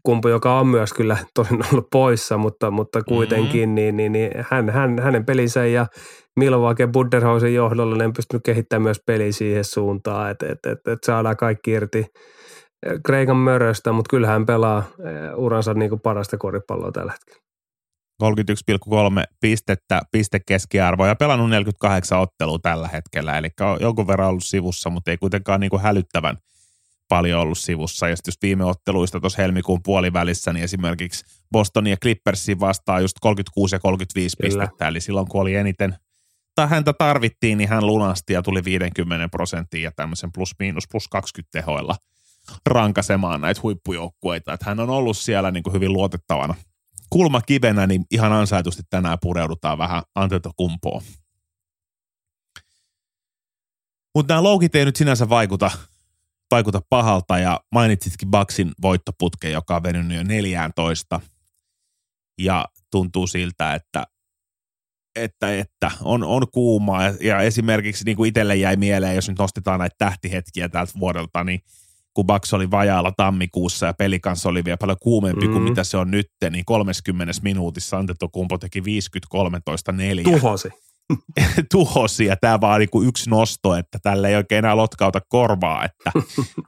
Kumpu, 0.02 0.28
joka 0.28 0.60
on 0.60 0.66
myös 0.66 0.92
kyllä 0.92 1.16
tosin 1.34 1.60
ollut 1.72 1.86
poissa, 1.92 2.38
mutta, 2.38 2.70
mutta 2.70 3.02
kuitenkin, 3.02 3.68
mm-hmm. 3.68 3.74
niin, 3.74 3.96
niin, 3.96 4.12
niin 4.12 4.30
hän, 4.50 4.70
hän, 4.70 4.98
hänen 5.02 5.26
pelinsä 5.26 5.66
ja 5.66 5.86
Milwaukee 6.36 6.86
Budderhausen 6.86 7.54
johdolla 7.54 7.96
ne 7.96 8.04
on 8.04 8.12
pystynyt 8.12 8.42
kehittämään 8.44 8.82
myös 8.82 9.00
peliä 9.06 9.32
siihen 9.32 9.64
suuntaan, 9.64 10.30
että 10.30 10.46
et, 10.46 10.58
et, 10.66 10.78
et 10.92 10.98
saadaan 11.06 11.36
kaikki 11.36 11.70
irti 11.70 12.06
Kreikan 13.06 13.36
möröstä, 13.36 13.92
mutta 13.92 14.10
kyllä 14.10 14.26
hän 14.26 14.46
pelaa 14.46 14.82
uransa 15.36 15.74
niin 15.74 15.90
kuin 15.90 16.00
parasta 16.00 16.38
koripalloa 16.38 16.92
tällä 16.92 17.12
hetkellä. 17.12 17.46
31,3 18.22 18.28
pistettä, 19.40 20.02
pistekeskiarvo 20.10 21.06
ja 21.06 21.16
pelannut 21.16 21.50
48 21.50 22.20
ottelua 22.20 22.58
tällä 22.62 22.88
hetkellä, 22.88 23.38
eli 23.38 23.48
on 23.60 23.78
jonkun 23.80 24.06
verran 24.06 24.28
ollut 24.28 24.44
sivussa, 24.44 24.90
mutta 24.90 25.10
ei 25.10 25.16
kuitenkaan 25.16 25.60
niin 25.60 25.70
kuin 25.70 25.82
hälyttävän 25.82 26.38
paljon 27.08 27.40
ollut 27.40 27.58
sivussa. 27.58 28.08
Ja 28.08 28.16
sitten 28.16 28.30
just 28.30 28.42
viime 28.42 28.64
otteluista 28.64 29.20
tuossa 29.20 29.42
helmikuun 29.42 29.82
puolivälissä, 29.82 30.52
niin 30.52 30.64
esimerkiksi 30.64 31.24
Bostonia 31.52 31.92
ja 31.92 31.96
Clippersin 31.96 32.60
vastaa 32.60 33.00
just 33.00 33.16
36 33.20 33.74
ja 33.74 33.80
35 33.80 34.36
Kyllä. 34.36 34.48
pistettä. 34.48 34.88
Eli 34.88 35.00
silloin 35.00 35.28
kun 35.28 35.40
oli 35.40 35.54
eniten 35.54 35.96
tai 36.54 36.68
häntä 36.68 36.92
tarvittiin, 36.92 37.58
niin 37.58 37.68
hän 37.68 37.86
lunasti 37.86 38.32
ja 38.32 38.42
tuli 38.42 38.64
50 38.64 39.28
prosenttia 39.28 39.82
ja 39.82 39.92
tämmöisen 39.96 40.32
plus 40.32 40.54
miinus 40.58 40.84
plus 40.90 41.08
20 41.08 41.58
tehoilla 41.58 41.96
rankasemaan 42.66 43.40
näitä 43.40 43.60
huippujoukkueita. 43.62 44.52
Että 44.52 44.66
hän 44.66 44.80
on 44.80 44.90
ollut 44.90 45.16
siellä 45.16 45.50
niin 45.50 45.62
kuin 45.62 45.74
hyvin 45.74 45.92
luotettavana 45.92 46.54
kulmakivenä, 47.10 47.86
niin 47.86 48.04
ihan 48.10 48.32
ansaitusti 48.32 48.82
tänään 48.90 49.18
pureudutaan 49.22 49.78
vähän 49.78 50.02
Antetokumpoon. 50.14 51.02
Mutta 54.14 54.34
nämä 54.34 54.42
loukit 54.42 54.74
ei 54.74 54.84
nyt 54.84 54.96
sinänsä 54.96 55.28
vaikuta, 55.28 55.70
vaikuta 56.50 56.80
pahalta 56.90 57.38
ja 57.38 57.60
mainitsitkin 57.72 58.30
Baksin 58.30 58.72
voittoputke, 58.82 59.50
joka 59.50 59.76
on 59.76 59.82
venynyt 59.82 60.16
jo 60.16 60.22
14. 60.22 61.20
Ja 62.40 62.64
tuntuu 62.90 63.26
siltä, 63.26 63.74
että, 63.74 64.06
että, 65.16 65.58
että 65.58 65.90
on, 66.00 66.24
on 66.24 66.46
kuumaa 66.52 67.02
ja, 67.20 67.40
esimerkiksi 67.40 68.04
niin 68.04 68.16
kuin 68.16 68.28
itselle 68.28 68.56
jäi 68.56 68.76
mieleen, 68.76 69.14
jos 69.14 69.28
nyt 69.28 69.38
nostetaan 69.38 69.78
näitä 69.78 69.96
tähtihetkiä 69.98 70.68
tältä 70.68 70.92
vuodelta, 71.00 71.44
niin 71.44 71.60
kun 72.16 72.26
Bucks 72.26 72.54
oli 72.54 72.70
vajaalla 72.70 73.12
tammikuussa 73.16 73.86
ja 73.86 73.94
peli 73.94 74.20
kanssa 74.20 74.48
oli 74.48 74.64
vielä 74.64 74.76
paljon 74.76 74.98
kuumempi 75.02 75.46
mm. 75.46 75.52
kuin 75.52 75.62
mitä 75.62 75.84
se 75.84 75.96
on 75.96 76.10
nyt, 76.10 76.26
niin 76.50 76.64
30 76.64 77.34
minuutissa 77.42 77.98
Antetokumpo 77.98 78.58
teki 78.58 78.80
50-13-4. 78.80 78.84
Tuhosi. 80.22 80.68
tuhosi 81.72 82.24
ja 82.24 82.36
tämä 82.36 82.60
vaan 82.60 82.80
niin 82.80 82.90
kuin 82.90 83.08
yksi 83.08 83.30
nosto, 83.30 83.74
että 83.74 83.98
tälle 84.02 84.28
ei 84.28 84.36
oikein 84.36 84.58
enää 84.58 84.76
lotkauta 84.76 85.20
korvaa, 85.28 85.84
että 85.84 86.12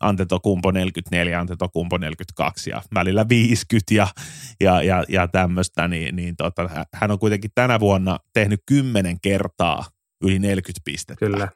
Antetokumpo 0.00 0.70
44, 0.70 1.40
Antetokumpo 1.40 1.98
42 1.98 2.70
ja 2.70 2.82
välillä 2.94 3.28
50 3.28 3.94
ja, 3.94 4.08
ja, 4.60 4.82
ja, 4.82 5.04
ja 5.08 5.28
tämmöistä, 5.28 5.88
niin, 5.88 6.16
niin 6.16 6.36
tota, 6.36 6.70
hän 6.94 7.10
on 7.10 7.18
kuitenkin 7.18 7.50
tänä 7.54 7.80
vuonna 7.80 8.18
tehnyt 8.32 8.60
kymmenen 8.66 9.20
kertaa 9.20 9.84
yli 10.22 10.38
40 10.38 10.80
pistettä. 10.84 11.26
Kyllä 11.26 11.48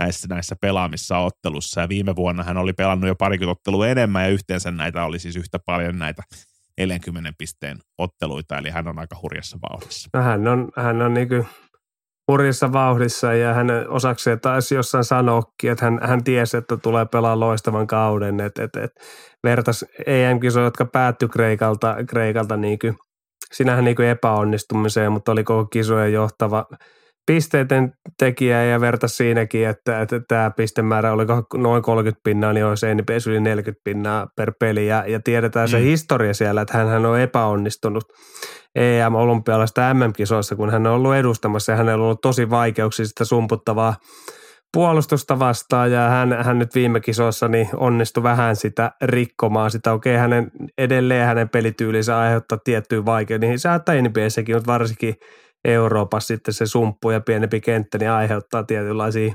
näissä, 0.00 0.28
näissä 0.28 0.56
pelaamissa 0.60 1.18
ottelussa. 1.18 1.80
Ja 1.80 1.88
viime 1.88 2.16
vuonna 2.16 2.42
hän 2.42 2.56
oli 2.56 2.72
pelannut 2.72 3.08
jo 3.08 3.14
parikymmentä 3.14 3.58
ottelua 3.58 3.88
enemmän 3.88 4.22
ja 4.22 4.28
yhteensä 4.28 4.70
näitä 4.70 5.04
oli 5.04 5.18
siis 5.18 5.36
yhtä 5.36 5.58
paljon 5.66 5.98
näitä 5.98 6.22
40 6.78 7.32
pisteen 7.38 7.78
otteluita, 7.98 8.58
eli 8.58 8.70
hän 8.70 8.88
on 8.88 8.98
aika 8.98 9.16
hurjassa 9.22 9.58
vauhdissa. 9.70 10.08
No 10.14 10.22
hän 10.22 10.48
on, 10.48 10.68
hän 10.76 11.02
on 11.02 11.14
niin 11.14 11.46
hurjassa 12.28 12.72
vauhdissa 12.72 13.34
ja 13.34 13.54
hän 13.54 13.66
osakseen 13.88 14.40
taisi 14.40 14.74
jossain 14.74 15.04
sanoakin, 15.04 15.70
että 15.72 15.84
hän, 15.84 15.98
hän 16.02 16.24
tiesi, 16.24 16.56
että 16.56 16.76
tulee 16.76 17.06
pelaa 17.06 17.40
loistavan 17.40 17.86
kauden, 17.86 18.40
että 18.40 18.64
et, 18.64 18.76
et, 18.76 18.90
vertas 19.44 19.84
EM-kisoja, 20.06 20.64
jotka 20.64 20.84
päättyi 20.84 21.28
Kreikalta, 21.28 21.96
Kreikalta 22.08 22.56
niin 22.56 22.78
kuin, 22.78 22.96
sinähän 23.52 23.84
niin 23.84 24.00
epäonnistumiseen, 24.00 25.12
mutta 25.12 25.32
oli 25.32 25.44
koko 25.44 25.66
kisojen 25.66 26.12
johtava 26.12 26.66
pisteiden 27.26 27.92
tekijä 28.18 28.64
ja 28.64 28.80
verta 28.80 29.08
siinäkin, 29.08 29.68
että, 29.68 30.00
että 30.00 30.20
tämä 30.28 30.50
pistemäärä 30.50 31.12
oli 31.12 31.24
noin 31.54 31.82
30 31.82 32.20
pinnaa, 32.24 32.52
niin 32.52 32.66
olisi 32.66 32.94
NBS 32.94 33.26
yli 33.26 33.40
40 33.40 33.84
pinnaa 33.84 34.26
per 34.36 34.52
peli. 34.60 34.86
Ja, 34.86 35.04
ja 35.06 35.20
tiedetään 35.20 35.68
mm. 35.68 35.70
se 35.70 35.80
historia 35.80 36.34
siellä, 36.34 36.60
että 36.60 36.78
hän 36.78 37.06
on 37.06 37.20
epäonnistunut 37.20 38.04
EM-olympialaista 38.74 39.94
MM-kisoissa, 39.94 40.56
kun 40.56 40.70
hän 40.70 40.86
on 40.86 40.92
ollut 40.92 41.14
edustamassa 41.14 41.72
ja 41.72 41.76
hänellä 41.76 42.02
on 42.02 42.06
ollut 42.06 42.20
tosi 42.20 42.50
vaikeuksia 42.50 43.06
sitä 43.06 43.24
sumputtavaa 43.24 43.96
puolustusta 44.72 45.38
vastaan 45.38 45.92
ja 45.92 46.00
hän, 46.00 46.44
hän 46.44 46.58
nyt 46.58 46.74
viime 46.74 47.00
kisoissa 47.00 47.48
niin 47.48 47.68
onnistui 47.76 48.22
vähän 48.22 48.56
sitä 48.56 48.92
rikkomaan 49.02 49.70
sitä. 49.70 49.92
Okei, 49.92 50.16
hänen, 50.16 50.50
edelleen 50.78 51.26
hänen 51.26 51.48
pelityylinsä 51.48 52.18
aiheuttaa 52.18 52.58
tiettyä 52.64 53.04
vaikeuksia, 53.04 53.48
niin 53.48 53.58
se 53.58 53.62
saattaa 53.62 53.94
NBAssäkin, 53.94 54.56
mutta 54.56 54.72
varsinkin– 54.72 55.14
Euroopassa 55.64 56.26
sitten 56.26 56.54
se 56.54 56.66
sumppu 56.66 57.10
ja 57.10 57.20
pienempi 57.20 57.60
kenttä 57.60 57.98
niin 57.98 58.10
aiheuttaa 58.10 58.64
tietynlaisia 58.64 59.34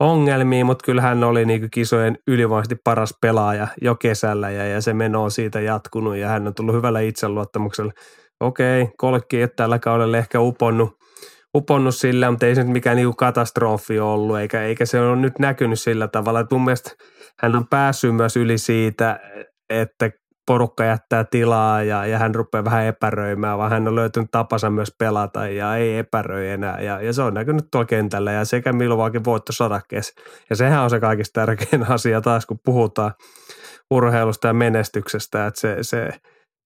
ongelmia, 0.00 0.64
mutta 0.64 0.84
kyllä 0.84 1.02
hän 1.02 1.24
oli 1.24 1.44
niin 1.44 1.70
kisojen 1.70 2.18
ylivoimaisesti 2.26 2.76
paras 2.84 3.14
pelaaja 3.22 3.68
jo 3.82 3.94
kesällä 3.94 4.50
ja, 4.50 4.66
ja 4.66 4.80
se 4.80 4.94
meno 4.94 5.22
on 5.22 5.30
siitä 5.30 5.60
jatkunut 5.60 6.16
ja 6.16 6.28
hän 6.28 6.46
on 6.46 6.54
tullut 6.54 6.74
hyvällä 6.74 7.00
itseluottamuksella. 7.00 7.92
Okei, 8.40 8.88
kolkki 8.96 9.40
ei 9.40 9.48
tällä 9.48 9.78
kaudella 9.78 10.18
ehkä 10.18 10.40
uponnut, 10.40 10.90
uponnut 11.56 11.94
sillä, 11.94 12.30
mutta 12.30 12.46
ei 12.46 12.54
se 12.54 12.64
nyt 12.64 12.72
mikään 12.72 12.96
niin 12.96 13.16
katastrofi 13.16 13.98
ollut, 14.00 14.38
eikä, 14.38 14.62
eikä 14.62 14.86
se 14.86 15.00
ole 15.00 15.16
nyt 15.16 15.38
näkynyt 15.38 15.80
sillä 15.80 16.08
tavalla. 16.08 16.40
Että 16.40 16.54
mun 16.54 16.64
mielestä 16.64 16.90
hän 17.40 17.56
on 17.56 17.66
päässyt 17.68 18.14
myös 18.14 18.36
yli 18.36 18.58
siitä, 18.58 19.20
että 19.70 20.10
porukka 20.48 20.84
jättää 20.84 21.24
tilaa 21.24 21.82
ja, 21.82 22.06
ja 22.06 22.18
hän 22.18 22.34
rupeaa 22.34 22.64
vähän 22.64 22.86
epäröimään, 22.86 23.58
vaan 23.58 23.70
hän 23.70 23.88
on 23.88 23.94
löytynyt 23.94 24.30
tapansa 24.30 24.70
myös 24.70 24.94
pelata 24.98 25.48
ja 25.48 25.76
ei 25.76 25.98
epäröi 25.98 26.48
enää. 26.48 26.80
Ja, 26.80 27.00
ja 27.00 27.12
se 27.12 27.22
on 27.22 27.34
näkynyt 27.34 27.64
tuolla 27.70 27.86
kentällä 27.86 28.32
ja 28.32 28.44
sekä 28.44 28.72
Milwaukeein 28.72 29.24
voitto 29.24 29.52
sadakkeessa. 29.52 30.20
Ja 30.50 30.56
sehän 30.56 30.82
on 30.82 30.90
se 30.90 31.00
kaikista 31.00 31.40
tärkein 31.40 31.90
asia 31.94 32.20
taas, 32.20 32.46
kun 32.46 32.58
puhutaan 32.64 33.12
urheilusta 33.90 34.46
ja 34.46 34.54
menestyksestä, 34.54 35.46
että 35.46 35.60
se, 35.60 35.76
se 35.80 36.08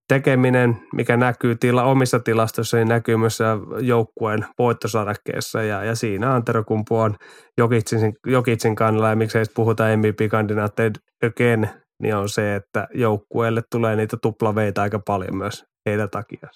tekeminen, 0.09 0.77
mikä 0.95 1.17
näkyy 1.17 1.55
tila, 1.55 1.85
omissa 1.85 2.21
tilastoissa, 2.21 2.77
niin 2.77 2.89
näkyy 2.89 3.17
myös 3.17 3.39
joukkueen 3.81 4.47
voittosadakkeessa 4.59 5.63
ja, 5.63 5.85
ja 5.85 5.95
siinä 5.95 6.35
Antero 6.35 6.65
Kumpu 6.65 6.99
on 6.99 7.17
Jokitsin, 7.59 8.15
Jokitsin 8.27 8.75
kannalla 8.75 9.11
ja 9.11 9.17
miksei 9.17 9.45
puhuta 9.55 9.85
MVP-kandidaatteja 9.97 10.91
again 11.27 11.82
niin 12.03 12.17
on 12.17 12.29
se, 12.29 12.57
että 12.57 12.89
joukkueelle 12.95 13.63
tulee 13.71 13.97
niitä 13.97 14.17
tuplaveita 14.23 14.83
aika 14.83 14.99
paljon 14.99 15.37
myös 15.37 15.65
heidän 15.87 16.11
takia. 16.11 16.49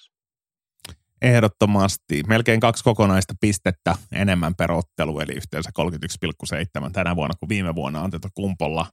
Ehdottomasti. 1.21 2.23
Melkein 2.27 2.59
kaksi 2.59 2.83
kokonaista 2.83 3.33
pistettä 3.41 3.95
enemmän 4.11 4.55
per 4.55 4.71
ottelu, 4.71 5.19
eli 5.19 5.33
yhteensä 5.33 5.69
31,7 6.85 6.91
tänä 6.91 7.15
vuonna 7.15 7.35
kuin 7.39 7.49
viime 7.49 7.75
vuonna 7.75 8.01
Antento 8.01 8.27
Kumpolla. 8.35 8.85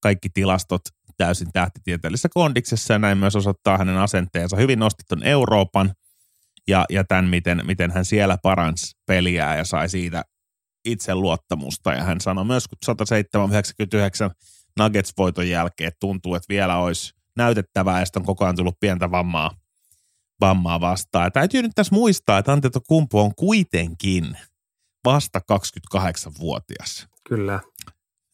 Kaikki 0.00 0.28
tilastot 0.28 0.82
täysin 1.16 1.52
tähtitieteellisessä 1.52 2.28
kondiksessa 2.34 2.92
ja 2.92 2.98
näin 2.98 3.18
myös 3.18 3.36
osoittaa 3.36 3.78
hänen 3.78 3.98
asenteensa. 3.98 4.56
Hyvin 4.56 4.78
nosti 4.78 5.02
Euroopan 5.24 5.92
ja, 6.68 6.84
ja 6.90 7.04
tämän, 7.04 7.24
miten, 7.24 7.62
miten 7.66 7.90
hän 7.90 8.04
siellä 8.04 8.38
paransi 8.42 8.96
peliä 9.06 9.56
ja 9.56 9.64
sai 9.64 9.88
siitä 9.88 10.24
itseluottamusta. 10.84 11.92
Ja 11.92 12.04
hän 12.04 12.20
sanoi 12.20 12.44
myös, 12.44 12.68
kun 12.68 12.96
107,99 14.28 14.34
Nuggets-voiton 14.84 15.48
jälkeen, 15.48 15.92
tuntuu, 16.00 16.34
että 16.34 16.48
vielä 16.48 16.76
olisi 16.76 17.14
näytettävää 17.36 17.98
ja 18.00 18.04
sitten 18.06 18.22
on 18.22 18.26
koko 18.26 18.44
ajan 18.44 18.56
tullut 18.56 18.80
pientä 18.80 19.10
vammaa, 19.10 19.54
vammaa 20.40 20.80
vastaan. 20.80 21.24
Ja 21.24 21.30
täytyy 21.30 21.62
nyt 21.62 21.72
tässä 21.74 21.94
muistaa, 21.94 22.38
että 22.38 22.52
Kumpu 22.86 23.20
on 23.20 23.34
kuitenkin 23.34 24.36
vasta 25.04 25.40
28-vuotias. 25.52 27.08
Kyllä. 27.28 27.60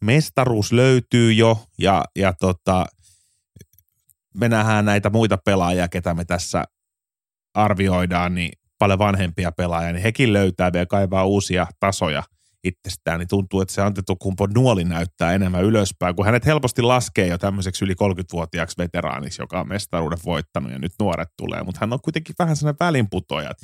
Mestaruus 0.05 0.73
löytyy 0.73 1.33
jo 1.33 1.65
ja, 1.79 2.05
ja 2.17 2.33
tota, 2.33 2.87
me 4.35 4.49
nähdään 4.49 4.85
näitä 4.85 5.11
muita 5.11 5.39
pelaajia, 5.39 5.89
ketä 5.89 6.15
me 6.15 6.25
tässä 6.25 6.65
arvioidaan, 7.55 8.35
niin 8.35 8.53
paljon 8.79 8.99
vanhempia 8.99 9.53
pelaajia, 9.53 9.93
niin 9.93 10.03
hekin 10.03 10.33
löytää 10.33 10.73
vielä 10.73 10.87
kaivaa 10.87 11.25
uusia 11.25 11.67
tasoja– 11.81 12.23
itsestään, 12.69 13.19
niin 13.19 13.29
tuntuu, 13.29 13.61
että 13.61 13.75
se 13.75 13.83
Antetokumpo 13.83 14.47
nuoli 14.47 14.85
näyttää 14.85 15.33
enemmän 15.33 15.65
ylöspäin, 15.65 16.17
kun 16.17 16.25
hänet 16.25 16.47
helposti 16.47 16.83
laskee 16.83 17.27
jo 17.27 17.39
tämmöiseksi 17.39 17.85
yli 17.85 17.93
30-vuotiaaksi 17.93 18.79
veteraaniksi, 18.79 19.43
joka 19.43 19.61
on 19.61 19.69
mestaruuden 19.69 20.19
voittanut 20.25 20.73
ja 20.73 20.79
nyt 20.79 20.93
nuoret 21.01 21.29
tulee, 21.37 21.63
mutta 21.63 21.79
hän 21.81 21.93
on 21.93 22.01
kuitenkin 22.01 22.35
vähän 22.39 22.57
sellainen 22.57 22.79
välinputoja. 22.81 23.55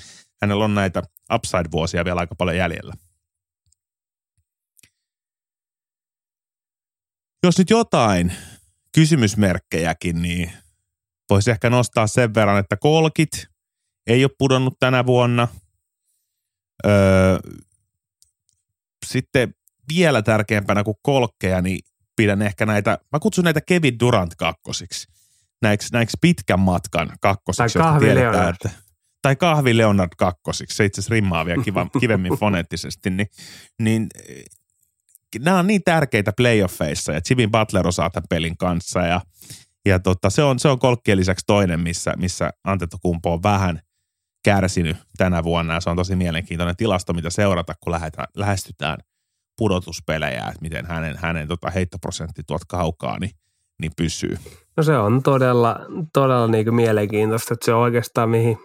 Hänellä 0.43 0.65
on 0.65 0.75
näitä 0.75 1.03
upside-vuosia 1.33 2.05
vielä 2.05 2.21
aika 2.21 2.35
paljon 2.35 2.57
jäljellä. 2.57 2.95
Jos 7.43 7.59
nyt 7.59 7.71
jotain 7.71 8.33
kysymysmerkkejäkin, 8.95 10.23
niin 10.23 10.53
voisi 11.31 11.51
ehkä 11.51 11.71
nostaa 11.71 12.07
sen 12.07 12.35
verran, 12.35 12.59
että 12.59 12.77
kolkit 12.77 13.47
ei 14.07 14.25
ole 14.25 14.31
pudonnut 14.39 14.75
tänä 14.81 15.07
vuonna. 15.07 15.49
Öö, 16.87 17.39
sitten 19.07 19.55
vielä 19.89 20.23
tärkeämpänä 20.23 20.85
kuin 20.85 20.97
kolkkeja, 21.03 21.63
niin 21.63 21.79
pidän 22.17 22.43
ehkä 22.43 22.67
näitä, 22.67 22.99
mä 23.13 23.19
kutsun 23.19 23.45
näitä 23.45 23.61
Kevin 23.61 23.99
Durant 24.01 24.35
kakkosiksi. 24.35 25.09
Näiksi, 25.63 25.89
näiksi 25.93 26.17
pitkän 26.21 26.61
matkan 26.61 27.13
kakkosiksi. 27.21 27.79
Tai 27.79 27.85
kahvi 27.87 28.15
Leonard. 28.15 28.55
Että, 28.55 28.71
tai 29.23 29.37
kahvi 29.37 29.77
Leonard 29.77 30.11
kakkosiksi. 30.19 30.77
Se 30.77 30.85
itse 30.85 31.01
asiassa 31.01 31.15
rimmaa 31.15 31.47
vielä 31.47 31.63
kiva, 31.63 31.87
kivemmin 32.01 32.33
foneettisesti. 32.33 33.11
Niin, 33.11 33.27
niin 33.79 34.07
nämä 35.39 35.59
on 35.59 35.67
niin 35.67 35.83
tärkeitä 35.85 36.33
playoffeissa 36.37 37.13
ja 37.13 37.21
Jimmy 37.31 37.47
Butler 37.47 37.89
osaa 37.89 38.11
tämän 38.11 38.27
pelin 38.31 38.57
kanssa 38.57 39.01
ja, 39.01 39.21
ja 39.87 39.99
tota, 39.99 40.31
se, 40.31 40.43
on, 40.43 40.59
se 40.59 40.69
on 40.69 40.79
kolkkien 40.79 41.19
lisäksi 41.19 41.45
toinen, 41.47 41.81
missä, 41.81 42.13
missä 42.17 42.51
Antetokumpo 42.65 43.33
on 43.33 43.43
vähän– 43.43 43.81
kärsinyt 44.45 44.97
tänä 45.17 45.45
vuonna 45.45 45.75
ja 45.75 45.81
se 45.81 45.91
on 45.91 45.97
tosi 45.97 46.17
mielenkiintoinen 46.17 46.77
tilasto, 46.77 47.13
mitä 47.13 47.31
seurata, 47.31 47.75
kun 47.81 47.93
lähdetään, 47.93 48.29
lähestytään 48.37 48.99
pudotuspelejä, 49.59 50.47
että 50.47 50.63
miten 50.63 50.87
hänen, 50.87 51.17
hänen 51.19 51.49
tota 51.49 51.71
heittoprosentti 51.71 52.43
tuot 52.47 52.65
kaukaa, 52.65 53.19
niin 53.19 53.31
niin 53.83 53.93
pysyy. 53.97 54.37
No 54.77 54.83
se 54.83 54.97
on 54.97 55.23
todella, 55.23 55.77
todella 56.13 56.47
niin 56.47 56.65
kuin 56.65 56.75
mielenkiintoista, 56.75 57.55
että 57.55 57.65
se 57.65 57.75
on 57.75 57.83
oikeastaan 57.83 58.31
mihin, 58.31 58.59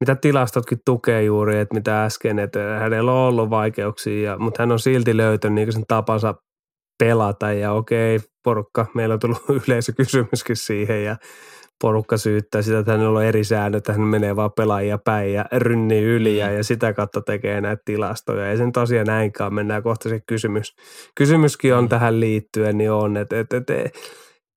mitä 0.00 0.14
tilastotkin 0.14 0.78
tukee 0.84 1.22
juuri, 1.22 1.58
että 1.58 1.74
mitä 1.74 2.04
äsken, 2.04 2.38
että 2.38 2.58
hänellä 2.58 3.12
on 3.12 3.18
ollut 3.18 3.50
vaikeuksia, 3.50 4.38
mutta 4.38 4.62
hän 4.62 4.72
on 4.72 4.80
silti 4.80 5.16
löytänyt 5.16 5.54
niin 5.54 5.72
sen 5.72 5.84
tapansa 5.88 6.34
pelata 6.98 7.52
ja 7.52 7.72
okei, 7.72 8.20
porukka, 8.48 8.86
meillä 8.94 9.12
on 9.12 9.18
tullut 9.18 9.44
yleisökysymyskin 9.66 10.56
siihen 10.56 11.04
ja 11.04 11.16
porukka 11.80 12.16
syyttää 12.16 12.62
sitä, 12.62 12.78
että 12.78 12.92
hänellä 12.92 13.18
on 13.18 13.24
eri 13.24 13.44
säännöt, 13.44 13.78
että 13.78 13.92
hän 13.92 14.00
menee 14.00 14.36
vaan 14.36 14.52
pelaajia 14.56 14.98
päin 14.98 15.32
ja 15.32 15.44
rynnii 15.52 16.02
yli 16.02 16.36
ja, 16.36 16.50
ja 16.50 16.64
sitä 16.64 16.92
kautta 16.92 17.20
tekee 17.20 17.60
näitä 17.60 17.82
tilastoja. 17.84 18.50
Ei 18.50 18.56
sen 18.56 18.72
tosiaan 18.72 19.06
näinkään, 19.06 19.54
mennään 19.54 19.82
kohta 19.82 20.08
se 20.08 20.20
kysymys. 20.26 20.76
Kysymyskin 21.14 21.74
on 21.74 21.84
mm. 21.84 21.88
tähän 21.88 22.20
liittyen, 22.20 22.78
niin 22.78 22.90
on, 22.90 23.16
että, 23.16 23.40
että, 23.40 23.56
että 23.56 23.74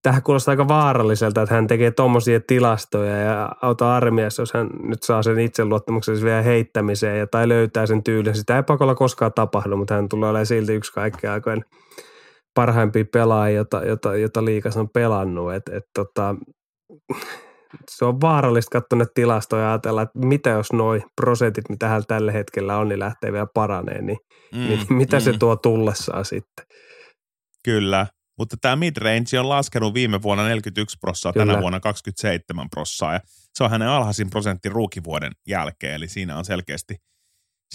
tähän 0.04 0.24
kuulostaa 0.24 0.52
aika 0.52 0.68
vaaralliselta, 0.68 1.42
että 1.42 1.56
hän 1.56 1.68
tekee 1.68 1.92
tuommoisia 1.92 2.40
tilastoja 2.48 3.18
ja 3.18 3.50
auta 3.62 3.96
armiassa, 3.96 4.42
jos 4.42 4.54
hän 4.54 4.70
nyt 4.84 5.04
saa 5.04 5.24
sen 5.24 5.40
itseluottamuksen 5.40 6.24
vielä 6.24 6.42
heittämiseen 6.42 7.20
ja, 7.20 7.28
tai 7.28 7.48
löytää 7.48 7.86
sen 7.86 8.04
tyylin. 8.04 8.36
Sitä 8.36 8.56
ei 8.56 8.64
pakolla 8.64 8.96
koskaan 8.96 9.34
tapahdu, 9.34 9.78
mutta 9.78 9.94
hän 9.94 10.10
tulee 10.10 10.30
olemaan 10.30 10.46
silti 10.46 10.74
yksi 10.74 10.94
kaikkea 10.94 11.34
aikojen 11.34 11.66
parhaimpia 12.54 13.06
pelaajia, 13.14 13.58
jota, 13.58 13.86
jota, 13.86 14.16
jota 14.16 14.46
liikas 14.46 14.78
on 14.78 14.90
pelannut. 14.90 15.54
Et, 15.54 15.68
et, 15.68 15.84
tota, 15.96 16.36
se 17.90 18.06
on 18.06 18.22
vaarallista 18.22 18.80
katsoa 18.80 19.00
ne 19.00 19.06
tilastoja 19.14 19.64
ja 19.64 19.70
ajatella, 19.70 20.02
että 20.02 20.20
mitä 20.20 20.50
jos 20.50 20.74
noi 20.74 21.04
prosentit, 21.22 21.70
mitä 21.70 21.88
hän 21.88 22.04
tällä 22.08 22.32
hetkellä 22.32 22.78
on, 22.78 22.90
niin 22.90 23.00
lähtee 23.00 23.32
vielä 23.32 23.48
paraneen, 23.54 24.06
niin, 24.06 24.18
mm, 24.54 24.60
niin 24.60 24.80
mitä 24.90 25.18
mm. 25.18 25.22
se 25.22 25.34
tuo 25.34 25.56
tullessaan 25.56 26.26
sitten? 26.26 26.66
Kyllä, 27.64 28.08
mutta 28.38 28.58
tämä 28.62 28.76
midrange 28.76 29.40
on 29.40 29.50
laskenut 29.50 29.94
viime 29.94 30.22
vuonna 30.22 30.44
41 30.44 30.98
prosenttia, 31.02 31.46
tänä 31.46 31.62
vuonna 31.62 31.80
27 31.80 32.70
prosenttia 32.70 33.14
ja 33.14 33.20
se 33.54 33.64
on 33.64 33.70
hänen 33.70 33.88
alhaisin 33.88 34.30
prosentti 34.30 34.70
ruukivuoden 34.70 35.32
jälkeen, 35.48 35.94
eli 35.94 36.08
siinä 36.08 36.38
on 36.38 36.46
selkeästi– 36.46 36.96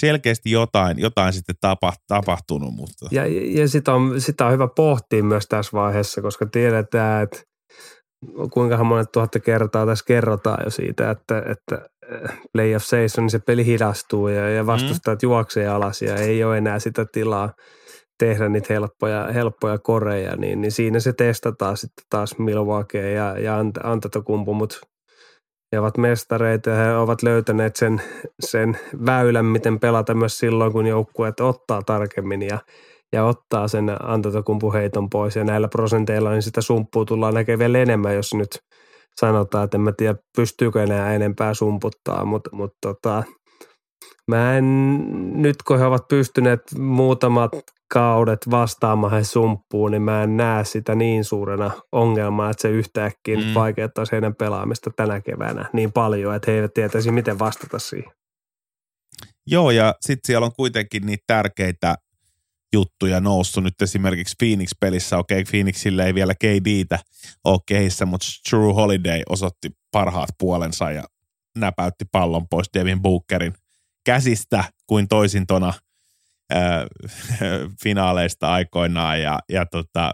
selkeästi 0.01 0.51
jotain, 0.51 0.99
jotain 0.99 1.33
sitten 1.33 1.55
tapa, 1.61 1.93
tapahtunut. 2.09 2.75
Mutta. 2.75 3.09
Ja, 3.11 3.23
ja 3.61 3.69
sitä, 3.69 3.95
on, 3.95 4.21
sitä 4.21 4.47
on 4.47 4.53
hyvä 4.53 4.69
pohtia 4.77 5.25
myös 5.25 5.47
tässä 5.47 5.73
vaiheessa, 5.73 6.23
koska 6.23 6.47
tiedetään, 6.47 7.23
että 7.23 7.43
kuinka 8.53 8.85
monet 8.85 9.13
tuhatta 9.13 9.41
kertaa 9.41 9.87
tässä 9.87 10.05
kerrotaan 10.07 10.65
jo 10.65 10.71
siitä, 10.71 11.11
että, 11.11 11.39
että 11.39 11.89
playoff 12.53 12.87
seison, 12.87 13.25
niin 13.25 13.31
se 13.31 13.39
peli 13.39 13.67
hidastuu 13.67 14.29
ja, 14.29 14.51
ja 14.51 14.67
vastustajat 14.67 15.23
mm. 15.23 15.27
juoksee 15.27 15.69
alas 15.69 16.03
ja 16.03 16.17
ei 16.17 16.45
ole 16.45 16.59
enää 16.59 16.79
sitä 16.79 17.07
tilaa 17.13 17.53
tehdä 18.19 18.49
niitä 18.49 18.67
helppoja, 18.75 19.33
helppoja 19.33 19.79
koreja, 19.79 20.37
niin, 20.37 20.61
niin 20.61 20.73
siinä 20.73 21.01
se 21.01 21.13
testataan 21.13 21.77
sitten 21.77 22.05
taas 22.11 22.39
Milwaukee 22.39 23.13
ja, 23.13 23.39
ja 23.39 23.65
Antetokumpu, 23.83 24.55
mutta 24.55 24.77
he 25.73 25.79
ovat 25.79 25.99
mestareita 25.99 26.71
ja 26.71 26.77
he 26.77 26.97
ovat 26.97 27.23
löytäneet 27.23 27.77
sen, 27.77 28.03
sen 28.41 28.79
väylän, 29.07 29.45
miten 29.45 29.81
pelata 29.81 30.15
myös 30.15 30.39
silloin, 30.39 30.73
kun 30.73 30.87
joukkueet 30.87 31.41
ottaa 31.41 31.83
tarkemmin 31.83 32.43
ja, 32.43 32.59
ja 33.13 33.25
ottaa 33.25 33.69
sen 33.69 33.85
heiton 34.75 35.11
pois. 35.11 35.37
Ja 35.37 35.45
näillä 35.45 35.69
prosenteilla 35.69 36.31
niin 36.31 36.43
sitä 36.43 36.61
sumppua 36.61 37.05
tullaan 37.05 37.35
näkemään 37.35 37.59
vielä 37.59 37.79
enemmän, 37.79 38.15
jos 38.15 38.35
nyt 38.35 38.59
sanotaan, 39.21 39.65
että 39.65 39.77
en 39.77 39.81
mä 39.81 39.93
tiedä 39.93 40.15
pystyykö 40.37 40.83
enää 40.83 41.15
enempää 41.15 41.55
sumputtaa, 41.55 42.25
mutta, 42.25 42.51
mutta 42.53 42.77
tota, 42.81 43.23
mä 44.29 44.57
en, 44.57 44.65
nyt 45.43 45.63
kun 45.63 45.79
he 45.79 45.85
ovat 45.85 46.09
pystyneet 46.09 46.61
muutamat 46.79 47.53
kaudet 47.89 48.51
vastaamaan 48.51 49.13
he 49.13 49.25
sumppuun, 49.25 49.91
niin 49.91 50.03
mä 50.03 50.23
en 50.23 50.37
näe 50.37 50.65
sitä 50.65 50.95
niin 50.95 51.25
suurena 51.25 51.71
ongelmana, 51.93 52.51
että 52.51 52.63
se 52.63 52.69
yhtäkkiä 52.69 53.37
mm. 53.37 53.55
vaikeuttaisi 53.55 54.13
heidän 54.13 54.35
pelaamista 54.35 54.91
tänä 54.97 55.21
keväänä 55.21 55.71
niin 55.73 55.93
paljon, 55.93 56.35
että 56.35 56.51
he 56.51 56.57
eivät 56.57 56.75
tietäisi, 56.75 57.11
miten 57.11 57.39
vastata 57.39 57.79
siihen. 57.79 58.13
Joo, 59.47 59.71
ja 59.71 59.95
sitten 60.01 60.27
siellä 60.27 60.45
on 60.45 60.53
kuitenkin 60.57 61.07
niitä 61.07 61.25
tärkeitä 61.27 61.95
juttuja 62.73 63.21
noussut 63.21 63.65
nyt 63.65 63.83
esimerkiksi 63.83 64.35
Phoenix-pelissä. 64.39 65.19
Okei, 65.19 65.41
okay, 65.41 65.51
Phoenixille 65.51 66.07
ei 66.07 66.15
vielä 66.15 66.35
KDtä 66.35 66.99
ole 67.45 67.59
kehissä, 67.67 68.07
mutta 68.07 68.27
True 68.51 68.73
Holiday 68.73 69.23
osoitti 69.29 69.71
parhaat 69.93 70.29
puolensa 70.39 70.91
ja 70.91 71.05
näpäytti 71.57 72.05
pallon 72.13 72.49
pois 72.49 72.71
Devin 72.75 73.03
Bookerin 73.03 73.55
käsistä 74.07 74.65
kuin 74.87 75.09
toisintona– 75.09 75.73
finaaleista 77.83 78.53
aikoinaan. 78.53 79.21
Ja, 79.21 79.39
ja 79.49 79.67
tota, 79.67 80.13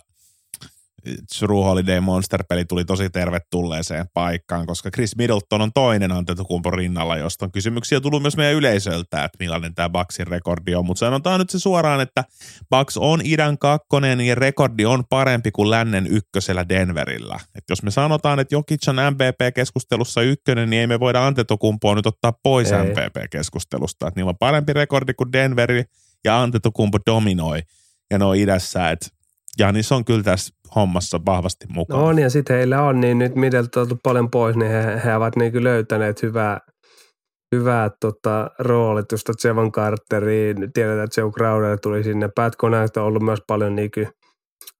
True 1.38 1.64
Holiday 1.64 2.00
Monster-peli 2.00 2.64
tuli 2.64 2.84
tosi 2.84 3.10
tervetulleeseen 3.10 4.06
paikkaan, 4.14 4.66
koska 4.66 4.90
Chris 4.90 5.16
Middleton 5.16 5.62
on 5.62 5.72
toinen 5.72 6.12
Antetokumpo 6.12 6.70
rinnalla, 6.70 7.16
josta 7.16 7.44
on 7.44 7.52
kysymyksiä 7.52 8.00
tullut 8.00 8.22
myös 8.22 8.36
meidän 8.36 8.54
yleisöltä, 8.54 9.24
että 9.24 9.36
millainen 9.40 9.74
tämä 9.74 9.88
Bucksin 9.90 10.26
rekordi 10.26 10.74
on, 10.74 10.86
mutta 10.86 10.98
sanotaan 10.98 11.40
nyt 11.40 11.50
se 11.50 11.58
suoraan, 11.58 12.00
että 12.00 12.24
Bucks 12.70 12.96
on 12.96 13.20
idän 13.24 13.58
kakkonen 13.58 14.20
ja 14.20 14.34
rekordi 14.34 14.84
on 14.84 15.04
parempi 15.10 15.50
kuin 15.50 15.70
lännen 15.70 16.06
ykkösellä 16.06 16.68
Denverillä. 16.68 17.40
Et 17.54 17.64
jos 17.70 17.82
me 17.82 17.90
sanotaan, 17.90 18.40
että 18.40 18.54
Jokic 18.54 18.88
on 18.88 18.96
MVP-keskustelussa 18.96 20.22
ykkönen, 20.22 20.70
niin 20.70 20.80
ei 20.80 20.86
me 20.86 21.00
voida 21.00 21.26
Antetokumpoa 21.26 21.94
nyt 21.94 22.06
ottaa 22.06 22.32
pois 22.42 22.72
ei. 22.72 22.78
MVP-keskustelusta, 22.78 24.08
että 24.08 24.18
niillä 24.18 24.30
on 24.30 24.38
parempi 24.38 24.72
rekordi 24.72 25.14
kuin 25.14 25.32
Denveri, 25.32 25.84
ja 26.24 26.42
Antetokumpu 26.42 26.98
dominoi 27.06 27.62
ja 28.10 28.18
ne 28.18 28.24
on 28.24 28.36
idässä, 28.36 28.90
että 28.90 29.06
Janis 29.58 29.92
on 29.92 30.04
kyllä 30.04 30.22
tässä 30.22 30.54
hommassa 30.74 31.20
vahvasti 31.26 31.66
mukana. 31.68 32.00
No 32.00 32.06
on 32.06 32.18
ja 32.18 32.30
sitten 32.30 32.56
heillä 32.56 32.82
on, 32.82 33.00
niin 33.00 33.18
nyt 33.18 33.34
Middleton 33.34 33.88
on 33.90 33.98
paljon 34.02 34.30
pois, 34.30 34.56
niin 34.56 34.70
he, 34.70 35.00
he 35.04 35.16
ovat 35.16 35.36
niin 35.36 35.64
löytäneet 35.64 36.22
hyvää, 36.22 36.58
hyvää 37.54 37.90
tota, 38.00 38.50
roolitusta 38.58 39.32
Jevon 39.44 39.72
Carteriin. 39.72 40.72
Tiedetään, 40.72 41.04
että 41.04 41.20
Joe 41.20 41.30
Crowder 41.30 41.78
tuli 41.78 42.04
sinne. 42.04 42.28
Pat 42.34 42.52
on 42.62 43.04
ollut 43.04 43.22
myös 43.22 43.42
paljon 43.46 43.76
niin 43.76 43.90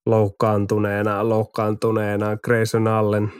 loukkaantuneena, 0.05 1.29
loukkaantuneena. 1.29 2.37
Grayson 2.37 2.87
Allen, 2.87 3.31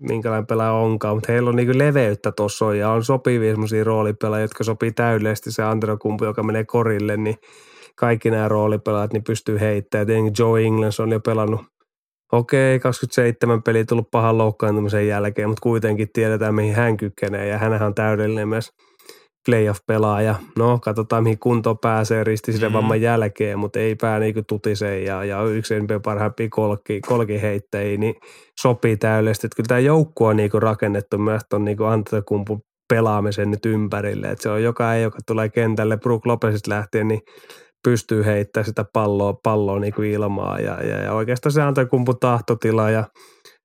minkälainen 0.00 0.46
pelaaja 0.46 0.72
onkaan, 0.72 1.16
mutta 1.16 1.32
heillä 1.32 1.50
on 1.50 1.56
niin 1.56 1.78
leveyttä 1.78 2.32
tuossa 2.32 2.74
ja 2.74 2.90
on 2.90 3.04
sopivia 3.04 3.52
semmoisia 3.52 3.84
roolipelaajia, 3.84 4.44
jotka 4.44 4.64
sopii 4.64 4.92
täydellisesti 4.92 5.52
se 5.52 5.62
Androkumpu, 5.62 6.24
joka 6.24 6.42
menee 6.42 6.64
korille, 6.64 7.16
niin 7.16 7.36
kaikki 7.98 8.30
nämä 8.30 8.48
roolipelaajat 8.48 9.12
niin 9.12 9.24
pystyy 9.24 9.60
heittämään. 9.60 10.06
Tietenkin 10.06 10.34
Joe 10.38 10.62
Ingles 10.62 11.00
on 11.00 11.12
jo 11.12 11.20
pelannut 11.20 11.60
okei, 12.32 12.80
27 12.80 13.62
peliä 13.62 13.84
tullut 13.84 14.10
pahan 14.10 14.38
loukkaantumisen 14.38 15.08
jälkeen, 15.08 15.48
mutta 15.48 15.62
kuitenkin 15.62 16.08
tiedetään, 16.12 16.54
mihin 16.54 16.74
hän 16.74 16.96
kykenee 16.96 17.48
ja 17.48 17.58
hänhän 17.58 17.82
on 17.82 17.94
täydellinen 17.94 18.48
myös 18.48 18.70
playoff-pelaaja. 19.46 20.34
No, 20.58 20.78
katsotaan 20.82 21.22
mihin 21.22 21.38
kunto 21.38 21.74
pääsee 21.74 22.24
ristisiden 22.24 22.70
mm. 22.70 22.74
vamman 22.74 23.00
jälkeen, 23.00 23.58
mutta 23.58 23.78
ei 23.78 23.94
pää 23.94 24.18
niin 24.18 24.34
tutiseen 24.48 25.04
ja, 25.04 25.24
ja 25.24 25.42
yksi 25.42 25.80
NBA 25.80 26.00
parhaimpia 26.00 26.48
kolki, 26.50 27.00
kolkiheittäjiä, 27.00 27.96
niin 27.96 28.14
sopii 28.60 28.96
täydellisesti. 28.96 29.46
Että 29.46 29.56
kyllä 29.56 29.68
tämä 29.68 29.80
joukko 29.80 30.26
on 30.26 30.36
niin 30.36 30.50
rakennettu 30.54 31.18
myös 31.18 31.42
tuon 31.50 31.64
niin 31.64 31.82
Antetokumpun 31.82 32.60
pelaamisen 32.88 33.50
nyt 33.50 33.66
ympärille. 33.66 34.26
Että 34.26 34.42
se 34.42 34.50
on 34.50 34.62
joka 34.62 34.94
ei, 34.94 35.02
joka 35.02 35.18
tulee 35.26 35.48
kentälle 35.48 35.96
Brook 35.96 36.26
Lopezista 36.26 36.70
lähtien, 36.70 37.08
niin 37.08 37.20
pystyy 37.84 38.24
heittämään 38.24 38.66
sitä 38.66 38.84
palloa, 38.92 39.32
palloa 39.32 39.80
niin 39.80 39.94
kuin 39.94 40.10
ilmaa 40.10 40.60
ja, 40.60 40.82
ja, 40.82 41.02
ja 41.02 41.12
oikeastaan 41.12 41.52
se 41.52 41.62
Antetokumpun 41.62 42.18
tahtotila 42.20 42.90
ja 42.90 43.04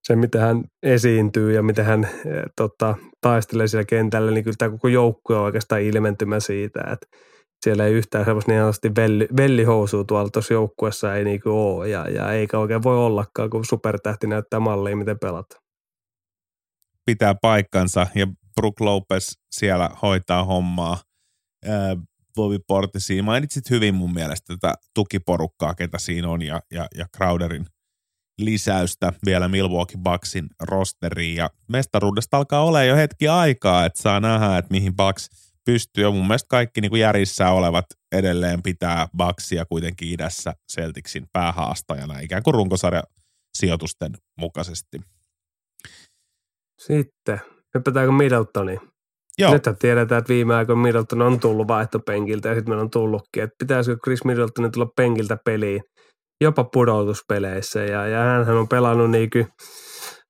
se, 0.07 0.15
miten 0.15 0.41
hän 0.41 0.63
esiintyy 0.83 1.53
ja 1.53 1.63
miten 1.63 1.85
hän 1.85 2.03
e, 2.03 2.09
tota, 2.55 2.95
taistelee 3.21 3.67
siellä 3.67 3.85
kentällä, 3.85 4.31
niin 4.31 4.43
kyllä 4.43 4.55
tämä 4.57 4.71
koko 4.71 4.87
joukkue 4.87 5.37
on 5.37 5.43
oikeastaan 5.43 5.81
ilmentymä 5.81 6.39
siitä, 6.39 6.79
että 6.91 7.07
siellä 7.63 7.85
ei 7.85 7.93
yhtään 7.93 8.25
sellaista 8.25 8.51
niin 8.51 8.61
sanotusti 8.61 8.91
velli, 8.95 9.27
vellihousua 9.37 10.03
tuolla 10.03 10.29
tuossa 10.29 10.53
joukkuessa 10.53 11.15
ei 11.15 11.23
niinku 11.23 11.49
ole 11.49 11.89
ja, 11.89 12.09
ja 12.09 12.31
eikä 12.31 12.59
oikein 12.59 12.83
voi 12.83 12.97
ollakaan, 12.97 13.49
kun 13.49 13.65
supertähti 13.65 14.27
näyttää 14.27 14.59
mallia, 14.59 14.95
miten 14.95 15.19
pelata. 15.19 15.55
Pitää 17.05 17.35
paikkansa 17.41 18.07
ja 18.15 18.27
Brook 18.55 18.79
Lopez 18.79 19.31
siellä 19.51 19.89
hoitaa 20.01 20.43
hommaa. 20.43 20.97
Ää, 21.65 21.95
Bobby 22.35 22.59
Portisi, 22.67 23.21
mainitsit 23.21 23.69
hyvin 23.69 23.95
mun 23.95 24.13
mielestä 24.13 24.53
tätä 24.57 24.73
tukiporukkaa, 24.95 25.75
ketä 25.75 25.97
siinä 25.97 26.29
on 26.29 26.41
ja, 26.41 26.61
ja, 26.71 26.87
ja 26.97 27.05
Crowderin 27.17 27.65
lisäystä 28.37 29.13
vielä 29.25 29.47
Milwaukee 29.47 30.01
Bucksin 30.03 30.47
rosteriin 30.61 31.35
ja 31.35 31.49
mestaruudesta 31.67 32.37
alkaa 32.37 32.63
olla 32.63 32.83
jo 32.83 32.95
hetki 32.95 33.27
aikaa, 33.27 33.85
että 33.85 34.01
saa 34.01 34.19
nähdä, 34.19 34.57
että 34.57 34.71
mihin 34.71 34.95
Bucks 34.95 35.29
pystyy 35.65 36.03
ja 36.03 36.11
mun 36.11 36.27
mielestä 36.27 36.47
kaikki 36.47 36.81
niin 36.81 36.89
kuin 36.89 36.99
järjissä 36.99 37.49
olevat 37.49 37.85
edelleen 38.11 38.63
pitää 38.63 39.07
Bucksia 39.17 39.65
kuitenkin 39.65 40.09
idässä 40.13 40.53
Celticsin 40.71 41.27
päähaastajana 41.33 42.19
ikään 42.19 42.43
kuin 42.43 42.53
runkosarja 42.53 43.03
sijoitusten 43.57 44.11
mukaisesti. 44.39 45.01
Sitten, 46.79 47.41
hypätäänkö 47.75 48.11
Middletoniin? 48.11 48.92
Joo. 49.37 49.53
Nyt 49.53 49.63
tiedetään, 49.79 50.19
että 50.19 50.33
viime 50.33 50.55
aikoina 50.55 50.81
Middleton 50.81 51.21
on 51.21 51.39
tullut 51.39 51.67
vaihtopenkiltä 51.67 52.49
ja 52.49 52.55
sitten 52.55 52.71
meillä 52.71 52.81
on 52.81 52.89
tullutkin, 52.89 53.43
että 53.43 53.55
pitäisikö 53.59 53.97
Chris 54.03 54.25
Middletonin 54.25 54.71
tulla 54.71 54.89
penkiltä 54.95 55.37
peliin 55.45 55.81
jopa 56.43 56.63
pudotuspeleissä 56.63 57.79
ja, 57.79 58.07
ja 58.07 58.19
hän 58.19 58.57
on 58.57 58.67
pelannut 58.67 59.11
niin 59.11 59.29
kuin, 59.29 59.47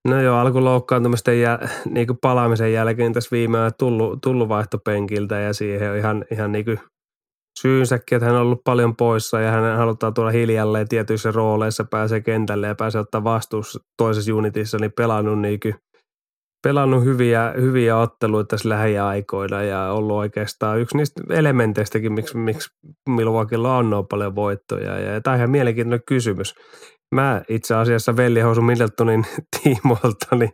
no 0.08 0.22
joo, 0.22 0.38
alkuloukkaantumisten 0.38 1.42
ja 1.42 1.60
niin 1.89 2.08
kuin 2.08 2.18
palaamisen 2.22 2.74
jälkeen 2.74 3.13
tässä 3.13 3.30
viime 3.32 3.60
ajan 3.60 3.72
tullut, 3.80 4.20
tullut 4.24 4.50
vaihtopenkiltä 4.50 5.39
ja 5.39 5.54
siihen 5.54 5.92
on 5.92 5.98
ihan, 5.98 6.26
ihan 6.32 6.52
niin 6.52 6.66
kuin 6.66 6.80
syynsäkin, 7.60 8.16
että 8.16 8.26
hän 8.26 8.36
on 8.36 8.42
ollut 8.42 8.62
paljon 8.63 8.96
poissa 8.96 9.39
ja 9.39 9.52
hän 9.52 9.78
halutaan 9.78 10.13
tuolla 10.13 10.32
hiljalleen 10.32 10.88
tietyissä 10.88 11.32
rooleissa, 11.32 11.86
pääsee 11.92 12.22
kentälle 12.22 12.68
ja 12.68 12.76
pääsee 12.76 13.02
ottaa 13.02 13.24
vastuus 13.24 13.80
toisessa 13.98 14.36
unitissa, 14.36 14.78
niin 14.78 14.92
pelannut 14.98 15.39
niin 15.39 15.60
kuin 15.60 15.76
pelannut 16.63 17.04
hyviä, 17.04 17.54
hyviä 17.62 17.97
otteluita 17.97 18.47
tässä 18.47 18.69
lähiaikoina 18.69 19.63
ja 19.63 19.91
ollut 19.91 20.17
oikeastaan 20.17 20.80
yksi 20.80 20.97
niistä 20.97 21.21
elementeistäkin, 21.30 22.13
miksi, 22.13 22.38
miksi 22.38 22.69
Milwaukeella 23.10 23.78
on 23.78 23.89
noin 23.89 24.08
paljon 24.08 24.36
voittoja. 24.36 24.99
Ja 24.99 25.21
tämä 25.21 25.34
on 25.34 25.38
ihan 25.39 25.49
mielenkiintoinen 25.49 26.06
kysymys. 26.06 26.56
Mä 27.13 27.41
itse 27.49 27.76
asiassa 27.76 28.17
Vellihousu 28.17 28.62
Middletonin 28.62 29.26
tiimoilta, 29.63 30.36
niin, 30.36 30.54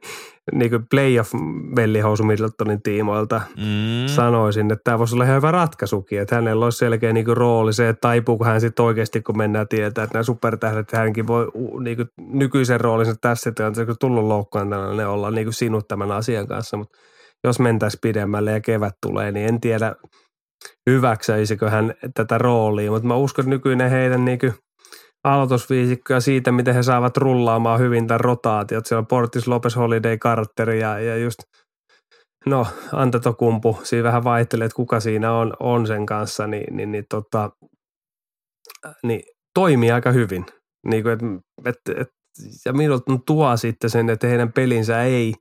niin 0.51 0.71
kuin 0.71 0.85
playoff 0.89 1.33
Vellihousu 1.75 2.23
Middletonin 2.23 2.81
tiimoilta 2.81 3.41
mm. 3.57 4.07
sanoisin, 4.07 4.71
että 4.71 4.83
tämä 4.83 4.99
voisi 4.99 5.15
olla 5.15 5.23
ihan 5.23 5.35
hyvä 5.35 5.51
ratkaisukin, 5.51 6.21
että 6.21 6.35
hänellä 6.35 6.65
olisi 6.65 6.77
selkeä 6.77 7.13
niin 7.13 7.25
kuin 7.25 7.37
rooli. 7.37 7.73
Se, 7.73 7.89
että 7.89 8.01
taipuuko 8.01 8.45
hän 8.45 8.61
sitten 8.61 8.85
oikeasti, 8.85 9.21
kun 9.21 9.37
mennään 9.37 9.67
tietää, 9.67 10.03
että 10.03 10.13
nämä 10.13 10.23
supertähdet, 10.23 10.91
hänkin 10.91 11.27
voi 11.27 11.47
niin 11.83 11.97
kuin 11.97 12.09
nykyisen 12.17 12.81
roolinsa 12.81 13.15
tässä 13.21 13.51
tilanteessa, 13.51 13.85
kun 13.85 13.95
tullut 13.99 14.25
loukkaantana, 14.25 14.93
ne 14.93 15.07
olla 15.07 15.31
niin 15.31 15.45
kuin 15.45 15.53
sinut 15.53 15.87
tämän 15.87 16.11
asian 16.11 16.47
kanssa, 16.47 16.77
mutta 16.77 16.97
jos 17.43 17.59
mentäisiin 17.59 18.01
pidemmälle 18.01 18.51
ja 18.51 18.61
kevät 18.61 18.95
tulee, 19.01 19.31
niin 19.31 19.47
en 19.47 19.61
tiedä 19.61 19.95
hyväksäisikö 20.89 21.69
hän 21.69 21.93
tätä 22.13 22.37
roolia, 22.37 22.91
mutta 22.91 23.07
mä 23.07 23.15
uskon, 23.15 23.43
että 23.43 23.49
nykyinen 23.49 23.91
heidän 23.91 24.25
niin 24.25 24.39
kuin– 24.39 24.53
aloitusviisikkoja 25.23 26.19
siitä, 26.19 26.51
miten 26.51 26.75
he 26.75 26.83
saavat 26.83 27.17
rullaamaan 27.17 27.79
hyvin 27.79 28.07
tämän 28.07 28.19
rotaatiot. 28.19 28.85
Siellä 28.85 28.99
on 28.99 29.07
Portis, 29.07 29.47
Lopes, 29.47 29.75
Holiday, 29.75 30.17
Carter 30.17 30.69
ja, 30.69 30.99
ja 30.99 31.17
just 31.17 31.39
no 32.45 32.67
Antetokumpu, 32.93 33.79
siinä 33.83 34.03
vähän 34.03 34.23
vaihtelee, 34.23 34.65
että 34.65 34.75
kuka 34.75 34.99
siinä 34.99 35.33
on, 35.33 35.53
on 35.59 35.87
sen 35.87 36.05
kanssa, 36.05 36.47
niin, 36.47 36.77
niin, 36.77 36.91
niin, 36.91 37.05
tota, 37.09 37.49
niin 39.03 39.21
toimii 39.53 39.91
aika 39.91 40.11
hyvin. 40.11 40.45
Niin 40.87 41.03
kuin, 41.03 41.13
et, 41.13 41.21
et, 41.65 41.97
et, 41.99 42.07
ja 42.65 42.73
Middleton 42.73 43.23
tuo 43.25 43.57
sitten 43.57 43.89
sen, 43.89 44.09
että 44.09 44.27
heidän 44.27 44.53
pelinsä 44.53 45.03
ei 45.03 45.33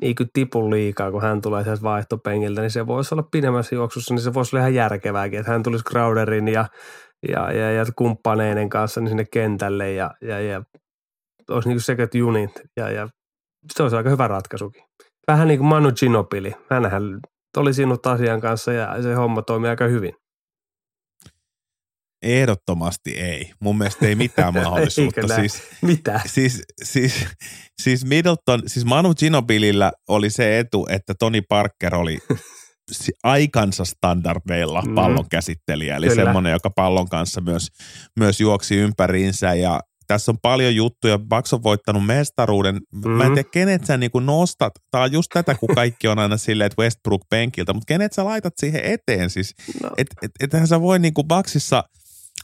niin 0.00 0.14
kuin 0.14 0.28
tipu 0.32 0.70
liikaa, 0.70 1.10
kun 1.10 1.22
hän 1.22 1.40
tulee 1.40 1.64
sieltä 1.64 1.82
vaihtopenkiltä, 1.82 2.60
niin 2.60 2.70
se 2.70 2.86
voisi 2.86 3.14
olla 3.14 3.28
pidemmässä 3.32 3.74
juoksussa, 3.74 4.14
niin 4.14 4.22
se 4.22 4.34
voisi 4.34 4.56
olla 4.56 4.60
ihan 4.60 4.74
järkevääkin, 4.74 5.40
että 5.40 5.52
hän 5.52 5.62
tulisi 5.62 5.84
Crowderin 5.84 6.48
ja 6.48 6.66
ja, 7.28 7.52
ja, 7.52 7.72
ja 7.72 7.84
kumppaneiden 7.96 8.68
kanssa 8.68 9.00
niin 9.00 9.08
sinne 9.08 9.24
kentälle 9.24 9.92
ja, 9.92 10.10
ja, 10.20 10.40
ja 10.40 10.62
olisi 11.50 11.68
niin 11.68 11.80
sekä 11.80 12.08
junit 12.14 12.50
ja, 12.76 12.90
ja 12.90 13.08
se 13.72 13.82
olisi 13.82 13.96
aika 13.96 14.10
hyvä 14.10 14.28
ratkaisukin. 14.28 14.82
Vähän 15.26 15.48
niin 15.48 15.58
kuin 15.58 15.68
Manu 15.68 15.92
Ginopili. 15.92 16.54
Hänhän 16.70 17.20
oli 17.56 17.74
sinut 17.74 18.06
asian 18.06 18.40
kanssa 18.40 18.72
ja 18.72 19.02
se 19.02 19.14
homma 19.14 19.42
toimi 19.42 19.68
aika 19.68 19.84
hyvin. 19.84 20.12
Ehdottomasti 22.22 23.10
ei. 23.10 23.52
Mun 23.60 23.78
mielestä 23.78 24.06
ei 24.06 24.14
mitään 24.14 24.54
mahdollisuutta. 24.64 25.34
siis, 25.34 25.62
Mitä? 25.82 26.20
Siis, 26.26 26.62
siis, 26.82 27.26
siis 27.82 28.04
Middleton, 28.04 28.62
siis 28.66 28.86
Manu 28.86 29.14
Ginobilillä 29.14 29.92
oli 30.08 30.30
se 30.30 30.58
etu, 30.58 30.86
että 30.90 31.14
Tony 31.18 31.40
Parker 31.48 31.94
oli 31.94 32.18
aikansa 33.22 33.84
standardeilla 33.84 34.82
mm. 34.82 34.94
pallon 34.94 35.28
käsittelijä, 35.28 35.96
eli 35.96 36.08
Kyllä. 36.08 36.24
semmoinen, 36.24 36.52
joka 36.52 36.70
pallon 36.70 37.08
kanssa 37.08 37.40
myös, 37.40 37.68
myös 38.18 38.40
juoksi 38.40 38.76
ympäriinsä 38.76 39.54
ja 39.54 39.80
tässä 40.06 40.32
on 40.32 40.38
paljon 40.42 40.74
juttuja. 40.74 41.18
Bucks 41.18 41.52
on 41.52 41.62
voittanut 41.62 42.06
mestaruuden. 42.06 42.74
Mm-hmm. 42.74 43.10
Mä 43.10 43.24
en 43.24 43.30
mm. 43.30 43.34
tiedä, 43.34 43.48
kenet 43.52 43.84
sä 43.86 43.96
niinku 43.96 44.20
nostat. 44.20 44.72
Tää 44.90 45.02
on 45.02 45.12
just 45.12 45.28
tätä, 45.34 45.54
kun 45.54 45.74
kaikki 45.74 46.08
on 46.08 46.18
aina 46.18 46.36
silleen, 46.36 46.66
että 46.66 46.82
Westbrook 46.82 47.22
penkiltä, 47.30 47.72
mutta 47.72 47.86
kenet 47.88 48.12
sä 48.12 48.24
laitat 48.24 48.52
siihen 48.56 48.84
eteen? 48.84 49.30
Siis, 49.30 49.54
no. 49.82 49.90
et, 49.98 50.06
et, 50.22 50.30
ethän 50.40 50.66
sä 50.66 50.80
voi 50.80 50.98
niinku 50.98 51.24
Bucksissa 51.24 51.84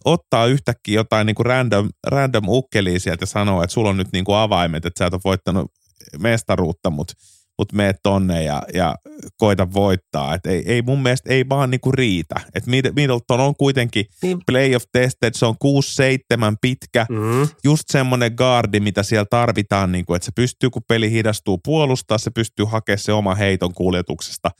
ottaa 0.04 0.46
yhtäkkiä 0.46 0.94
jotain 0.94 1.26
niinku 1.26 1.42
random, 1.42 1.88
random 2.06 2.44
ukkeliä 2.48 2.98
sieltä 2.98 3.22
ja 3.22 3.26
sanoa, 3.26 3.64
että 3.64 3.74
sulla 3.74 3.90
on 3.90 3.96
nyt 3.96 4.12
niinku 4.12 4.32
avaimet, 4.32 4.85
että 4.85 4.98
sä 4.98 5.06
et 5.06 5.14
ole 5.14 5.20
voittanut 5.24 5.72
mestaruutta, 6.18 6.90
mutta– 6.90 7.14
mutta 7.59 7.77
mene 7.77 7.95
tonne 8.03 8.42
ja, 8.42 8.62
ja 8.75 8.95
koita 9.37 9.73
voittaa. 9.73 10.35
Et 10.35 10.47
ei, 10.47 10.62
ei 10.66 10.83
mun 10.83 11.03
mielestä 11.03 11.33
ei 11.33 11.49
vaan 11.49 11.71
niinku 11.71 11.92
riitä. 11.92 12.35
Et 12.55 12.66
Middleton 12.66 13.40
on 13.40 13.57
kuitenkin 13.57 14.05
niin. 14.23 14.38
playoff 14.47 14.87
tested, 14.92 15.31
se 15.35 15.47
on 15.47 15.55
6-7 15.64 16.57
pitkä. 16.61 17.07
Mm-hmm. 17.09 17.49
Just 17.64 17.83
semmoinen 17.90 18.33
guardi, 18.37 18.81
mitä 18.81 19.03
siellä 19.03 19.27
tarvitaan, 19.31 19.92
niinku, 19.92 20.14
että 20.14 20.27
se 20.27 20.33
pystyy, 20.37 20.71
kun 20.71 20.83
peli 20.88 21.11
hidastuu 21.11 21.59
puolustaa, 21.64 22.19
se 22.19 22.31
pystyy 22.31 22.66
hakemaan 22.66 22.99
se 22.99 23.12
oma 23.12 23.35
heiton 23.35 23.75
kuljetuksesta. 23.75 24.51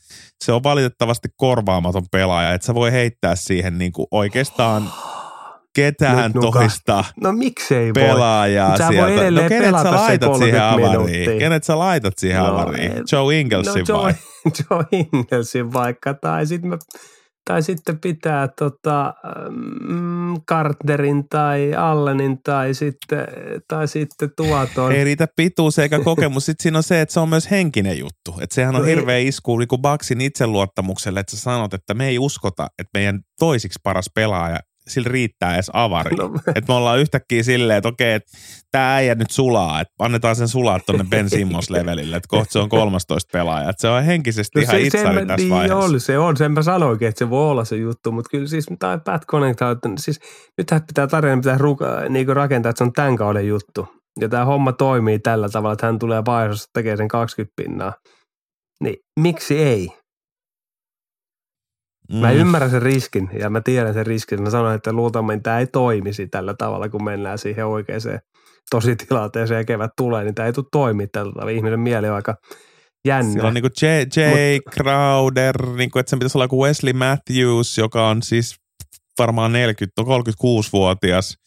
Se 0.45 0.53
on 0.53 0.63
valitettavasti 0.63 1.29
korvaamaton 1.37 2.07
pelaaja, 2.13 2.55
että 2.55 2.67
sä 2.67 2.75
voi 2.75 2.93
heittää 2.93 3.37
siihen 3.37 3.79
niinku 3.79 4.07
oikeastaan 4.11 4.93
ketään 5.77 6.33
Nyt 6.35 6.41
tohista 6.41 7.05
no, 7.23 7.33
miksei 7.33 7.93
pelaajaa 7.93 8.71
voi. 8.79 8.89
sieltä. 8.89 9.43
no 9.43 9.49
kenet 9.49 9.75
sä 9.83 9.93
laitat 9.93 10.37
siihen 10.37 10.63
avariin? 10.63 11.39
Kenet 11.39 11.65
sä 11.65 11.79
laitat 11.79 12.15
siihen 12.19 12.39
no, 12.39 12.47
avariin? 12.47 12.93
Joe 13.13 13.41
Ingelsin 13.41 13.85
no, 13.89 14.03
vai? 14.03 14.15
Joe, 14.71 14.85
Ingelsin 14.93 15.73
vaikka, 15.73 16.15
tai 16.15 16.47
sitten 16.47 16.71
mä 16.71 16.77
tai 17.51 17.63
sitten 17.63 18.01
pitää 18.01 18.49
tota, 18.49 19.15
mm, 19.89 20.35
Carterin 20.49 21.29
tai 21.29 21.75
Allenin 21.75 22.39
tai 22.43 22.75
sitten, 22.75 23.27
tai 23.69 23.89
sitten 23.89 24.31
tuoton. 24.37 24.93
Ei 24.93 25.05
riitä 25.05 25.29
pituus 25.37 25.79
eikä 25.79 25.99
kokemus. 25.99 26.47
Sitten 26.47 26.63
siinä 26.63 26.79
on 26.79 26.83
se, 26.83 27.01
että 27.01 27.13
se 27.13 27.21
on 27.21 27.29
myös 27.29 27.51
henkinen 27.51 27.99
juttu. 27.99 28.35
Että 28.41 28.55
sehän 28.55 28.77
on 28.77 28.83
no 28.83 28.87
hirveä 28.87 29.19
isku 29.19 29.59
niin 29.59 29.69
kuin 29.69 29.83
Baksin 29.83 30.21
itseluottamukselle, 30.21 31.21
että 31.21 31.37
sä 31.37 31.43
sanot, 31.43 31.75
että 31.75 31.95
me 31.95 32.09
ei 32.09 32.19
uskota, 32.19 32.67
että 32.79 32.91
meidän 32.99 33.21
toisiksi 33.39 33.81
paras 33.83 34.11
pelaaja 34.15 34.61
sillä 34.89 35.09
riittää 35.09 35.55
edes 35.55 35.71
avari. 35.73 36.17
No. 36.17 36.31
Että 36.49 36.73
me 36.73 36.75
ollaan 36.75 36.99
yhtäkkiä 36.99 37.43
silleen, 37.43 37.77
että 37.77 37.89
okei, 37.89 38.13
että 38.13 38.39
tämä 38.71 38.95
äijä 38.95 39.15
nyt 39.15 39.31
sulaa, 39.31 39.81
että 39.81 39.95
annetaan 39.99 40.37
sen 40.37 40.49
sulaa 40.49 40.81
tuonne 40.81 41.05
Ben 41.11 41.31
Simmons-levelille, 41.37 42.17
että 42.17 42.29
kohta 42.29 42.53
se 42.53 42.59
on 42.59 42.69
13 42.69 43.29
pelaaja. 43.33 43.71
Että 43.71 43.81
se 43.81 43.89
on 43.89 44.05
henkisesti 44.05 44.59
no 44.59 44.63
ihan 44.63 44.77
se, 44.77 44.83
itsari 44.83 45.15
sen, 45.15 45.27
tässä 45.27 45.43
niin 45.45 45.55
vaiheessa. 45.55 45.77
On, 45.77 46.01
se 46.01 46.19
on, 46.19 46.37
sen 46.37 46.53
mä 46.53 46.63
sanoinkin, 46.63 47.09
että 47.09 47.19
se 47.19 47.31
voi 47.31 47.51
olla 47.51 47.65
se 47.65 47.77
juttu, 47.77 48.13
mutta 48.13 48.31
kyllä 48.31 48.47
siis 48.47 48.67
tai 48.79 48.99
Pat 49.05 49.27
Connector, 49.27 49.77
siis 49.99 50.21
nythän 50.59 50.83
pitää 50.87 51.07
tarina 51.07 51.37
pitää 51.37 51.59
ruka, 51.59 52.01
niin 52.09 52.29
rakentaa, 52.29 52.71
että 52.71 52.79
se 52.79 52.85
on 52.85 52.93
tämän 52.93 53.17
kauden 53.17 53.49
juttu. 53.49 53.89
Ja 54.21 54.29
tämä 54.29 54.45
homma 54.45 54.73
toimii 54.73 55.19
tällä 55.19 55.49
tavalla, 55.49 55.73
että 55.73 55.87
hän 55.87 55.99
tulee 55.99 56.23
vaiheessa 56.25 56.71
tekee 56.73 56.97
sen 56.97 57.09
20 57.09 57.53
pinnaa. 57.57 57.93
Niin 58.81 58.97
miksi 59.21 59.59
ei? 59.59 59.89
Mm. 62.13 62.19
Mä 62.19 62.31
ymmärrän 62.31 62.71
sen 62.71 62.83
riskin 62.83 63.31
ja 63.39 63.51
mä 63.51 63.61
tiedän 63.61 63.95
sen 63.95 64.07
riskin. 64.07 64.43
Mä 64.43 64.51
sanoin, 64.51 64.77
että 64.77 64.93
luultavasti 64.93 65.41
tämä 65.41 65.59
ei 65.59 65.67
toimisi 65.67 66.29
tällä 66.29 66.55
tavalla, 66.55 66.89
kun 66.89 67.05
mennään 67.05 67.39
siihen 67.39 67.67
oikeaan 67.67 68.01
tositilanteeseen 68.71 69.59
ja 69.59 69.65
kevät 69.65 69.91
tulee, 69.97 70.25
niin 70.25 70.35
tämä 70.35 70.47
ei 70.47 70.53
tule 70.53 70.67
toimia 70.73 71.07
tällä 71.13 71.33
tavalla. 71.33 71.51
Ihmisen 71.51 71.81
mieli 71.81 72.09
on 72.09 72.15
aika 72.15 72.37
jännä. 73.05 73.33
Siellä 73.33 73.49
on 73.49 73.55
niin 73.55 73.63
kuin 73.63 73.73
J. 73.83 73.87
J. 73.87 74.55
Mut, 74.55 74.75
Crowder, 74.75 75.67
niin 75.77 75.91
kuin, 75.91 76.01
että 76.01 76.11
se 76.11 76.17
pitäisi 76.17 76.39
olla 76.39 76.49
kuin 76.49 76.69
Wesley 76.69 76.93
Matthews, 76.93 77.79
joka 77.79 78.09
on 78.09 78.23
siis 78.23 78.57
varmaan 79.19 79.53
40, 79.53 80.03
36-vuotias. 80.03 81.39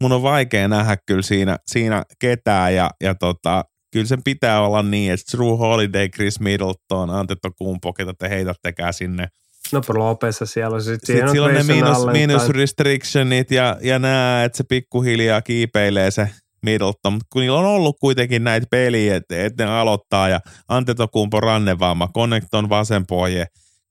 Mun 0.00 0.12
on 0.12 0.22
vaikea 0.22 0.68
nähdä 0.68 0.96
kyllä 1.06 1.22
siinä, 1.22 1.58
siinä 1.66 2.04
ketään 2.18 2.74
ja, 2.74 2.90
ja 3.02 3.14
tota, 3.14 3.64
kyllä 3.92 4.06
sen 4.06 4.22
pitää 4.24 4.60
olla 4.60 4.82
niin, 4.82 5.12
että 5.12 5.36
Drew 5.36 5.58
Holiday, 5.58 6.08
Chris 6.08 6.40
Middleton, 6.40 7.10
Antetokounmpo, 7.10 7.92
ketä 7.92 8.14
te 8.18 8.28
heitättekään 8.28 8.94
sinne– 8.94 9.28
No 9.74 9.80
Lopessa 9.94 10.46
siellä 10.46 10.74
on 10.74 10.82
sitten 10.82 11.06
Sitten 11.06 11.30
siellä 11.30 11.48
on 11.48 11.54
ne 11.54 11.62
miinus, 11.62 12.06
miinus 12.12 12.48
restrictionit 12.48 13.50
ja, 13.50 13.76
ja 13.80 13.98
nämä, 13.98 14.44
että 14.44 14.56
se 14.56 14.64
pikkuhiljaa 14.68 15.42
kiipeilee 15.42 16.10
se 16.10 16.28
Middleton, 16.64 17.12
mutta 17.12 17.26
kun 17.32 17.42
niillä 17.42 17.58
on 17.58 17.64
ollut 17.64 17.96
kuitenkin 18.00 18.44
näitä 18.44 18.66
peliä, 18.70 19.16
että, 19.16 19.44
että 19.44 19.64
ne 19.64 19.70
aloittaa 19.70 20.28
ja 20.28 20.40
Antetokumpo 20.68 21.40
rannevaama, 21.40 22.08
Connecton 22.14 22.68
vasenpohje, 22.68 23.46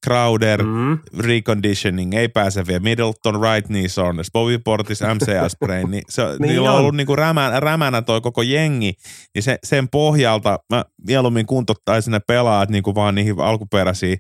Crowder, 0.06 0.64
mm. 0.64 1.00
reconditioning, 1.20 2.14
ei 2.14 2.28
pääse 2.28 2.68
vielä, 2.68 2.80
Middleton 2.80 3.42
right 3.42 3.68
knee 3.68 3.90
soreness, 3.90 4.32
Bobby 4.34 4.58
Portis 4.58 5.02
MCS 5.02 5.58
brain, 5.60 5.92
niin 5.92 6.04
se, 6.10 6.24
niin 6.28 6.38
niillä 6.40 6.72
on, 6.72 6.80
ollut 6.80 6.96
niinku 6.96 7.16
rämä, 7.16 7.60
rämänä 7.60 8.02
toi 8.02 8.22
koko 8.22 8.42
jengi, 8.42 8.94
niin 9.36 9.44
se, 9.44 9.60
sen 9.64 9.90
pohjalta 9.90 10.60
mä 10.70 10.86
mieluummin 11.08 11.46
kuntottaisin 11.46 12.12
ne 12.12 12.20
pelaajat 12.28 12.70
niinku 12.70 12.96
vaan 12.96 13.16
niihin 13.16 13.40
alkuperäisiin 13.40 14.18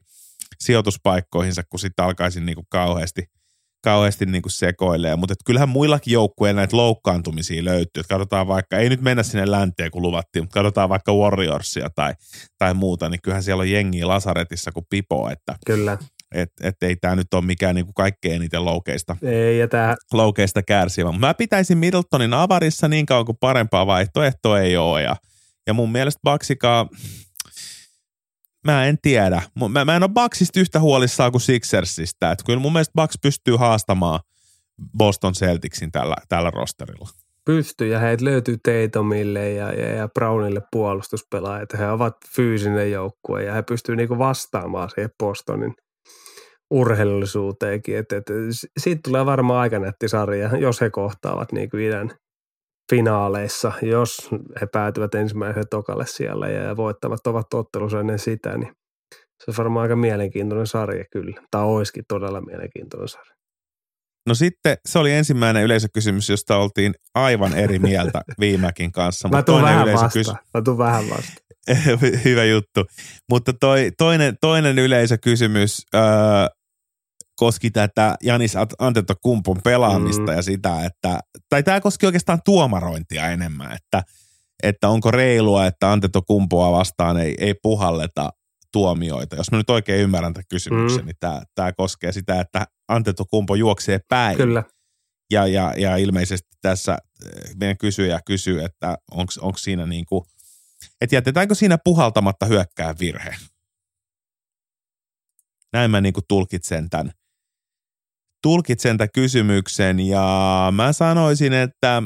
sijoituspaikkoihinsa, 0.59 1.63
kun 1.69 1.79
sitten 1.79 2.05
alkaisin 2.05 2.45
niin 2.45 2.55
kuin 2.55 2.67
kauheasti, 2.69 3.23
kauheasti 3.83 4.25
niin 4.25 4.41
kuin 4.41 4.51
sekoilee. 4.51 5.15
Mutta 5.15 5.33
kyllähän 5.45 5.69
muillakin 5.69 6.13
joukkueilla 6.13 6.61
näitä 6.61 6.77
loukkaantumisia 6.77 7.65
löytyy. 7.65 8.01
Et 8.01 8.07
katsotaan 8.07 8.47
vaikka, 8.47 8.77
ei 8.77 8.89
nyt 8.89 9.01
mennä 9.01 9.23
sinne 9.23 9.51
länteen 9.51 9.91
kun 9.91 10.01
luvattiin, 10.01 10.43
mutta 10.43 10.53
katsotaan 10.53 10.89
vaikka 10.89 11.13
Warriorsia 11.13 11.89
tai, 11.95 12.13
tai 12.57 12.73
muuta, 12.73 13.09
niin 13.09 13.19
kyllähän 13.23 13.43
siellä 13.43 13.61
on 13.61 13.71
jengiä 13.71 14.07
lasaretissa 14.07 14.71
kuin 14.71 14.85
pipo. 14.89 15.29
Että, 15.29 15.55
Kyllä. 15.65 15.97
että 16.31 16.67
et 16.67 16.83
ei 16.83 16.95
tämä 16.95 17.15
nyt 17.15 17.33
ole 17.33 17.45
mikään 17.45 17.75
niinku 17.75 17.93
kaikkein 17.93 18.35
eniten 18.35 18.65
loukeista, 18.65 19.15
Ei, 19.21 19.59
ja 19.59 19.67
tää, 19.67 19.95
loukeista 20.13 20.63
kärsivä. 20.63 21.11
Mä 21.11 21.33
pitäisin 21.33 21.77
Middletonin 21.77 22.33
avarissa 22.33 22.87
niin 22.87 23.05
kauan 23.05 23.25
kuin 23.25 23.37
parempaa 23.39 23.87
vaihtoehtoa 23.87 24.59
ei 24.59 24.77
ole. 24.77 25.01
Ja, 25.01 25.15
ja 25.67 25.73
mun 25.73 25.91
mielestä 25.91 26.19
Baksikaa, 26.23 26.87
mä 28.63 28.85
en 28.85 28.97
tiedä. 29.01 29.41
Mä, 29.69 29.85
mä 29.85 29.95
en 29.95 30.03
ole 30.03 30.11
Baksista 30.13 30.59
yhtä 30.59 30.79
huolissaan 30.79 31.31
kuin 31.31 31.41
Sixersista. 31.41 32.31
Et 32.31 32.43
kyllä 32.45 32.59
mun 32.59 32.73
mielestä 32.73 32.93
Bucks 32.95 33.17
pystyy 33.21 33.55
haastamaan 33.55 34.19
Boston 34.97 35.33
Celticsin 35.33 35.91
tällä, 35.91 36.15
tällä 36.29 36.51
rosterilla. 36.51 37.09
pystyy 37.45 37.87
ja 37.87 37.99
heitä 37.99 38.25
löytyy 38.25 38.57
Tatumille 38.57 39.51
ja, 39.51 39.73
ja, 39.73 39.95
ja 39.95 40.07
Brownille 40.07 40.61
puolustuspelaajat. 40.71 41.73
He 41.79 41.87
ovat 41.89 42.15
fyysinen 42.35 42.91
joukkue 42.91 43.43
ja 43.43 43.53
he 43.53 43.61
pystyvät 43.61 43.97
niinku 43.97 44.17
vastaamaan 44.17 44.89
siihen 44.89 45.11
Bostonin 45.19 45.73
urheilullisuuteenkin. 46.71 47.97
Et, 47.97 48.11
et, 48.11 48.25
siitä 48.79 49.01
tulee 49.03 49.25
varmaan 49.25 49.59
aika 49.59 49.79
nätti 49.79 50.09
sarja, 50.09 50.57
jos 50.57 50.81
he 50.81 50.89
kohtaavat 50.89 51.51
niinku 51.51 51.77
idän 51.77 52.11
finaaleissa, 52.89 53.71
jos 53.81 54.29
he 54.61 54.67
päätyvät 54.71 55.15
ensimmäiselle 55.15 55.67
tokalle 55.69 56.05
siellä 56.07 56.49
ja, 56.49 56.77
voittavat 56.77 57.27
ovat 57.27 57.53
ottelussa 57.53 57.99
ennen 57.99 58.19
sitä, 58.19 58.57
niin 58.57 58.71
se 59.15 59.51
on 59.51 59.57
varmaan 59.57 59.83
aika 59.83 59.95
mielenkiintoinen 59.95 60.67
sarja 60.67 61.05
kyllä. 61.11 61.41
Tai 61.51 61.63
olisikin 61.63 62.03
todella 62.07 62.41
mielenkiintoinen 62.41 63.07
sarja. 63.07 63.33
No 64.27 64.35
sitten 64.35 64.77
se 64.85 64.99
oli 64.99 65.11
ensimmäinen 65.11 65.63
yleisökysymys, 65.63 66.29
josta 66.29 66.57
oltiin 66.57 66.93
aivan 67.15 67.53
eri 67.57 67.79
mieltä 67.79 68.21
viimekin 68.39 68.91
kanssa. 68.91 69.27
Mä 69.29 69.37
Mutta 69.37 69.51
tuun 69.51 69.61
vähän 69.61 69.87
yleisökys- 69.87 70.27
vastaan. 70.27 70.37
Mä 70.53 70.61
tuun 70.61 70.77
vähän 70.77 71.09
vastaan. 71.09 71.43
Hyvä 72.25 72.43
juttu. 72.43 72.85
Mutta 73.29 73.53
toi, 73.59 73.91
toinen, 73.97 74.35
toinen 74.41 74.79
yleisökysymys 74.79 75.81
öö, 75.95 76.01
koski 77.35 77.71
tätä 77.71 78.15
Janis 78.23 78.53
Antetokumpon 78.79 79.61
pelaamista 79.63 80.21
Mm. 80.31 80.35
ja 80.35 80.41
sitä, 80.41 80.85
että, 80.85 81.19
tai 81.49 81.63
tämä 81.63 81.81
koski 81.81 82.05
oikeastaan 82.05 82.39
tuomarointia 82.45 83.29
enemmän, 83.29 83.71
että, 83.71 84.03
että 84.63 84.89
onko 84.89 85.11
reilua, 85.11 85.65
että 85.65 85.91
Antetokumpoa 85.91 86.71
vastaan 86.71 87.17
ei, 87.17 87.35
ei 87.39 87.53
puhalleta 87.61 88.29
tuomioita. 88.71 89.35
Jos 89.35 89.51
mä 89.51 89.57
nyt 89.57 89.69
oikein 89.69 90.01
ymmärrän 90.01 90.33
tämän 90.33 90.45
kysymyksen, 90.49 91.01
Mm. 91.01 91.05
niin 91.05 91.15
tämä, 91.19 91.41
tämä 91.55 91.73
koskee 91.73 92.11
sitä, 92.11 92.39
että 92.41 92.65
Antetokumpo 92.87 93.55
juoksee 93.55 93.99
päin. 94.09 94.37
Kyllä. 94.37 94.63
Ja, 95.31 95.47
ja, 95.47 95.73
ja 95.77 95.97
ilmeisesti 95.97 96.49
tässä 96.61 96.97
eh, 97.25 97.55
meidän 97.55 97.77
kysyjä 97.77 98.19
kysyy, 98.25 98.63
että 98.63 98.97
onko 99.41 99.57
siinä 99.57 99.85
niin 99.85 100.05
kuin, 100.05 100.23
että 101.01 101.15
jätetäänkö 101.15 101.55
siinä 101.55 101.77
puhaltamatta 101.83 102.45
hyökkää 102.45 102.95
virhe. 102.99 103.35
Näin 105.73 105.91
mä 105.91 106.01
niin 106.01 106.13
kuin 106.13 106.23
tulkitsen 106.27 106.89
tämän, 106.89 107.11
tulkitsen 108.43 108.97
tämän 108.97 109.09
kysymyksen 109.13 109.99
ja 109.99 110.67
mä 110.71 110.93
sanoisin, 110.93 111.53
että 111.53 112.03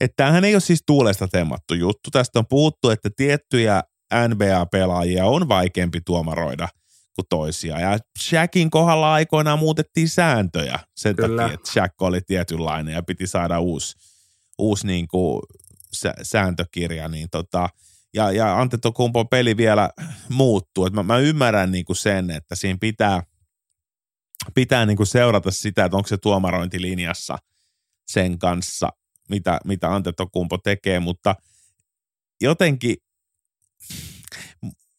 että 0.00 0.16
tämähän 0.16 0.44
ei 0.44 0.54
ole 0.54 0.60
siis 0.60 0.82
tuulesta 0.86 1.28
temmattu 1.28 1.74
juttu. 1.74 2.10
Tästä 2.10 2.38
on 2.38 2.46
puhuttu, 2.46 2.90
että 2.90 3.10
tiettyjä 3.16 3.82
NBA-pelaajia 4.28 5.26
on 5.26 5.48
vaikeampi 5.48 6.00
tuomaroida 6.00 6.68
kuin 7.14 7.26
toisia. 7.28 7.80
Ja 7.80 7.98
Shaqin 8.20 8.70
kohdalla 8.70 9.12
aikoinaan 9.12 9.58
muutettiin 9.58 10.08
sääntöjä 10.08 10.78
sen 10.96 11.16
Kyllä. 11.16 11.42
takia, 11.42 11.54
että 11.54 11.72
Shaq 11.72 12.02
oli 12.02 12.20
tietynlainen 12.20 12.94
ja 12.94 13.02
piti 13.02 13.26
saada 13.26 13.60
uusi, 13.60 13.96
uusi 14.58 14.86
niin 14.86 15.08
kuin 15.08 15.42
sä- 15.92 16.14
sääntökirja. 16.22 17.08
Niin 17.08 17.28
tota, 17.30 17.68
ja, 18.14 18.32
ja 18.32 18.60
Antetokumpon 18.60 19.28
peli 19.28 19.56
vielä 19.56 19.90
muuttuu. 20.28 20.86
Et 20.86 20.92
mä, 20.92 21.02
mä 21.02 21.18
ymmärrän 21.18 21.70
niin 21.70 21.84
kuin 21.84 21.96
sen, 21.96 22.30
että 22.30 22.54
siinä 22.54 22.78
pitää, 22.80 23.22
pitää 24.54 24.86
niin 24.86 24.96
kuin 24.96 25.06
seurata 25.06 25.50
sitä, 25.50 25.84
että 25.84 25.96
onko 25.96 26.08
se 26.08 26.18
tuomarointilinjassa 26.18 27.38
sen 28.06 28.38
kanssa, 28.38 28.88
mitä, 29.28 29.60
mitä 29.64 29.94
Antetokumpo 29.94 30.58
tekee, 30.58 31.00
mutta 31.00 31.34
jotenkin 32.40 32.96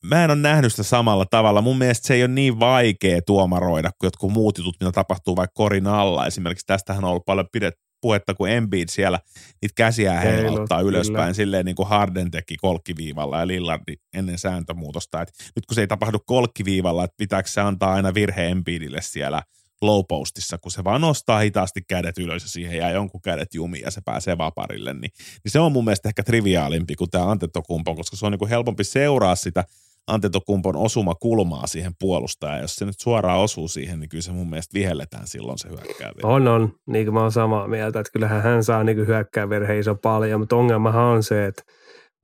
mä 0.04 0.24
en 0.24 0.32
ole 0.32 0.39
nähnyt 0.39 0.74
sitä 0.74 0.84
samalla 0.84 1.26
tavalla. 1.26 1.62
Mun 1.62 1.78
mielestä 1.78 2.08
se 2.08 2.14
ei 2.14 2.24
ole 2.24 2.32
niin 2.32 2.60
vaikea 2.60 3.22
tuomaroida 3.22 3.91
kuin 4.00 4.08
jotkut 4.08 4.32
muut 4.32 4.58
jutut, 4.58 4.76
mitä 4.80 4.91
tapahtuu 4.91 5.36
vaikka 5.36 5.54
korin 5.54 5.88
alla. 5.88 6.28
Esimerkiksi 6.28 6.66
tästähän 6.66 7.04
on 7.04 7.10
ollut 7.10 7.26
paljon 7.26 7.48
pidet, 7.52 7.74
puhetta, 8.04 8.34
kun 8.34 8.49
Embiid 8.49 8.89
siellä 8.89 9.20
niitä 9.62 9.74
käsiä 9.76 10.20
heilauttaa 10.20 10.80
kyllä. 10.80 10.89
ylöspäin 10.89 11.36
silleen 11.36 11.66
niin 11.66 11.76
kuin 11.76 11.88
Harden 11.88 12.32
teki 12.32 12.56
kolkkiviivalla 12.58 13.39
ja 13.39 13.47
Lillardi 13.47 13.95
ennen 14.14 14.39
sääntömuutosta. 14.39 15.22
Et 15.22 15.34
nyt 15.56 15.66
kun 15.66 15.76
se 15.76 15.82
ei 15.82 15.88
tapahdu 15.88 16.20
kolkkiviivalla, 16.26 17.04
että 17.04 17.18
pitääkö 17.18 17.49
se 17.49 17.62
antaa 17.62 17.93
aina 17.93 18.14
virhe 18.14 18.47
Embiidille 18.47 19.01
siellä 19.01 19.41
low 19.82 20.04
postissa, 20.10 20.58
kun 20.58 20.72
se 20.72 20.84
vaan 20.84 21.01
nostaa 21.01 21.39
hitaasti 21.39 21.82
kädet 21.88 22.18
ylös 22.18 22.43
ja 22.43 22.49
siihen 22.49 22.78
jää 22.78 22.91
jonkun 22.91 23.22
kädet 23.22 23.54
jumiin 23.54 23.84
ja 23.84 23.91
se 23.91 24.01
pääsee 24.06 24.38
vaparille, 24.38 24.93
niin, 24.93 25.12
niin 25.43 25.51
se 25.51 25.60
on 25.60 25.72
mun 25.72 25.86
mielestä 25.86 26.10
ehkä 26.10 26.24
triviaalimpi 26.24 26.95
kuin 26.95 27.10
tämä 27.10 27.32
Antetokumpon, 27.32 27.95
koska 27.95 28.18
se 28.18 28.26
on 28.26 28.32
niin 28.32 28.39
kuin 28.39 28.49
helpompi 28.49 28.84
seuraa 28.84 29.36
sitä 29.36 29.64
Antetokumpon 30.08 30.76
osuma 30.76 31.16
kulmaa 31.16 31.68
siihen 31.68 31.91
puolustajaan. 31.99 32.62
Jos 32.62 32.76
se 32.76 32.86
nyt 32.86 32.99
suoraan 32.99 33.39
osuu 33.39 33.68
siihen, 33.68 33.99
niin 33.99 34.10
kyllä 34.10 34.22
se 34.22 34.32
mun 34.32 34.49
mielestä 34.49 34.74
vihelletään 34.80 35.28
silloin 35.28 35.58
se 35.58 35.70
hyökkää. 35.70 36.12
On, 36.24 36.47
on. 36.47 36.74
Niin 36.88 37.06
kuin 37.06 37.14
mä 37.14 37.22
oon 37.22 37.32
samaa 37.32 37.68
mieltä, 37.68 37.99
että 37.99 38.12
kyllähän 38.14 38.41
hän 38.43 38.64
saa 38.64 38.84
niin 38.84 39.08
hyökkää 39.08 39.49
virhe 39.49 39.80
iso 39.80 39.95
paljon, 39.95 40.39
mutta 40.39 40.56
ongelmahan 40.56 41.04
on 41.04 41.24
se, 41.24 41.45
että 41.45 41.64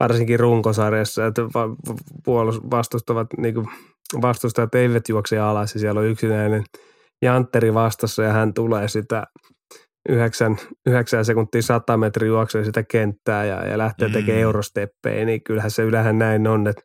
varsinkin 0.00 0.40
runkosarjassa, 0.40 1.26
että 1.26 1.42
vastustavat, 2.70 3.26
niin 3.38 3.54
kuin 3.54 3.66
vastustajat 4.22 4.74
eivät 4.74 5.08
juokse 5.08 5.38
alas 5.38 5.74
ja 5.74 5.80
siellä 5.80 6.00
on 6.00 6.06
yksinäinen 6.06 6.64
jantteri 7.22 7.74
vastassa 7.74 8.22
ja 8.22 8.32
hän 8.32 8.54
tulee 8.54 8.88
sitä 8.88 9.24
9, 10.08 10.56
9 10.86 11.24
sekuntia 11.24 11.62
100 11.62 11.96
metriä 11.96 12.28
juoksee 12.28 12.64
sitä 12.64 12.82
kenttää 12.82 13.44
ja, 13.44 13.66
ja 13.66 13.78
lähtee 13.78 14.08
Mm. 14.08 14.12
tekemään 14.14 14.42
eurosteppejä, 14.42 15.24
niin 15.24 15.42
kyllähän 15.42 15.70
se 15.70 15.82
ylähän 15.82 16.18
näin 16.18 16.46
on, 16.46 16.66
että 16.66 16.82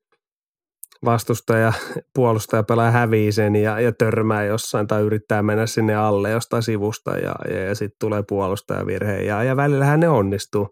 vastustaja, 1.06 1.74
puolustaja 2.16 2.64
pelaa 2.64 2.92
hävii 2.92 3.32
sen 3.32 3.56
ja, 3.56 3.80
ja 3.80 3.92
törmää 3.92 4.46
jossain 4.46 4.88
tai 4.88 5.02
yrittää 5.02 5.44
mennä 5.44 5.66
sinne 5.66 5.96
alle 5.96 6.30
jostain 6.30 6.64
sivusta 6.64 7.18
ja, 7.18 7.36
ja, 7.50 7.60
ja 7.60 7.76
sitten 7.76 7.98
tulee 8.00 8.24
puolustajavirhe 8.30 9.22
ja, 9.22 9.44
ja 9.44 9.56
välillähän 9.56 10.00
ne 10.00 10.10
onnistuu, 10.10 10.68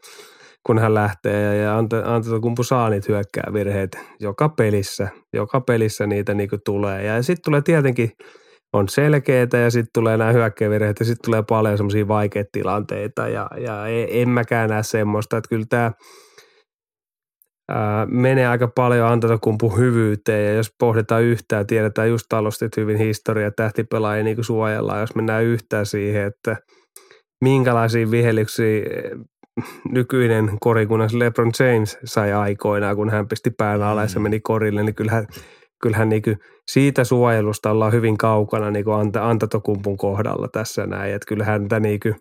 kun 0.66 0.80
hän 0.80 0.94
lähtee 0.94 1.44
ja, 1.44 1.54
ja 1.54 1.78
Ante, 1.78 2.02
Antetokumpu 2.06 2.64
saa 2.64 2.90
niitä 2.90 3.06
hyökkää 3.10 3.54
virheitä 3.54 4.00
joka 4.20 4.50
pelissä, 4.50 5.08
joka 5.34 5.62
pelissä 5.62 6.08
niitä 6.08 6.34
niinku 6.34 6.58
tulee 6.66 7.04
ja 7.04 7.24
sitten 7.24 7.44
tulee 7.46 7.62
tietenkin 7.62 8.12
on 8.74 8.90
selkeitä 8.90 9.58
ja 9.58 9.72
sitten 9.72 9.90
tulee 9.94 10.18
nämä 10.18 10.32
hyökkävirheet 10.32 11.00
ja 11.00 11.06
sitten 11.06 11.26
tulee 11.26 11.44
paljon 11.50 11.78
semmoisia 11.78 12.08
vaikeita 12.08 12.50
tilanteita 12.52 13.28
ja, 13.28 13.48
ja 13.58 13.88
e- 13.88 14.22
en 14.22 14.30
mäkään 14.30 14.70
näe 14.70 14.84
semmoista, 14.84 15.38
että 15.38 15.50
kyllä 15.50 15.66
tämä 15.70 15.92
ää, 17.70 18.06
menee 18.06 18.48
aika 18.48 18.68
paljon 18.68 19.08
Antetokumpun 19.08 19.78
hyvyyteen 19.78 20.46
ja 20.48 20.54
jos 20.54 20.74
pohditaan 20.80 21.24
yhtään, 21.24 21.68
tiedetään 21.68 22.10
just 22.10 22.26
talostit 22.30 22.78
hyvin 22.78 22.98
historia, 22.98 23.52
tähtipelaajia 23.52 24.24
niin 24.24 24.36
kuin 24.36 24.46
suojellaan, 24.46 25.02
jos 25.02 25.16
mennään 25.16 25.44
yhtään 25.44 25.86
siihen, 25.86 26.24
että 26.24 26.58
minkälaisia 27.44 28.12
vihellyksiä 28.12 28.82
nykyinen 29.92 30.52
korikunnas 30.60 31.14
LeBron 31.14 31.52
James 31.60 31.98
sai 32.06 32.34
aikoinaan, 32.34 32.96
kun 32.96 33.10
hän 33.10 33.28
pisti 33.28 33.50
pään 33.58 33.84
alle 33.84 34.02
ja 34.02 34.08
se 34.08 34.20
meni 34.20 34.40
korille, 34.40 34.84
niin 34.84 34.96
kyllähän, 34.96 35.28
kyllähän 35.84 36.10
niin 36.10 36.22
kuin 36.22 36.38
siitä 36.72 37.04
suojelusta 37.04 37.72
ollaan 37.72 37.92
hyvin 37.92 38.18
kaukana 38.18 38.72
niin 38.72 38.86
kuin 38.86 38.96
Ante, 38.96 39.20
Antetokumpun 39.20 39.98
kohdalla 39.98 40.48
tässä 40.48 40.88
näin, 40.88 41.14
että 41.14 41.26
kyllähän 41.28 41.62
häntä 41.62 41.80
niin 41.80 42.00
kuin 42.00 42.16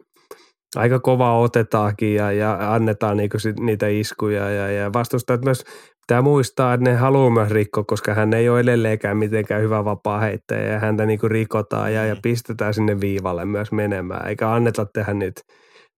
aika 0.77 1.01
kovaa 1.01 1.39
otetaankin 1.39 2.15
ja, 2.15 2.33
ja 2.33 2.75
annetaan 2.75 3.17
niin 3.17 3.31
sit 3.37 3.61
niitä 3.61 3.89
iskuja 3.89 4.51
ja, 4.51 4.71
ja 4.71 4.93
vastustajat 4.93 5.45
myös 5.45 5.65
pitää 6.01 6.23
muistaa, 6.23 6.75
että 6.75 6.91
ne 6.91 6.97
haluaa 6.97 7.31
myös 7.31 7.51
rikkoa, 7.51 7.85
koska 7.85 8.15
hän 8.15 8.35
ei 8.35 8.49
ole 8.49 8.61
edelleenkään 8.61 9.17
mitenkään 9.17 9.63
hyvä 9.63 9.85
vapaa 9.85 10.21
heittäjä 10.21 10.73
ja 10.73 10.79
häntä 10.79 11.07
niin 11.07 11.21
rikotaan 11.25 11.95
ja, 11.95 12.07
ja 12.07 12.17
pistetään 12.23 12.75
sinne 12.75 13.01
viivalle 13.01 13.45
myös 13.45 13.73
menemään, 13.73 14.29
eikä 14.29 14.53
anneta 14.53 14.87
tehdä 14.95 15.15
niitä 15.15 15.41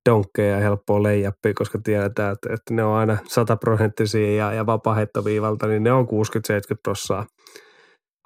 donkkeja 0.09 0.55
ja 0.55 0.61
helppoa 0.61 1.03
leijappia, 1.03 1.55
koska 1.55 1.79
tiedetään, 1.85 2.33
että, 2.33 2.55
että 2.55 2.75
ne 2.75 2.85
on 2.85 2.95
aina 2.95 3.17
sataprosenttisia 3.29 4.35
ja, 4.37 4.53
ja 4.53 4.67
vapaaheittoviivalta, 4.67 5.67
niin 5.67 5.83
ne 5.83 5.93
on 5.93 6.05
60-70 6.05 6.09
prossaa 6.83 7.27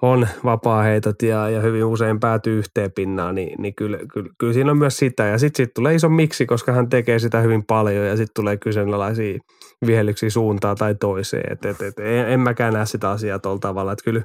on 0.01 0.27
vapaaheitot 0.43 1.21
ja, 1.21 1.49
ja 1.49 1.61
hyvin 1.61 1.85
usein 1.85 2.19
päätyy 2.19 2.57
yhteen 2.57 2.91
pinnaan, 2.91 3.35
niin, 3.35 3.61
niin 3.61 3.75
kyllä, 3.75 3.97
kyllä, 4.13 4.29
kyllä, 4.37 4.53
siinä 4.53 4.71
on 4.71 4.77
myös 4.77 4.97
sitä. 4.97 5.23
Ja 5.23 5.37
sitten 5.37 5.65
sit 5.65 5.73
tulee 5.73 5.95
iso 5.95 6.09
miksi, 6.09 6.45
koska 6.45 6.71
hän 6.71 6.89
tekee 6.89 7.19
sitä 7.19 7.39
hyvin 7.39 7.63
paljon 7.67 8.05
ja 8.05 8.17
sitten 8.17 8.33
tulee 8.35 8.57
kyseenalaisia 8.57 9.39
vihellyksiä 9.85 10.29
suuntaan 10.29 10.77
tai 10.77 10.95
toiseen. 10.95 11.51
Et, 11.51 11.65
et, 11.65 11.81
et, 11.81 11.99
en, 11.99 12.29
en 12.29 12.39
mäkään 12.39 12.73
näe 12.73 12.85
sitä 12.85 13.09
asiaa 13.09 13.39
tuolla 13.39 13.59
tavalla, 13.59 13.91
että 13.91 14.03
kyllä 14.03 14.23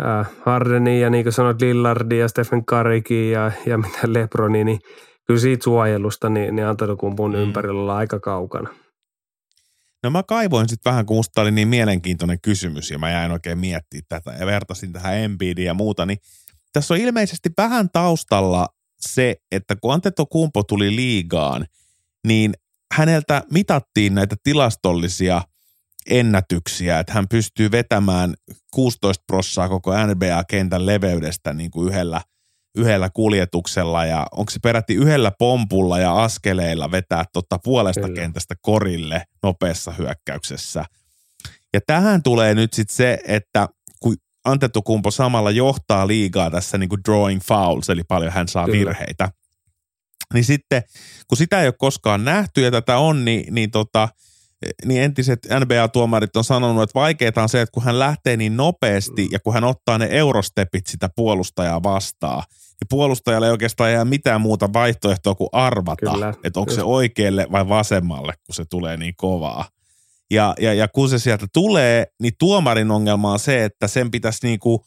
äh, 0.00 0.30
Hardeni 0.40 1.00
ja 1.00 1.10
niin 1.10 1.24
kuin 1.24 1.32
sanoit 1.32 1.60
Lillardi 1.60 2.18
ja 2.18 2.28
Stephen 2.28 2.66
Currykin 2.66 3.30
ja, 3.30 3.52
ja 3.66 3.78
mitä 3.78 3.98
Lebroni, 4.06 4.64
niin 4.64 4.78
kyllä 5.26 5.40
siitä 5.40 5.64
suojelusta 5.64 6.28
niin, 6.28 6.56
niin 6.56 6.66
Antetokumpun 6.66 7.30
Mm. 7.30 7.36
mm. 7.36 7.42
ympärillä 7.42 7.80
ollaan 7.80 7.98
aika 7.98 8.20
kaukana. 8.20 8.68
No 10.02 10.10
mä 10.10 10.22
kaivoin 10.22 10.68
sitten 10.68 10.90
vähän, 10.90 11.06
kun 11.06 11.16
musta 11.16 11.40
oli 11.40 11.50
niin 11.50 11.68
mielenkiintoinen 11.68 12.40
kysymys 12.40 12.90
ja 12.90 12.98
mä 12.98 13.10
jäin 13.10 13.32
oikein 13.32 13.58
miettimään 13.58 14.04
tätä 14.08 14.32
ja 14.32 14.46
vertasin 14.46 14.92
tähän 14.92 15.16
Embiidiin 15.16 15.66
ja 15.66 15.74
muuta, 15.74 16.06
niin 16.06 16.18
tässä 16.72 16.94
on 16.94 17.00
ilmeisesti 17.00 17.50
vähän 17.58 17.90
taustalla 17.92 18.68
se, 19.00 19.36
että 19.52 19.76
kun 19.76 19.94
Anteto 19.94 20.26
Kumpo 20.26 20.62
tuli 20.62 20.96
liigaan, 20.96 21.66
niin 22.26 22.54
häneltä 22.94 23.42
mitattiin 23.52 24.14
näitä 24.14 24.36
tilastollisia 24.42 25.42
ennätyksiä, 26.10 26.98
että 26.98 27.12
hän 27.12 27.28
pystyy 27.28 27.70
vetämään 27.70 28.34
16 28.70 29.24
prossaa 29.26 29.68
koko 29.68 29.92
NBA-kentän 30.06 30.86
leveydestä 30.86 31.52
niin 31.52 31.70
kuin 31.70 31.88
yhdellä, 31.88 32.20
yhdellä 32.76 33.10
kuljetuksella 33.10 34.04
ja 34.04 34.26
onko 34.32 34.50
se 34.50 34.58
peräti 34.62 34.94
yhdellä 34.94 35.32
pompulla 35.38 35.98
ja 35.98 36.22
askeleilla 36.22 36.90
vetää 36.90 37.24
totta 37.32 37.58
puolesta 37.64 38.00
Kyllä. 38.00 38.14
kentästä 38.14 38.54
korille 38.60 39.24
nopeassa 39.42 39.92
hyökkäyksessä. 39.92 40.84
Ja 41.74 41.80
tähän 41.86 42.22
tulee 42.22 42.54
nyt 42.54 42.72
sitten 42.72 42.96
se, 42.96 43.18
että 43.26 43.68
kun 44.00 44.16
Antetokumpo 44.44 45.10
samalla 45.10 45.50
johtaa 45.50 46.06
liigaa 46.06 46.50
tässä 46.50 46.78
niin 46.78 46.88
kuin 46.88 47.00
drawing 47.04 47.40
fouls, 47.40 47.90
eli 47.90 48.02
paljon 48.08 48.32
hän 48.32 48.48
saa 48.48 48.66
Kyllä. 48.66 48.78
virheitä, 48.78 49.30
niin 50.34 50.44
sitten 50.44 50.82
kun 51.28 51.38
sitä 51.38 51.60
ei 51.60 51.66
ole 51.66 51.74
koskaan 51.78 52.24
nähty 52.24 52.60
ja 52.60 52.70
tätä 52.70 52.98
on, 52.98 53.24
niin, 53.24 53.54
niin 53.54 53.70
tota– 53.70 54.08
niin 54.84 55.02
entiset 55.02 55.46
NBA-tuomarit 55.60 56.36
on 56.36 56.44
sanonut, 56.44 56.82
että 56.82 57.00
vaikeaa 57.00 57.32
on 57.36 57.48
se, 57.48 57.60
että 57.60 57.72
kun 57.72 57.82
hän 57.82 57.98
lähtee 57.98 58.36
niin 58.36 58.56
nopeasti 58.56 59.28
ja 59.30 59.40
kun 59.40 59.54
hän 59.54 59.64
ottaa 59.64 59.98
ne 59.98 60.08
eurostepit 60.10 60.86
sitä 60.86 61.08
puolustajaa 61.16 61.82
vastaan, 61.82 62.42
niin 62.50 62.88
puolustajalle 62.90 63.46
ei 63.46 63.52
oikeastaan 63.52 63.92
jää 63.92 64.04
mitään 64.04 64.40
muuta 64.40 64.72
vaihtoehtoa 64.72 65.34
kuin 65.34 65.48
arvata, 65.52 66.12
Kyllä. 66.12 66.34
että 66.44 66.60
onko 66.60 66.72
se 66.72 66.82
oikealle 66.82 67.46
vai 67.52 67.68
vasemmalle, 67.68 68.34
kun 68.46 68.54
se 68.54 68.64
tulee 68.64 68.96
niin 68.96 69.14
kovaa. 69.16 69.68
Ja, 70.30 70.54
ja, 70.60 70.74
ja 70.74 70.88
kun 70.88 71.08
se 71.08 71.18
sieltä 71.18 71.46
tulee, 71.52 72.06
niin 72.22 72.32
tuomarin 72.38 72.90
ongelma 72.90 73.32
on 73.32 73.38
se, 73.38 73.64
että 73.64 73.88
sen 73.88 74.10
pitäisi 74.10 74.46
niin 74.46 74.58
kuin 74.58 74.80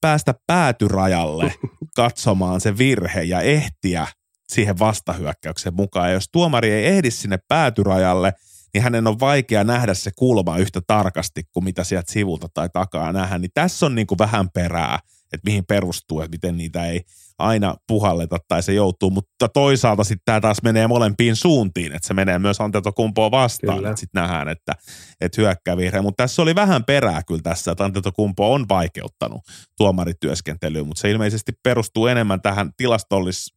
päästä 0.00 0.34
päätyrajalle 0.46 1.54
katsomaan 1.96 2.60
se 2.60 2.78
virhe 2.78 3.22
ja 3.22 3.40
ehtiä 3.40 4.06
siihen 4.48 4.78
vastahyökkäyksen 4.78 5.74
mukaan. 5.74 6.08
Ja 6.08 6.14
jos 6.14 6.28
tuomari 6.32 6.70
ei 6.70 6.86
ehdi 6.86 7.10
sinne 7.10 7.38
päätyrajalle– 7.48 8.32
niin 8.74 8.82
hänen 8.82 9.06
on 9.06 9.20
vaikea 9.20 9.64
nähdä 9.64 9.94
se 9.94 10.10
kulma 10.16 10.58
yhtä 10.58 10.80
tarkasti 10.86 11.42
kuin 11.52 11.64
mitä 11.64 11.84
sieltä 11.84 12.12
sivulta 12.12 12.48
tai 12.54 12.68
takaa 12.72 13.12
nähdä. 13.12 13.38
Niin 13.38 13.50
tässä 13.54 13.86
on 13.86 13.94
niin 13.94 14.06
kuin 14.06 14.18
vähän 14.18 14.50
perää, 14.50 14.98
että 15.32 15.44
mihin 15.44 15.64
perustuu, 15.66 16.20
että 16.20 16.30
miten 16.30 16.56
niitä 16.56 16.86
ei 16.86 17.00
aina 17.38 17.76
puhalleta 17.86 18.36
tai 18.48 18.62
se 18.62 18.72
joutuu, 18.72 19.10
mutta 19.10 19.48
toisaalta 19.48 20.04
sitten 20.04 20.22
tämä 20.24 20.40
taas 20.40 20.62
menee 20.62 20.86
molempiin 20.86 21.36
suuntiin, 21.36 21.92
että 21.92 22.08
se 22.08 22.14
menee 22.14 22.38
myös 22.38 22.60
Antetokumpoa 22.60 23.30
vastaan, 23.30 23.76
kyllä. 23.78 23.90
että 23.90 24.00
sitten 24.00 24.22
nähdään, 24.22 24.48
että, 24.48 24.72
että 25.20 25.40
hyökkää 25.40 25.76
vihreä. 25.76 26.02
Mutta 26.02 26.22
tässä 26.22 26.42
oli 26.42 26.54
vähän 26.54 26.84
perää 26.84 27.22
kyllä 27.22 27.42
tässä, 27.42 27.72
että 27.72 27.84
Antetokumpo 27.84 28.52
on 28.52 28.68
vaikeuttanut 28.68 29.42
tuomarityöskentelyä, 29.78 30.84
mutta 30.84 31.00
se 31.00 31.10
ilmeisesti 31.10 31.52
perustuu 31.62 32.06
enemmän 32.06 32.42
tähän 32.42 32.70
tilastollis 32.76 33.54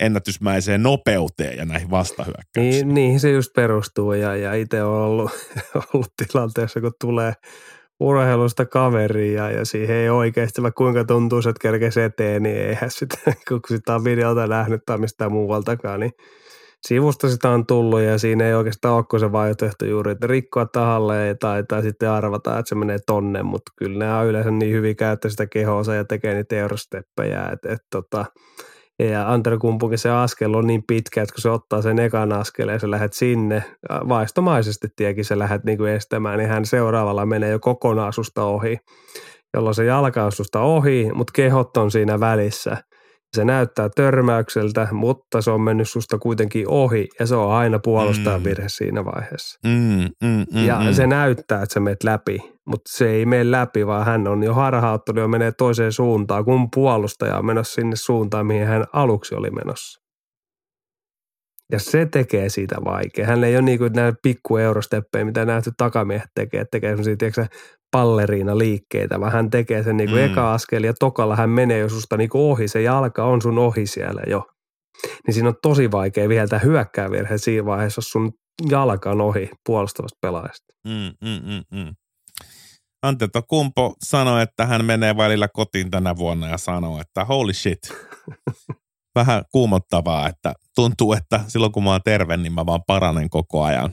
ennätysmäiseen 0.00 0.82
nopeuteen 0.82 1.58
ja 1.58 1.64
näihin 1.64 1.90
vastahyökkäyksiin. 1.90 2.88
Niin, 2.88 2.94
niin 2.94 3.20
se 3.20 3.30
just 3.30 3.50
perustuu 3.56 4.12
ja, 4.12 4.36
ja 4.36 4.54
itse 4.54 4.82
olen 4.82 5.02
ollut, 5.02 5.30
ollut 5.94 6.12
tilanteessa, 6.16 6.80
kun 6.80 6.92
tulee 7.00 7.32
urheilusta 8.00 8.66
kaveria 8.66 9.50
ja 9.50 9.64
siihen 9.64 9.96
ei 9.96 10.10
oikeasti, 10.10 10.62
vaikka 10.62 10.84
kuinka 10.84 11.04
tuntuu, 11.04 11.38
että 11.38 11.60
kerkesi 11.60 12.00
eteen, 12.00 12.42
niin 12.42 12.56
eihän 12.56 12.90
sitä, 12.90 13.16
kun 13.48 13.60
sitä 13.68 13.94
on 13.94 14.04
videota 14.04 14.46
nähnyt 14.46 14.80
tai 14.86 14.98
mistään 14.98 15.32
muualtakaan, 15.32 16.00
niin 16.00 16.12
sivusta 16.82 17.28
sitä 17.28 17.50
on 17.50 17.66
tullut 17.66 18.00
ja 18.00 18.18
siinä 18.18 18.46
ei 18.46 18.54
oikeastaan 18.54 18.94
ole 18.94 19.20
se 19.20 19.32
vaihtoehto 19.32 19.84
juuri, 19.84 20.12
että 20.12 20.26
rikkoa 20.26 20.66
tahalle 20.66 21.36
tai, 21.40 21.64
tai 21.68 21.82
sitten 21.82 22.10
arvata, 22.10 22.58
että 22.58 22.68
se 22.68 22.74
menee 22.74 22.98
tonne, 23.06 23.42
mutta 23.42 23.72
kyllä 23.76 24.18
on 24.18 24.26
yleensä 24.26 24.50
niin 24.50 24.72
hyvin 24.72 24.96
käyttää 24.96 25.30
sitä 25.30 25.46
kehoa 25.46 25.94
ja 25.94 26.04
tekee 26.04 26.34
niitä 26.34 26.56
eurosteppejä, 26.56 27.48
että, 27.52 27.72
että 27.72 27.86
tota, 27.90 28.24
ja 29.08 29.32
Anterkumpukin 29.32 29.98
se 29.98 30.10
askel 30.10 30.54
on 30.54 30.66
niin 30.66 30.84
pitkä, 30.86 31.22
että 31.22 31.34
kun 31.34 31.42
se 31.42 31.50
ottaa 31.50 31.82
sen 31.82 31.98
ekan 31.98 32.32
askeleen 32.32 32.74
ja 32.74 32.78
sä 32.78 32.90
lähdet 32.90 33.12
sinne, 33.12 33.64
vaistomaisesti 34.08 34.88
tiekin 34.96 35.24
sä 35.24 35.38
lähdet 35.38 35.64
niin 35.64 35.78
kuin 35.78 35.92
estämään, 35.92 36.38
niin 36.38 36.48
hän 36.48 36.64
seuraavalla 36.64 37.26
menee 37.26 37.50
jo 37.50 37.58
kokonaan 37.58 38.12
susta 38.12 38.44
ohi, 38.44 38.78
jolloin 39.54 39.74
se 39.74 39.84
jalka 39.84 40.24
on 40.24 40.32
susta 40.32 40.60
ohi, 40.60 41.08
mutta 41.14 41.32
kehot 41.36 41.76
on 41.76 41.90
siinä 41.90 42.20
välissä– 42.20 42.76
se 43.36 43.44
näyttää 43.44 43.88
törmäykseltä, 43.96 44.88
mutta 44.92 45.42
se 45.42 45.50
on 45.50 45.60
mennyt 45.60 45.88
susta 45.88 46.18
kuitenkin 46.18 46.68
ohi 46.68 47.08
ja 47.18 47.26
se 47.26 47.34
on 47.34 47.52
aina 47.52 47.78
puolustajan 47.78 48.40
mm. 48.40 48.44
virhe 48.44 48.68
siinä 48.68 49.04
vaiheessa. 49.04 49.58
Mm, 49.66 50.28
mm, 50.28 50.46
mm, 50.52 50.66
ja 50.66 50.80
mm. 50.80 50.92
se 50.92 51.06
näyttää, 51.06 51.62
että 51.62 51.72
sä 51.72 51.80
menet 51.80 52.04
läpi, 52.04 52.38
mutta 52.66 52.90
se 52.92 53.10
ei 53.10 53.26
mene 53.26 53.50
läpi, 53.50 53.86
vaan 53.86 54.06
hän 54.06 54.28
on 54.28 54.42
jo 54.42 54.54
harhauttunut 54.54 55.22
ja 55.22 55.28
menee 55.28 55.52
toiseen 55.52 55.92
suuntaan, 55.92 56.44
kun 56.44 56.68
puolustaja 56.74 57.38
on 57.38 57.46
menossa 57.46 57.74
sinne 57.74 57.96
suuntaan, 57.96 58.46
mihin 58.46 58.66
hän 58.66 58.84
aluksi 58.92 59.34
oli 59.34 59.50
menossa. 59.50 60.00
Ja 61.72 61.78
se 61.78 62.06
tekee 62.06 62.48
siitä 62.48 62.76
vaikea. 62.84 63.26
Hän 63.26 63.44
ei 63.44 63.56
ole 63.56 63.62
niin 63.62 63.78
kuin 63.78 63.92
näitä 63.92 64.18
pikku 64.22 64.56
eurosteppejä, 64.56 65.24
mitä 65.24 65.44
nähty 65.44 65.70
takamiehet 65.76 66.30
tekee. 66.34 66.64
Tekee 66.70 66.90
semmoisia, 66.90 67.16
tiedätkö, 67.16 67.46
palleriina 67.90 68.58
liikkeitä, 68.58 69.20
vaan 69.20 69.32
hän 69.32 69.50
tekee 69.50 69.82
sen 69.82 69.96
niin 69.96 70.10
kuin 70.10 70.22
mm. 70.22 70.32
eka 70.32 70.54
askel 70.54 70.84
ja 70.84 70.94
tokalla 70.98 71.36
hän 71.36 71.50
menee 71.50 71.78
jo 71.78 71.88
susta 71.88 72.16
niin 72.16 72.30
kuin 72.30 72.42
ohi. 72.42 72.68
Se 72.68 72.82
jalka 72.82 73.24
on 73.24 73.42
sun 73.42 73.58
ohi 73.58 73.86
siellä 73.86 74.22
jo. 74.26 74.46
Niin 75.26 75.34
siinä 75.34 75.48
on 75.48 75.54
tosi 75.62 75.90
vaikea 75.90 76.28
vielä 76.28 76.58
hyökkää 76.58 77.10
virhe 77.10 77.38
siinä 77.38 77.64
vaiheessa, 77.64 77.98
jos 77.98 78.10
sun 78.10 78.32
jalka 78.70 79.10
on 79.10 79.20
ohi 79.20 79.50
puolustavasta 79.66 80.18
pelaajasta. 80.20 80.74
Mm, 80.88 81.28
mm, 81.28 81.40
mm, 81.52 81.78
mm. 81.80 81.94
Kumpo 83.48 83.94
sanoi, 84.04 84.42
että 84.42 84.66
hän 84.66 84.84
menee 84.84 85.16
välillä 85.16 85.48
kotiin 85.48 85.90
tänä 85.90 86.16
vuonna 86.16 86.48
ja 86.48 86.58
sanoo, 86.58 87.00
että 87.00 87.24
holy 87.24 87.52
shit. 87.52 87.78
Vähän 89.14 89.44
kuumottavaa, 89.52 90.28
että 90.28 90.54
tuntuu, 90.74 91.12
että 91.12 91.40
silloin 91.48 91.72
kun 91.72 91.84
mä 91.84 91.90
oon 91.90 92.00
terve, 92.04 92.36
niin 92.36 92.52
mä 92.52 92.66
vaan 92.66 92.80
paranen 92.86 93.30
koko 93.30 93.62
ajan. 93.62 93.92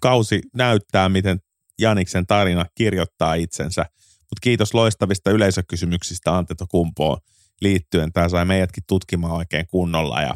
Kausi 0.00 0.40
näyttää, 0.54 1.08
miten 1.08 1.38
Janiksen 1.78 2.26
tarina 2.26 2.66
kirjoittaa 2.74 3.34
itsensä. 3.34 3.82
Mutta 4.18 4.40
kiitos 4.40 4.74
loistavista 4.74 5.30
yleisökysymyksistä 5.30 6.36
Anteto 6.36 6.66
Kumpoon 6.68 7.18
liittyen. 7.60 8.12
Tämä 8.12 8.28
sai 8.28 8.44
meidätkin 8.44 8.84
tutkimaan 8.86 9.32
oikein 9.32 9.66
kunnolla 9.70 10.22
ja, 10.22 10.34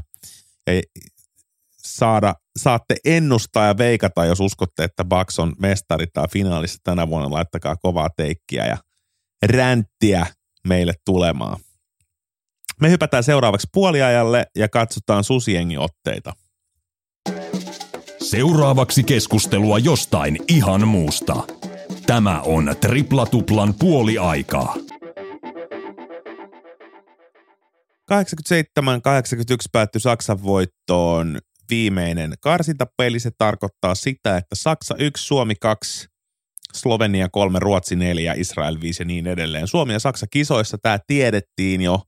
ja 0.66 0.82
saada, 1.76 2.34
saatte 2.56 2.96
ennustaa 3.04 3.66
ja 3.66 3.78
veikata, 3.78 4.24
jos 4.24 4.40
uskotte, 4.40 4.84
että 4.84 5.04
Bucks 5.04 5.38
on 5.38 5.52
mestari 5.58 6.06
tai 6.06 6.28
finaalissa 6.32 6.78
tänä 6.84 7.08
vuonna. 7.08 7.30
Laittakaa 7.30 7.76
kovaa 7.76 8.10
teikkiä 8.16 8.66
ja 8.66 8.76
ränttiä 9.46 10.26
meille 10.68 10.92
tulemaan. 11.04 11.60
Me 12.80 12.90
hypätään 12.90 13.24
seuraavaksi 13.24 13.66
puoliajalle 13.72 14.46
ja 14.56 14.68
katsotaan 14.68 15.24
susiengi 15.24 15.78
otteita. 15.78 16.32
Seuraavaksi 18.22 19.02
keskustelua 19.02 19.78
jostain 19.78 20.38
ihan 20.48 20.88
muusta. 20.88 21.36
Tämä 22.06 22.40
on 22.40 22.74
Triplatuplan 22.80 23.74
puoli 23.74 24.18
aikaa. 24.18 24.74
87-81 28.12 28.16
päättyi 29.72 30.00
Saksan 30.00 30.42
voittoon 30.42 31.38
viimeinen 31.70 32.34
karsintapeli. 32.40 33.20
Se 33.20 33.30
tarkoittaa 33.38 33.94
sitä, 33.94 34.36
että 34.36 34.54
Saksa 34.54 34.94
1, 34.98 35.26
Suomi 35.26 35.54
2, 35.60 36.08
Slovenia 36.74 37.28
3, 37.28 37.58
Ruotsi 37.58 37.96
4, 37.96 38.34
Israel 38.36 38.80
5 38.80 39.02
ja 39.02 39.04
niin 39.04 39.26
edelleen. 39.26 39.68
Suomi 39.68 39.92
ja 39.92 39.98
Saksa 39.98 40.26
kisoissa 40.26 40.78
tämä 40.78 40.98
tiedettiin 41.06 41.82
jo 41.82 42.02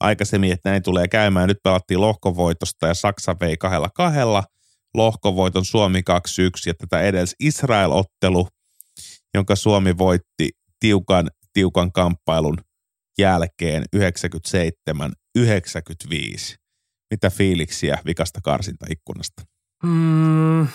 aikaisemmin, 0.00 0.52
että 0.52 0.70
näin 0.70 0.82
tulee 0.82 1.08
käymään. 1.08 1.48
Nyt 1.48 1.62
pelattiin 1.64 2.00
lohkovoitosta 2.00 2.86
ja 2.86 2.94
Saksa 2.94 3.36
vei 3.40 3.56
kahdella 3.56 3.88
kahdella– 3.94 4.44
lohkovoiton 4.94 5.64
Suomi 5.64 6.00
2-1 6.00 6.02
ja 6.66 6.74
tätä 6.74 7.02
edes 7.02 7.36
Israel-ottelu, 7.40 8.48
jonka 9.34 9.56
Suomi 9.56 9.98
voitti 9.98 10.50
tiukan, 10.80 11.30
tiukan 11.52 11.92
kamppailun 11.92 12.56
jälkeen 13.18 13.84
97-95. 13.96 14.00
Mitä 17.10 17.30
fiiliksiä 17.30 17.98
vikasta 18.06 18.40
karsintaikkunasta? 18.44 19.42
Mm. 19.82 20.66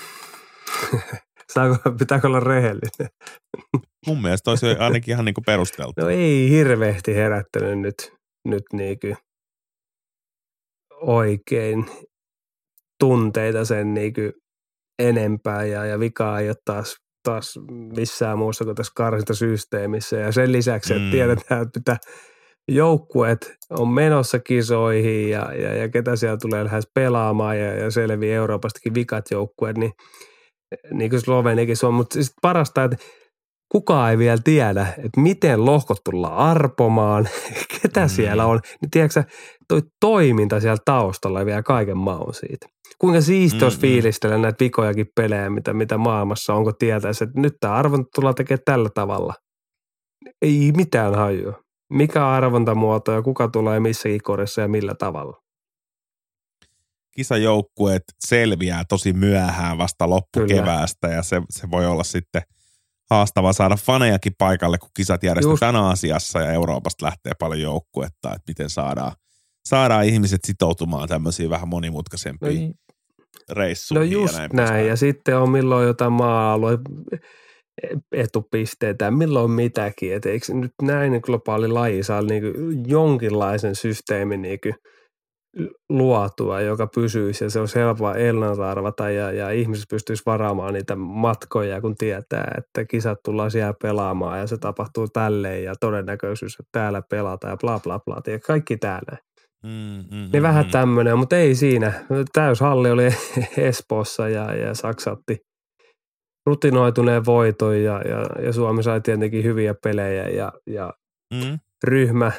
Saako, 1.54 1.92
pitääkö 2.00 2.28
olla 2.28 2.40
rehellinen? 2.40 3.10
Mun 4.08 4.22
mielestä 4.22 4.50
olisi 4.50 4.66
ainakin 4.66 5.12
ihan 5.12 5.26
niin 5.26 5.36
perusteltu. 5.46 6.02
No 6.02 6.10
ei 6.10 6.50
hirveästi 6.50 7.16
herättänyt 7.16 7.80
nyt, 7.80 8.14
nyt 8.46 8.64
niin 8.74 8.98
oikein 11.02 11.86
tunteita 13.00 13.66
sen 13.66 13.94
niin 13.94 14.14
kuin 14.14 14.32
enempää 15.00 15.66
ja, 15.66 15.86
ja 15.86 16.00
vikaa 16.00 16.40
ei 16.40 16.50
ole 16.50 16.56
taas, 16.66 16.96
taas 17.24 17.60
missään 17.96 18.38
muussa 18.38 18.66
kuin 18.66 18.76
tässä 18.76 18.94
karsintasysteemissä. 18.96 20.18
Ja 20.18 20.32
sen 20.32 20.52
lisäksi, 20.52 20.94
että 20.94 21.06
mm. 21.06 21.12
tiedetään, 21.12 21.62
että 21.62 21.80
pitää 21.80 21.98
joukkueet 22.72 23.56
on 23.70 23.88
menossa 23.88 24.40
kisoihin 24.40 25.30
ja, 25.30 25.54
ja, 25.54 25.76
ja 25.76 25.90
ketä 25.90 26.16
siellä 26.16 26.38
tulee 26.38 26.64
lähes 26.64 26.88
pelaamaan 26.94 27.60
ja, 27.60 27.74
ja 27.74 27.92
selviää 27.92 28.36
Euroopastakin 28.36 28.94
vikat 28.94 29.26
joukkueet, 29.32 29.78
niin 29.78 29.92
niin 30.92 31.10
kuin 31.10 31.22
Sloveniakin 31.22 31.78
se 31.78 31.86
on, 31.86 31.94
mutta 31.94 32.14
sitten 32.14 32.42
parasta, 32.42 32.84
että 32.84 32.98
kukaan 33.72 34.12
ei 34.12 34.18
vielä 34.18 34.38
tiedä, 34.44 34.88
että 34.98 35.22
miten 35.22 35.66
lohkot 35.66 35.98
tullaan 36.04 36.38
arpomaan, 36.38 37.30
ketä 37.82 38.02
mm. 38.02 38.10
siellä 38.10 38.46
on. 38.46 38.60
Niin 38.82 38.92
tiedätkö 38.92 39.24
toi 39.68 39.82
toiminta 40.00 40.60
siellä 40.60 40.82
taustalla 40.86 41.46
vielä 41.46 41.64
kaiken 41.64 41.98
maun 41.98 42.34
siitä. 42.34 42.68
Kuinka 43.00 43.22
siisti 43.22 43.60
mm, 43.60 43.64
olisi 43.64 43.80
fiilistellä 43.80 44.38
näitä 44.38 44.64
vikojakin 44.64 45.08
pelejä, 45.16 45.50
mitä, 45.50 45.74
mitä 45.74 45.98
maailmassa 45.98 46.54
onko 46.54 46.72
tietäisi, 46.72 47.24
että 47.24 47.40
nyt 47.40 47.54
tämä 47.60 47.74
arvonta 47.74 48.10
tullaan 48.16 48.36
tekemään 48.36 48.64
tällä 48.66 48.90
tavalla. 48.90 49.34
Ei 50.42 50.72
mitään 50.78 51.16
hajua. 51.16 51.60
Mikä 51.90 52.28
arvontamuoto 52.28 53.12
ja 53.12 53.22
kuka 53.22 53.48
tulee 53.48 53.80
missäkin 53.80 54.22
korissa 54.24 54.62
ja 54.62 54.68
millä 54.68 54.96
tavalla 54.96 55.46
kisajoukkueet 57.16 58.04
selviää 58.26 58.84
tosi 58.90 59.14
myöhään 59.14 59.78
vasta 59.78 60.10
loppukeväästä 60.10 61.08
Kyllä. 61.08 61.16
ja 61.16 61.24
se, 61.24 61.42
se 61.50 61.72
voi 61.72 61.86
olla 61.86 62.04
sitten 62.04 62.42
haastava 63.10 63.54
saada 63.54 63.76
fanejakin 63.76 64.34
paikalle, 64.38 64.78
kun 64.78 64.90
kisat 64.96 65.24
järjestetään 65.24 65.76
Just. 65.76 65.86
Aasiassa 65.86 66.42
ja 66.42 66.52
Euroopasta 66.52 67.06
lähtee 67.06 67.34
paljon 67.40 67.62
joukkuetta, 67.62 68.30
että 68.30 68.44
miten 68.48 68.70
saadaan, 68.70 69.12
saadaan 69.70 70.06
ihmiset 70.06 70.42
sitoutumaan 70.44 71.10
tämmöisiin 71.10 71.50
vähän 71.50 71.68
monimutkaisempiin 71.68 72.68
no, 72.68 72.76
reissuihin. 73.52 74.14
No 74.14 74.22
just 74.22 74.34
ja 74.34 74.40
näin. 74.40 74.52
näin. 74.54 74.88
Ja 74.88 74.96
sitten 74.96 75.38
on 75.38 75.50
milloin 75.50 75.88
jotain 75.88 76.14
maa-alue 76.14 76.78
etupisteitä, 78.12 79.12
milloin 79.12 79.52
mitäkin. 79.52 80.14
Et 80.14 80.26
eikö 80.26 80.54
nyt 80.54 80.72
näin 80.82 81.20
globaali 81.24 81.68
laji 81.68 82.04
saa 82.04 82.22
niin 82.22 82.44
jonkinlaisen 82.88 83.76
systeemin 83.76 84.42
niin 84.42 84.60
luotua, 85.90 86.62
joka 86.62 86.88
pysyisi 86.88 87.44
ja 87.44 87.50
se 87.50 87.60
on 87.60 87.68
helppoa 87.76 88.16
ennalta 88.16 89.10
ja, 89.10 89.32
ja 89.32 89.52
ihmiset 89.52 89.86
pystyisi 89.90 90.24
varaamaan 90.26 90.74
niitä 90.74 90.96
matkoja, 90.96 91.82
kun 91.82 91.96
tietää, 91.96 92.52
että 92.58 92.86
kisat 92.86 93.20
tullaan 93.26 93.52
siellä 93.52 93.74
pelaamaan 93.82 94.40
ja 94.40 94.48
se 94.48 94.58
tapahtuu 94.58 95.08
tälleen 95.08 95.64
ja 95.64 95.76
todennäköisyys, 95.80 96.54
että 96.60 96.70
täällä 96.72 97.02
pelataan 97.10 97.52
ja 97.52 97.58
bla 97.58 97.80
bla 97.80 98.00
bla. 98.00 98.22
Ja 98.28 98.40
kaikki 98.40 98.78
täällä. 98.78 99.18
Mm, 99.66 100.18
mm, 100.18 100.30
niin 100.34 100.44
vähän 100.44 100.66
mm. 100.66 100.72
tämmöinen, 100.72 101.18
mutta 101.18 101.38
ei 101.38 101.56
siinä. 101.56 101.94
Täyshalli 102.34 102.92
oli 102.92 103.08
Espoossa 103.58 104.30
ja, 104.30 104.56
ja 104.56 104.74
saksatti 104.74 105.38
rutinoituneen 106.46 107.26
voiton 107.26 107.84
ja, 107.84 108.02
ja, 108.02 108.44
ja 108.44 108.54
Suomi 108.54 108.84
sai 108.84 109.02
tietenkin 109.02 109.44
hyviä 109.44 109.76
pelejä 109.84 110.30
ja, 110.30 110.52
ja 110.68 110.94
mm. 111.34 111.60
ryhmä 111.84 112.32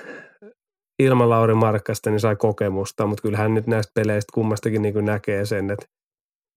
ilman 1.02 1.30
Lauri 1.30 1.54
Markkasta 1.54 2.10
niin 2.10 2.20
sai 2.20 2.36
kokemusta, 2.36 3.06
mutta 3.06 3.22
kyllähän 3.22 3.54
nyt 3.54 3.66
näistä 3.66 3.92
peleistä 3.94 4.30
kummastakin 4.34 4.82
niin 4.82 5.04
näkee 5.04 5.44
sen, 5.44 5.70
että, 5.70 5.86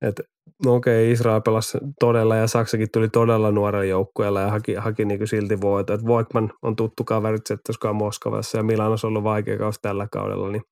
että 0.02 0.24
no 0.66 0.76
okei, 0.76 1.12
Israel 1.12 1.42
pelasi 1.42 1.78
todella 2.00 2.36
ja 2.36 2.48
Saksakin 2.48 2.88
tuli 2.94 3.10
todella 3.10 3.52
nuorella 3.52 3.86
joukkueella 3.86 4.42
ja 4.42 4.50
haki, 4.50 4.74
haki 4.74 5.06
niin 5.06 5.28
silti 5.28 5.62
voita. 5.62 5.94
Että 5.94 6.08
Voigtman 6.08 6.52
on 6.62 6.76
tuttu 6.76 7.04
kaverit 7.04 7.48
Zettoskaan 7.48 7.96
Moskovassa 7.96 8.58
ja 8.58 8.64
Milanossa 8.64 9.08
on 9.08 9.10
ollut 9.10 9.24
vaikea 9.24 9.58
kausi 9.58 9.80
tällä 9.82 10.08
kaudella, 10.12 10.50
niin 10.50 10.64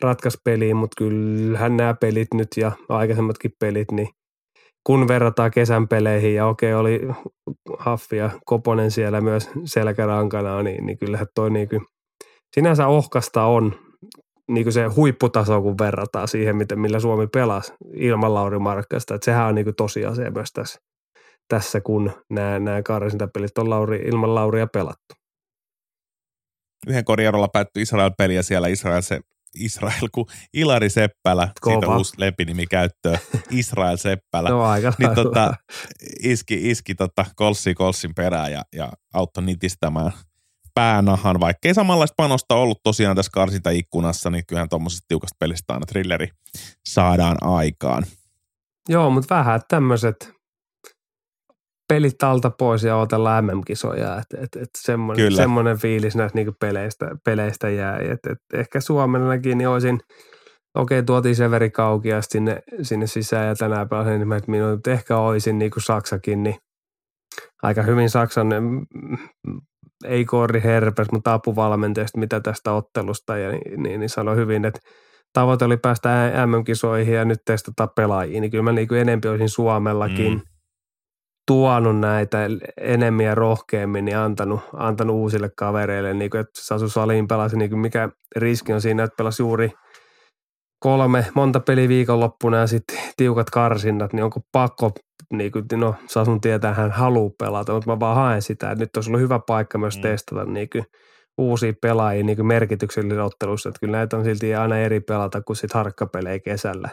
ratkaisi 0.00 0.38
peliin, 0.44 0.76
mutta 0.76 0.94
kyllähän 0.98 1.76
nämä 1.76 1.94
pelit 1.94 2.28
nyt 2.34 2.48
ja 2.56 2.72
aikaisemmatkin 2.88 3.50
pelit, 3.60 3.90
niin 3.92 4.08
kun 4.86 5.08
verrataan 5.08 5.50
kesän 5.50 5.88
peleihin 5.88 6.34
ja 6.34 6.46
okei 6.46 6.74
oli 6.74 7.00
Haffi 7.78 8.16
ja 8.16 8.30
Koponen 8.44 8.90
siellä 8.90 9.20
myös 9.20 9.50
selkärankana, 9.64 10.62
niin, 10.62 10.86
niin 10.86 10.98
kyllähän 10.98 11.26
toi 11.34 11.50
niin 11.50 11.68
kuin 11.68 11.82
sinänsä 12.54 12.86
ohkasta 12.86 13.44
on 13.44 13.89
niin 14.54 14.64
kuin 14.64 14.72
se 14.72 14.84
huipputaso, 14.84 15.62
kun 15.62 15.78
verrataan 15.78 16.28
siihen, 16.28 16.56
miten, 16.56 16.80
millä 16.80 17.00
Suomi 17.00 17.26
pelasi 17.26 17.72
ilman 17.94 18.34
Lauri 18.34 18.58
Markkasta. 18.58 19.14
Että 19.14 19.24
sehän 19.24 19.46
on 19.46 19.54
niin 19.54 19.64
kuin 19.64 19.76
tosiasia 19.76 20.30
myös 20.30 20.52
tässä, 20.52 20.80
tässä 21.48 21.80
kun 21.80 22.12
nämä, 22.30 22.58
nämä 22.58 22.82
karsintapelit 22.82 23.58
on 23.58 23.70
Lauri, 23.70 23.98
ilman 23.98 24.34
Lauria 24.34 24.66
pelattu. 24.66 25.14
Yhden 26.86 27.04
korjarolla 27.04 27.48
päättyi 27.48 27.82
Israel-peli 27.82 28.34
ja 28.34 28.42
siellä 28.42 28.68
Israel, 28.68 29.02
se, 29.02 29.20
Israel 29.54 30.08
kun 30.12 30.26
Ilari 30.54 30.90
Seppälä, 30.90 31.48
Kova. 31.60 31.74
siitä 31.74 31.96
uusi 31.96 32.14
lempinimi 32.18 32.66
käyttöön, 32.66 33.18
Israel 33.50 33.96
Seppälä, 33.96 34.48
no, 34.48 34.62
aika 34.62 34.92
niin 34.98 35.14
tota, 35.14 35.54
iski, 36.22 36.70
iski 36.70 36.94
tota 36.94 37.26
kolssi 37.36 37.74
kolssin 37.74 38.14
perään 38.14 38.52
ja, 38.52 38.62
ja 38.72 38.92
auttoi 39.14 39.44
nitistämään– 39.44 40.12
päänahan, 40.74 41.40
vaikkei 41.40 41.74
samanlaista 41.74 42.14
panosta 42.16 42.54
ollut 42.54 42.80
tosiaan 42.82 43.16
tässä 43.16 43.30
karsintaikkunassa, 43.34 44.30
niin 44.30 44.44
kyllähän 44.48 44.68
tuommoisesta 44.68 45.04
tiukasta 45.08 45.36
pelistä 45.40 45.72
aina 45.72 45.86
thrilleri 45.86 46.28
saadaan 46.88 47.36
aikaan. 47.40 48.02
Joo, 48.88 49.10
mutta 49.10 49.34
vähän 49.34 49.60
tämmöiset 49.68 50.32
pelit 51.88 52.22
alta 52.22 52.50
pois 52.50 52.84
ja 52.84 52.96
otellaan 52.96 53.44
MM-kisoja, 53.44 54.18
että 54.18 54.36
et, 54.40 54.62
et 54.62 54.68
semmoinen, 54.78 55.36
semmoinen 55.36 55.78
fiilis 55.78 56.16
näistä 56.16 56.38
niinku 56.38 56.52
peleistä, 56.60 57.10
peleistä 57.24 57.70
jää. 57.70 57.96
Et, 57.96 58.32
et 58.32 58.38
ehkä 58.54 58.80
Suomellakin 58.80 59.58
niin 59.58 59.68
olisin, 59.68 60.00
okei 60.74 60.98
okay, 60.98 61.06
tuotiin 61.06 61.36
Severi 61.36 61.70
Kaukia 61.70 62.22
sinne, 62.22 62.62
sinne 62.82 63.06
sisään 63.06 63.46
ja 63.46 63.54
tänään 63.54 63.88
pelasin 63.88 64.28
niin 64.28 64.42
minut, 64.46 64.86
ehkä 64.86 65.16
olisin 65.16 65.58
niin 65.58 65.70
kuin 65.70 65.82
Saksakin, 65.82 66.42
niin 66.42 66.56
aika 67.62 67.82
hyvin 67.82 68.10
Saksan 68.10 68.48
ei 70.04 70.24
Koori 70.24 70.62
Herpes, 70.62 71.12
mutta 71.12 71.34
apuvalmentajasta, 71.34 72.18
mitä 72.18 72.40
tästä 72.40 72.72
ottelusta, 72.72 73.36
ja 73.36 73.50
niin, 73.50 73.82
niin, 73.82 74.00
niin 74.00 74.10
sanoi 74.10 74.36
hyvin, 74.36 74.64
että 74.64 74.80
tavoite 75.32 75.64
oli 75.64 75.76
päästä 75.76 76.32
MM-kisoihin 76.46 77.14
ja 77.14 77.24
nyt 77.24 77.40
testata 77.44 77.86
pelaajia, 77.86 78.40
niin 78.40 78.50
kyllä 78.50 78.64
mä 78.64 78.72
niin 78.72 78.88
kuin 78.88 79.00
enempi 79.00 79.28
olisin 79.28 79.48
Suomellakin 79.48 80.32
mm. 80.32 80.40
tuonut 81.46 82.00
näitä 82.00 82.38
enemmän 82.80 83.24
ja 83.24 83.34
rohkeammin, 83.34 84.04
niin 84.04 84.16
antanut, 84.16 84.60
antanut 84.76 85.16
uusille 85.16 85.50
kavereille, 85.56 86.14
niin 86.14 86.30
kuin, 86.30 86.40
että 86.40 86.60
Sasu 86.60 86.88
Salin 86.88 87.28
pelasi, 87.28 87.56
niin 87.56 87.70
kuin 87.70 87.80
mikä 87.80 88.08
riski 88.36 88.72
on 88.72 88.80
siinä, 88.80 89.02
että 89.02 89.16
pelasi 89.16 89.42
juuri 89.42 89.72
kolme, 90.80 91.26
monta 91.34 91.60
peli 91.60 91.88
viikonloppuna 91.88 92.56
ja 92.56 92.66
sitten 92.66 92.98
tiukat 93.16 93.50
karsinnat, 93.50 94.12
niin 94.12 94.24
onko 94.24 94.40
pakko 94.52 94.92
niin 95.32 95.52
kuin, 95.52 95.64
no 95.74 95.94
Sasun 96.06 96.40
tietää, 96.40 96.74
hän 96.74 96.90
haluaa 96.90 97.30
pelata, 97.38 97.72
mutta 97.72 97.90
mä 97.90 98.00
vaan 98.00 98.16
haen 98.16 98.42
sitä, 98.42 98.70
että 98.70 98.84
nyt 98.84 98.96
olisi 98.96 99.10
ollut 99.10 99.20
hyvä 99.20 99.40
paikka 99.46 99.78
myös 99.78 99.96
mm. 99.96 100.02
testata 100.02 100.44
niin 100.44 100.68
kuin, 100.70 100.84
uusia 101.38 101.72
pelaajia 101.82 102.24
niin 102.24 102.46
merkityksellisissä 102.46 103.24
ottelussa, 103.24 103.68
että 103.68 103.80
kyllä 103.80 103.96
näitä 103.96 104.16
on 104.16 104.24
silti 104.24 104.54
aina 104.54 104.78
eri 104.78 105.00
pelata 105.00 105.42
kuin 105.42 105.56
sitten 105.56 105.78
harkkapelejä 105.78 106.38
kesällä, 106.38 106.88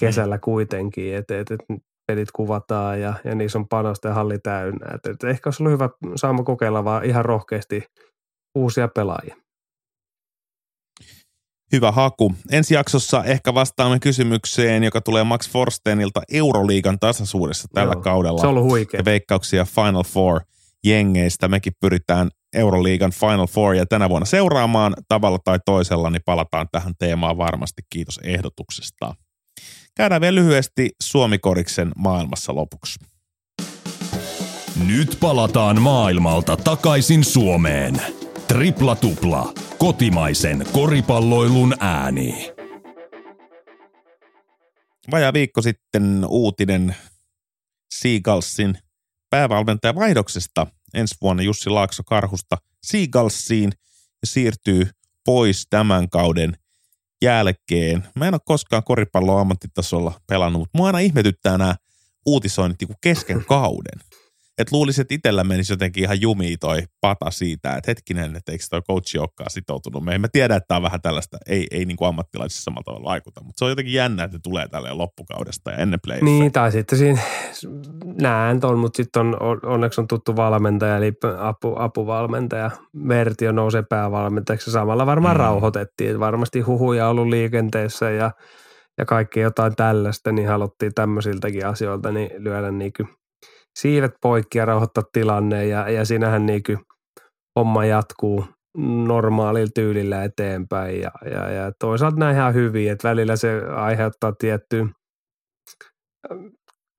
kesällä 0.00 0.36
mm. 0.36 0.40
kuitenkin, 0.40 1.14
että 1.14 1.40
et, 1.40 1.50
et, 1.50 1.60
pelit 2.06 2.28
kuvataan 2.32 3.00
ja, 3.00 3.14
ja 3.24 3.34
niissä 3.34 3.58
on 3.58 3.68
panosta 3.68 4.08
ja 4.08 4.14
halli 4.14 4.38
täynnä, 4.38 4.86
että 4.94 5.10
et 5.10 5.24
ehkä 5.24 5.48
olisi 5.48 5.62
ollut 5.62 5.72
hyvä 5.72 5.88
saama 6.16 6.42
kokeilla 6.42 6.84
vaan 6.84 7.04
ihan 7.04 7.24
rohkeasti 7.24 7.84
uusia 8.54 8.88
pelaajia. 8.88 9.36
Hyvä 11.72 11.92
haku. 11.92 12.34
Ensi 12.50 12.74
jaksossa 12.74 13.24
ehkä 13.24 13.54
vastaamme 13.54 13.98
kysymykseen, 13.98 14.84
joka 14.84 15.00
tulee 15.00 15.24
Max 15.24 15.50
Forstenilta 15.50 16.22
Euroliigan 16.32 16.98
tasaisuudessa 16.98 17.68
tällä 17.74 17.94
Joo, 17.94 18.02
kaudella. 18.02 18.40
Se 18.40 18.46
on 18.46 18.50
ollut 18.56 18.70
huikea. 18.70 19.00
Ja 19.00 19.04
veikkauksia 19.04 19.64
Final 19.64 20.04
Four 20.04 20.40
jengeistä. 20.84 21.48
Mekin 21.48 21.72
pyritään 21.80 22.28
Euroliigan 22.54 23.12
Final 23.12 23.46
Four 23.46 23.74
ja 23.74 23.86
tänä 23.86 24.08
vuonna 24.08 24.26
seuraamaan 24.26 24.94
tavalla 25.08 25.38
tai 25.44 25.58
toisella, 25.64 26.10
niin 26.10 26.22
palataan 26.24 26.66
tähän 26.72 26.94
teemaan 26.98 27.38
varmasti. 27.38 27.82
Kiitos 27.90 28.20
ehdotuksesta. 28.24 29.14
Käydään 29.96 30.20
vielä 30.20 30.34
lyhyesti 30.34 30.90
Suomikoriksen 31.02 31.92
maailmassa 31.96 32.54
lopuksi. 32.54 32.98
Nyt 34.86 35.16
palataan 35.20 35.82
maailmalta 35.82 36.56
takaisin 36.56 37.24
Suomeen. 37.24 38.17
Tripla 38.48 38.96
tupla. 38.96 39.52
Kotimaisen 39.78 40.66
koripalloilun 40.72 41.74
ääni. 41.80 42.52
Vajaa 45.10 45.32
viikko 45.32 45.62
sitten 45.62 46.24
uutinen 46.28 46.96
Seagalsin 47.94 48.78
päävalmentajan 49.30 49.94
vaihdoksesta 49.94 50.66
ensi 50.94 51.14
vuonna 51.22 51.42
Jussi 51.42 51.70
Laakso 51.70 52.02
Karhusta 52.02 52.56
Seagalsiin 52.82 53.72
ja 54.22 54.26
siirtyy 54.26 54.90
pois 55.24 55.66
tämän 55.70 56.10
kauden 56.10 56.56
jälkeen. 57.22 58.04
Mä 58.16 58.28
en 58.28 58.34
ole 58.34 58.40
koskaan 58.44 58.84
koripalloa 58.84 59.40
ammattitasolla 59.40 60.20
pelannut, 60.26 60.60
mutta 60.60 60.78
mua 60.78 60.86
aina 60.86 60.98
ihmetyttää 60.98 61.58
nämä 61.58 61.76
uutisoinnit 62.26 62.80
niin 62.80 62.98
kesken 63.00 63.44
kauden 63.44 64.00
että 64.58 64.76
luulisin, 64.76 65.02
että 65.02 65.14
itsellä 65.14 65.44
menisi 65.44 65.72
jotenkin 65.72 66.04
ihan 66.04 66.20
jumiin 66.20 66.58
toi 66.58 66.82
pata 67.00 67.30
siitä, 67.30 67.74
että 67.76 67.90
hetkinen, 67.90 68.36
että 68.36 68.52
eikö 68.52 68.64
toi 68.70 68.82
coachi 68.82 69.18
olekaan 69.18 69.50
sitoutunut. 69.50 70.04
Me 70.04 70.14
emme 70.14 70.28
tiedä, 70.32 70.56
että 70.56 70.68
tämä 70.68 70.76
on 70.76 70.82
vähän 70.82 71.02
tällaista, 71.02 71.38
ei, 71.46 71.66
ei 71.70 71.84
niin 71.84 71.96
kuin 71.96 72.08
ammattilaisissa 72.08 72.62
samalla 72.62 72.84
tavalla 72.84 73.08
vaikuta, 73.08 73.44
mutta 73.44 73.58
se 73.58 73.64
on 73.64 73.70
jotenkin 73.70 73.94
jännä, 73.94 74.24
että 74.24 74.38
tulee 74.42 74.68
tälle 74.68 74.92
loppukaudesta 74.92 75.70
ja 75.70 75.76
ennen 75.76 76.00
play 76.04 76.20
Niin, 76.20 76.52
tai 76.52 76.72
sitten 76.72 76.98
siinä 76.98 77.20
näen 78.22 78.60
ton, 78.60 78.78
mutta 78.78 78.96
sitten 78.96 79.22
on, 79.22 79.60
onneksi 79.62 80.00
on 80.00 80.08
tuttu 80.08 80.36
valmentaja, 80.36 80.96
eli 80.96 81.12
apu, 81.38 81.74
apuvalmentaja. 81.78 82.70
Vertio 83.08 83.52
nousee 83.52 83.82
päävalmentajaksi 83.82 84.70
samalla 84.70 85.06
varmaan 85.06 85.36
mm. 85.36 85.40
rauhoitettiin, 85.40 86.20
varmasti 86.20 86.60
huhuja 86.60 87.08
ollut 87.08 87.28
liikenteessä 87.28 88.10
ja 88.10 88.30
ja 88.98 89.04
kaikki 89.04 89.40
jotain 89.40 89.76
tällaista, 89.76 90.32
niin 90.32 90.48
haluttiin 90.48 90.94
tämmöisiltäkin 90.94 91.66
asioilta 91.66 92.12
niin 92.12 92.30
lyödä 92.44 92.70
niin 92.70 92.92
kuin 92.96 93.08
siivet 93.80 94.12
poikki 94.22 94.58
ja 94.58 94.64
rauhoittaa 94.64 95.04
tilanne 95.12 95.66
ja, 95.66 95.88
ja 95.88 96.04
siinähän 96.04 96.46
niin 96.46 96.62
kuin 96.62 96.78
homma 97.58 97.84
jatkuu 97.84 98.44
normaalilla 99.06 99.70
tyylillä 99.74 100.24
eteenpäin 100.24 101.00
ja, 101.00 101.10
ja, 101.30 101.50
ja 101.50 101.72
toisaalta 101.80 102.16
näin 102.16 102.36
ihan 102.36 102.54
hyvin, 102.54 102.90
että 102.90 103.08
välillä 103.08 103.36
se 103.36 103.62
aiheuttaa 103.76 104.32
tiettyä 104.38 104.86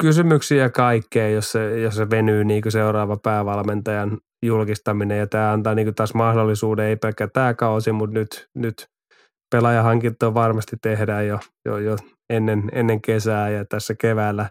kysymyksiä 0.03 0.63
ja 0.63 0.69
kaikkea, 0.69 1.29
jos 1.29 1.51
se, 1.51 1.79
jos 1.79 1.95
se 1.95 2.09
venyy 2.09 2.43
niin 2.43 2.61
kuin 2.61 2.71
seuraava 2.71 3.17
päävalmentajan 3.23 4.17
julkistaminen 4.45 5.19
ja 5.19 5.27
tämä 5.27 5.51
antaa 5.51 5.75
niin 5.75 5.85
kuin 5.85 5.95
taas 5.95 6.13
mahdollisuuden, 6.13 6.85
ei 6.85 6.95
pelkkä 6.95 7.27
tämä 7.27 7.53
kausi, 7.53 7.91
mutta 7.91 8.13
nyt, 8.13 8.47
nyt 8.55 8.87
pelaajahankintoa 9.51 10.33
varmasti 10.33 10.75
tehdään 10.81 11.27
jo, 11.27 11.39
jo, 11.65 11.77
jo 11.77 11.95
ennen, 12.29 12.69
ennen 12.71 13.01
kesää 13.01 13.49
ja 13.49 13.65
tässä 13.65 13.95
keväällä 14.01 14.49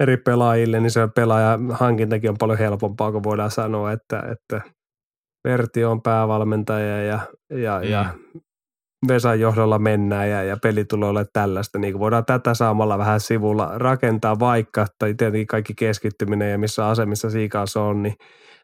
eri 0.00 0.16
pelaajille, 0.16 0.80
niin 0.80 0.90
se 0.90 1.08
pelaajahankintakin 1.14 2.30
on 2.30 2.38
paljon 2.38 2.58
helpompaa, 2.58 3.12
kun 3.12 3.22
voidaan 3.22 3.50
sanoa, 3.50 3.92
että, 3.92 4.22
että 4.32 4.60
Verti 5.44 5.84
on 5.84 6.02
päävalmentaja 6.02 7.02
ja, 7.02 7.20
ja, 7.50 7.80
mm. 7.84 7.90
ja 7.90 8.06
Vesan 9.08 9.40
johdolla 9.40 9.78
mennään 9.78 10.30
ja, 10.30 10.42
ja 10.42 10.56
peli 10.62 10.84
tulee 10.84 11.08
olemaan 11.08 11.30
tällaista. 11.32 11.78
Niin 11.78 11.98
voidaan 11.98 12.24
tätä 12.24 12.54
saamalla 12.54 12.98
vähän 12.98 13.20
sivulla 13.20 13.70
rakentaa 13.74 14.38
vaikka, 14.38 14.86
tai 14.98 15.14
tietenkin 15.14 15.46
kaikki 15.46 15.74
keskittyminen 15.74 16.50
ja 16.50 16.58
missä 16.58 16.88
asemissa 16.88 17.30
Siikas 17.30 17.76
on, 17.76 18.02
niin 18.02 18.14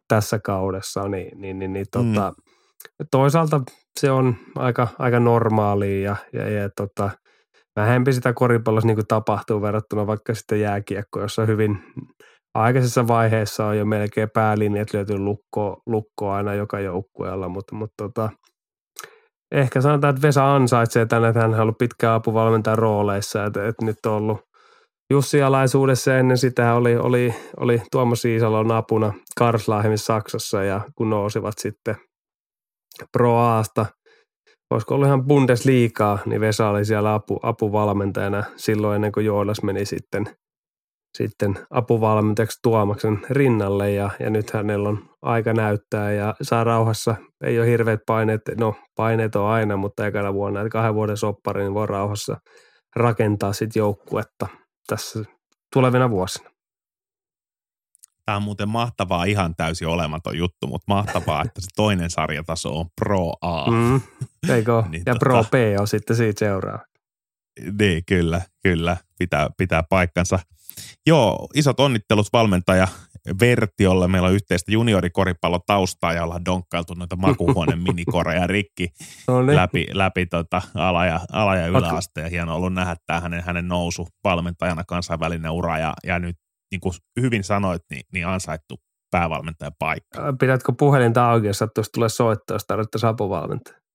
tässä 0.09 0.39
kaudessa, 0.39 1.09
niin, 1.09 1.41
niin, 1.41 1.59
niin, 1.59 1.73
niin 1.73 1.87
tota, 1.93 2.33
mm. 2.37 3.07
toisaalta 3.11 3.61
se 4.01 4.11
on 4.11 4.37
aika, 4.55 4.89
aika 4.99 5.21
normaalia 5.21 6.01
ja, 6.01 6.17
ja, 6.33 6.51
ja 6.51 6.71
tota, 6.77 7.11
vähempi 7.77 8.13
sitä 8.13 8.33
koripallossa 8.33 8.87
niin 8.87 9.07
tapahtuu 9.09 9.63
verrattuna 9.63 10.07
vaikka 10.07 10.35
sitten 10.35 10.61
jääkiekko, 10.61 11.21
jossa 11.21 11.45
hyvin 11.45 11.79
aikaisessa 12.55 13.09
vaiheessa 13.09 13.67
on 13.67 13.79
jo 13.79 13.85
melkein 13.85 14.31
päälinjat 14.35 14.93
löytyy 14.95 15.19
lukko, 15.19 15.83
lukko 15.87 16.31
aina 16.31 16.55
joka 16.55 16.81
joukkueella, 16.81 17.49
mutta, 17.49 17.75
mutta 17.75 17.95
tota, 18.05 18.31
ehkä 19.53 19.81
sanotaan, 19.81 20.15
että 20.15 20.27
Vesa 20.27 20.55
ansaitsee 20.55 21.07
tänne, 21.07 21.29
että 21.29 21.41
hän 21.41 21.55
on 21.55 21.61
ollut 21.61 21.79
pitkään 21.79 22.15
apuvalmentajan 22.15 22.79
rooleissa, 22.79 23.45
että, 23.45 23.69
että 23.69 23.85
nyt 23.85 24.07
on 24.07 24.13
ollut 24.13 24.41
Jussi 25.11 25.43
alaisuudessa 25.43 26.17
ennen 26.17 26.39
sitä 26.39 26.75
oli, 26.75 26.97
oli, 26.97 27.35
oli 27.61 27.83
Tuomas 27.93 28.25
Iisalon 28.25 28.73
apuna 28.73 29.13
Karslahemissa 29.39 30.07
Saksassa 30.07 30.63
ja 30.63 30.81
kun 30.97 31.11
nousivat 31.11 31.55
sitten 31.59 31.97
Pro 33.13 33.37
Aasta, 33.37 33.87
olisiko 34.71 34.95
ollut 34.95 35.07
ihan 35.07 35.25
Bundesliigaa, 35.27 36.19
niin 36.27 36.41
Vesa 36.41 36.69
oli 36.69 36.85
siellä 36.85 37.15
apu, 37.15 37.41
apuvalmentajana 37.43 38.45
silloin 38.57 38.95
ennen 38.95 39.13
kuin 39.13 39.27
Joonas 39.27 39.63
meni 39.63 39.85
sitten, 39.85 40.27
sitten 41.17 41.59
apuvalmentajaksi 41.71 42.59
Tuomaksen 42.63 43.19
rinnalle 43.31 43.93
ja, 43.93 44.11
ja 44.21 44.31
nyt 44.31 44.51
hänellä 44.51 44.89
on 44.89 44.99
aika 45.23 45.53
näyttää 45.53 46.13
ja 46.13 46.35
saa 46.43 46.65
rauhassa, 46.65 47.17
ei 47.45 47.59
ole 47.59 47.67
hirveät 47.67 48.01
paineet, 48.07 48.41
no 48.59 48.75
paineet 48.97 49.37
on 49.37 49.47
aina, 49.47 49.77
mutta 49.77 50.07
ekana 50.07 50.35
vuonna, 50.35 50.61
että 50.61 50.71
kahden 50.71 50.95
vuoden 50.95 51.17
soppari, 51.17 51.63
niin 51.63 51.75
voi 51.75 51.87
rauhassa 51.87 52.37
rakentaa 52.97 53.53
sitten 53.53 53.81
joukkuetta– 53.81 54.47
tässä 54.87 55.25
tulevina 55.73 56.11
vuosina. 56.11 56.51
Tämä 58.27 58.37
on 58.37 58.43
muuten 58.43 58.69
mahtavaa, 58.69 59.25
ihan 59.25 59.55
täysin 59.57 59.89
olematon 59.89 60.39
juttu, 60.39 60.67
mutta 60.67 60.85
mahtavaa, 60.95 61.43
että 61.45 61.61
se 61.61 61.67
toinen 61.77 62.11
sarjataso 62.11 62.79
on 62.79 62.87
Pro 63.01 63.33
A. 63.41 63.71
Mm, 63.71 64.01
eikö? 64.49 64.83
niin, 64.89 65.03
ja 65.07 65.15
tota, 65.15 65.19
Pro 65.19 65.45
B 65.45 65.55
on 65.81 65.89
sitten 65.89 66.17
siitä 66.17 66.39
seuraa. 66.39 66.79
Niin, 67.81 68.03
kyllä, 68.07 68.41
kyllä, 68.63 68.97
pitää, 69.19 69.51
pitää 69.59 69.83
paikkansa. 69.83 70.39
Joo, 71.07 71.49
isot 71.55 71.81
onnittelut 71.81 72.27
valmentaja 72.33 72.89
Vertiolle. 73.41 74.09
Meillä 74.09 74.29
on 74.29 74.35
yhteistä 74.35 74.73
juniorikoripallotaustaa 74.73 76.13
ja 76.13 76.25
ollaan 76.25 76.45
donkkailtu 76.45 76.95
noita 76.95 77.17
makuhuoneen 77.17 77.83
minikoreja 77.89 78.47
rikki 78.47 78.89
läpi, 79.55 79.87
läpi 79.93 80.27
tota 80.27 80.63
ala- 80.75 81.07
ja, 81.07 81.21
ala- 81.33 81.57
ja 81.57 81.67
yläasteen. 81.67 82.31
Hieno 82.31 82.55
ollut 82.55 82.75
nähdä 82.75 82.97
tämä 83.07 83.21
hänen, 83.21 83.43
hänen 83.43 83.69
nousu 83.69 84.09
valmentajana 84.25 84.85
kansainvälinen 84.85 85.51
ura 85.51 85.79
ja, 85.79 85.95
ja 86.05 86.19
nyt 86.19 86.37
niin 86.71 86.81
kuin 86.81 86.95
hyvin 87.21 87.45
sanoit, 87.45 87.83
niin, 87.91 88.03
niin 88.13 88.27
ansaittu 88.27 88.81
päävalmentajan 89.11 89.73
paikka. 89.79 90.35
Pidätkö 90.41 90.73
puhelinta 90.79 91.31
auki, 91.31 91.47
jos 91.47 91.59
sattuisi 91.59 91.91
tulee 91.95 92.09
soittaa, 92.09 92.55
jos 92.55 92.65
tarvittaisiin 92.67 93.11
apuvalmentaja? 93.11 93.87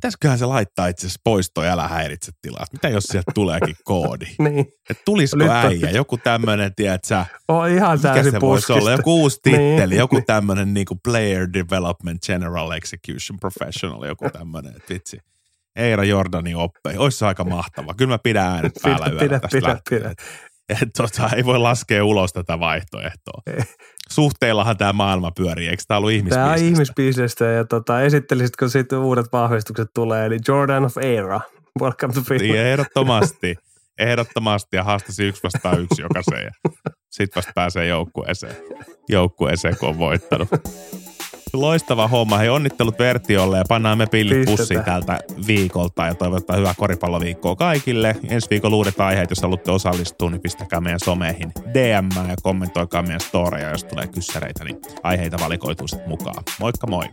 pitäisiköhän 0.00 0.38
se 0.38 0.46
laittaa 0.46 0.86
itse 0.86 1.06
asiassa 1.06 1.20
poisto 1.24 1.62
älä 1.62 1.88
häiritse 1.88 2.32
tilaa. 2.42 2.64
Mitä 2.72 2.88
jos 2.88 3.04
sieltä 3.04 3.32
tuleekin 3.34 3.76
koodi? 3.84 4.26
niin. 4.38 4.66
Että 4.90 5.02
tulisiko 5.04 5.42
Nyt 5.44 5.50
äijä, 5.50 5.90
joku 5.90 6.16
tämmöinen, 6.16 6.74
tiedät 6.74 7.04
sä, 7.04 7.26
oh, 7.48 7.66
ihan 7.66 7.98
mikä 7.98 8.22
se 8.30 8.40
voisi 8.40 8.72
olla? 8.72 8.90
Joku 8.90 9.20
uusi 9.20 9.40
titteli, 9.42 9.90
niin. 9.90 9.98
joku 9.98 10.20
tämmöinen 10.26 10.74
niin 10.74 10.86
Player 11.04 11.48
Development 11.52 12.22
General 12.26 12.70
Execution 12.70 13.38
Professional, 13.40 14.04
joku 14.04 14.30
tämmöinen, 14.30 14.76
että 14.76 14.94
vitsi. 14.94 15.18
Eira 15.76 16.04
Jordanin 16.04 16.56
oppei. 16.56 16.96
Olisi 16.96 17.24
aika 17.24 17.44
mahtava. 17.44 17.94
Kyllä 17.94 18.14
mä 18.14 18.18
pidän 18.18 18.46
äänet 18.46 18.72
päällä 18.82 19.06
pidä, 19.06 19.20
yöllä 19.20 19.40
tästä 19.40 19.58
pidä, 19.58 19.78
pidä. 19.90 20.14
Et, 20.70 20.88
tota, 20.96 21.30
ei 21.36 21.44
voi 21.44 21.58
laskea 21.58 22.04
ulos 22.04 22.32
tätä 22.32 22.60
vaihtoehtoa. 22.60 23.42
Ei 23.46 23.62
suhteillahan 24.10 24.76
tämä 24.76 24.92
maailma 24.92 25.30
pyörii, 25.30 25.68
eikö 25.68 25.82
tämä 25.88 25.98
ollut 25.98 26.10
ihmisbisnestä? 26.10 26.44
Tämä 26.44 26.52
on 26.52 26.64
ihmisbisnestä 26.64 27.44
ja 27.44 27.64
tota, 27.64 28.02
esittelisitkö 28.02 28.68
sitten 28.68 28.98
uudet 28.98 29.26
vahvistukset 29.32 29.88
tulee, 29.94 30.26
eli 30.26 30.38
Jordan 30.48 30.84
of 30.84 30.96
Era, 30.96 31.40
welcome 31.80 32.14
to 32.14 32.20
Finland. 32.20 32.52
Niin, 32.52 32.66
ehdottomasti, 32.66 33.56
ehdottomasti 33.98 34.76
ja 34.76 34.84
haastasi 34.84 35.24
yksi 35.24 35.42
vastaan 35.42 35.80
yksi 35.80 36.02
jokaiseen 36.02 36.44
ja 36.44 36.70
sitten 37.10 37.40
vasta 37.40 37.52
pääsee 37.54 37.86
joukkueeseen, 37.86 38.56
joukkueeseen 39.08 39.76
kun 39.76 39.88
on 39.88 39.98
voittanut. 39.98 40.48
Loistava 41.52 42.08
homma. 42.08 42.38
Hei 42.38 42.48
onnittelut 42.48 42.98
Vertiolle 42.98 43.58
ja 43.58 43.64
pannaan 43.68 43.98
me 43.98 44.06
pillit 44.06 44.44
pussiin 44.44 44.84
tältä 44.84 45.20
viikolta 45.46 46.06
ja 46.06 46.14
toivotetaan 46.14 46.58
hyvää 46.58 46.74
koripalloviikkoa 46.76 47.56
kaikille. 47.56 48.16
Ensi 48.28 48.50
viikolla 48.50 48.76
uudet 48.76 49.00
aiheet, 49.00 49.30
jos 49.30 49.42
haluatte 49.42 49.70
osallistua, 49.70 50.30
niin 50.30 50.40
pistäkää 50.40 50.80
meidän 50.80 51.00
someihin 51.00 51.52
DM 51.74 52.28
ja 52.28 52.36
kommentoikaa 52.42 53.02
meidän 53.02 53.20
storeja, 53.20 53.70
jos 53.70 53.84
tulee 53.84 54.06
kyssäreitä, 54.06 54.64
niin 54.64 54.76
aiheita 55.02 55.36
valikoituu 55.40 55.88
sitten 55.88 56.08
mukaan. 56.08 56.44
Moikka 56.60 56.86
moi! 56.86 57.04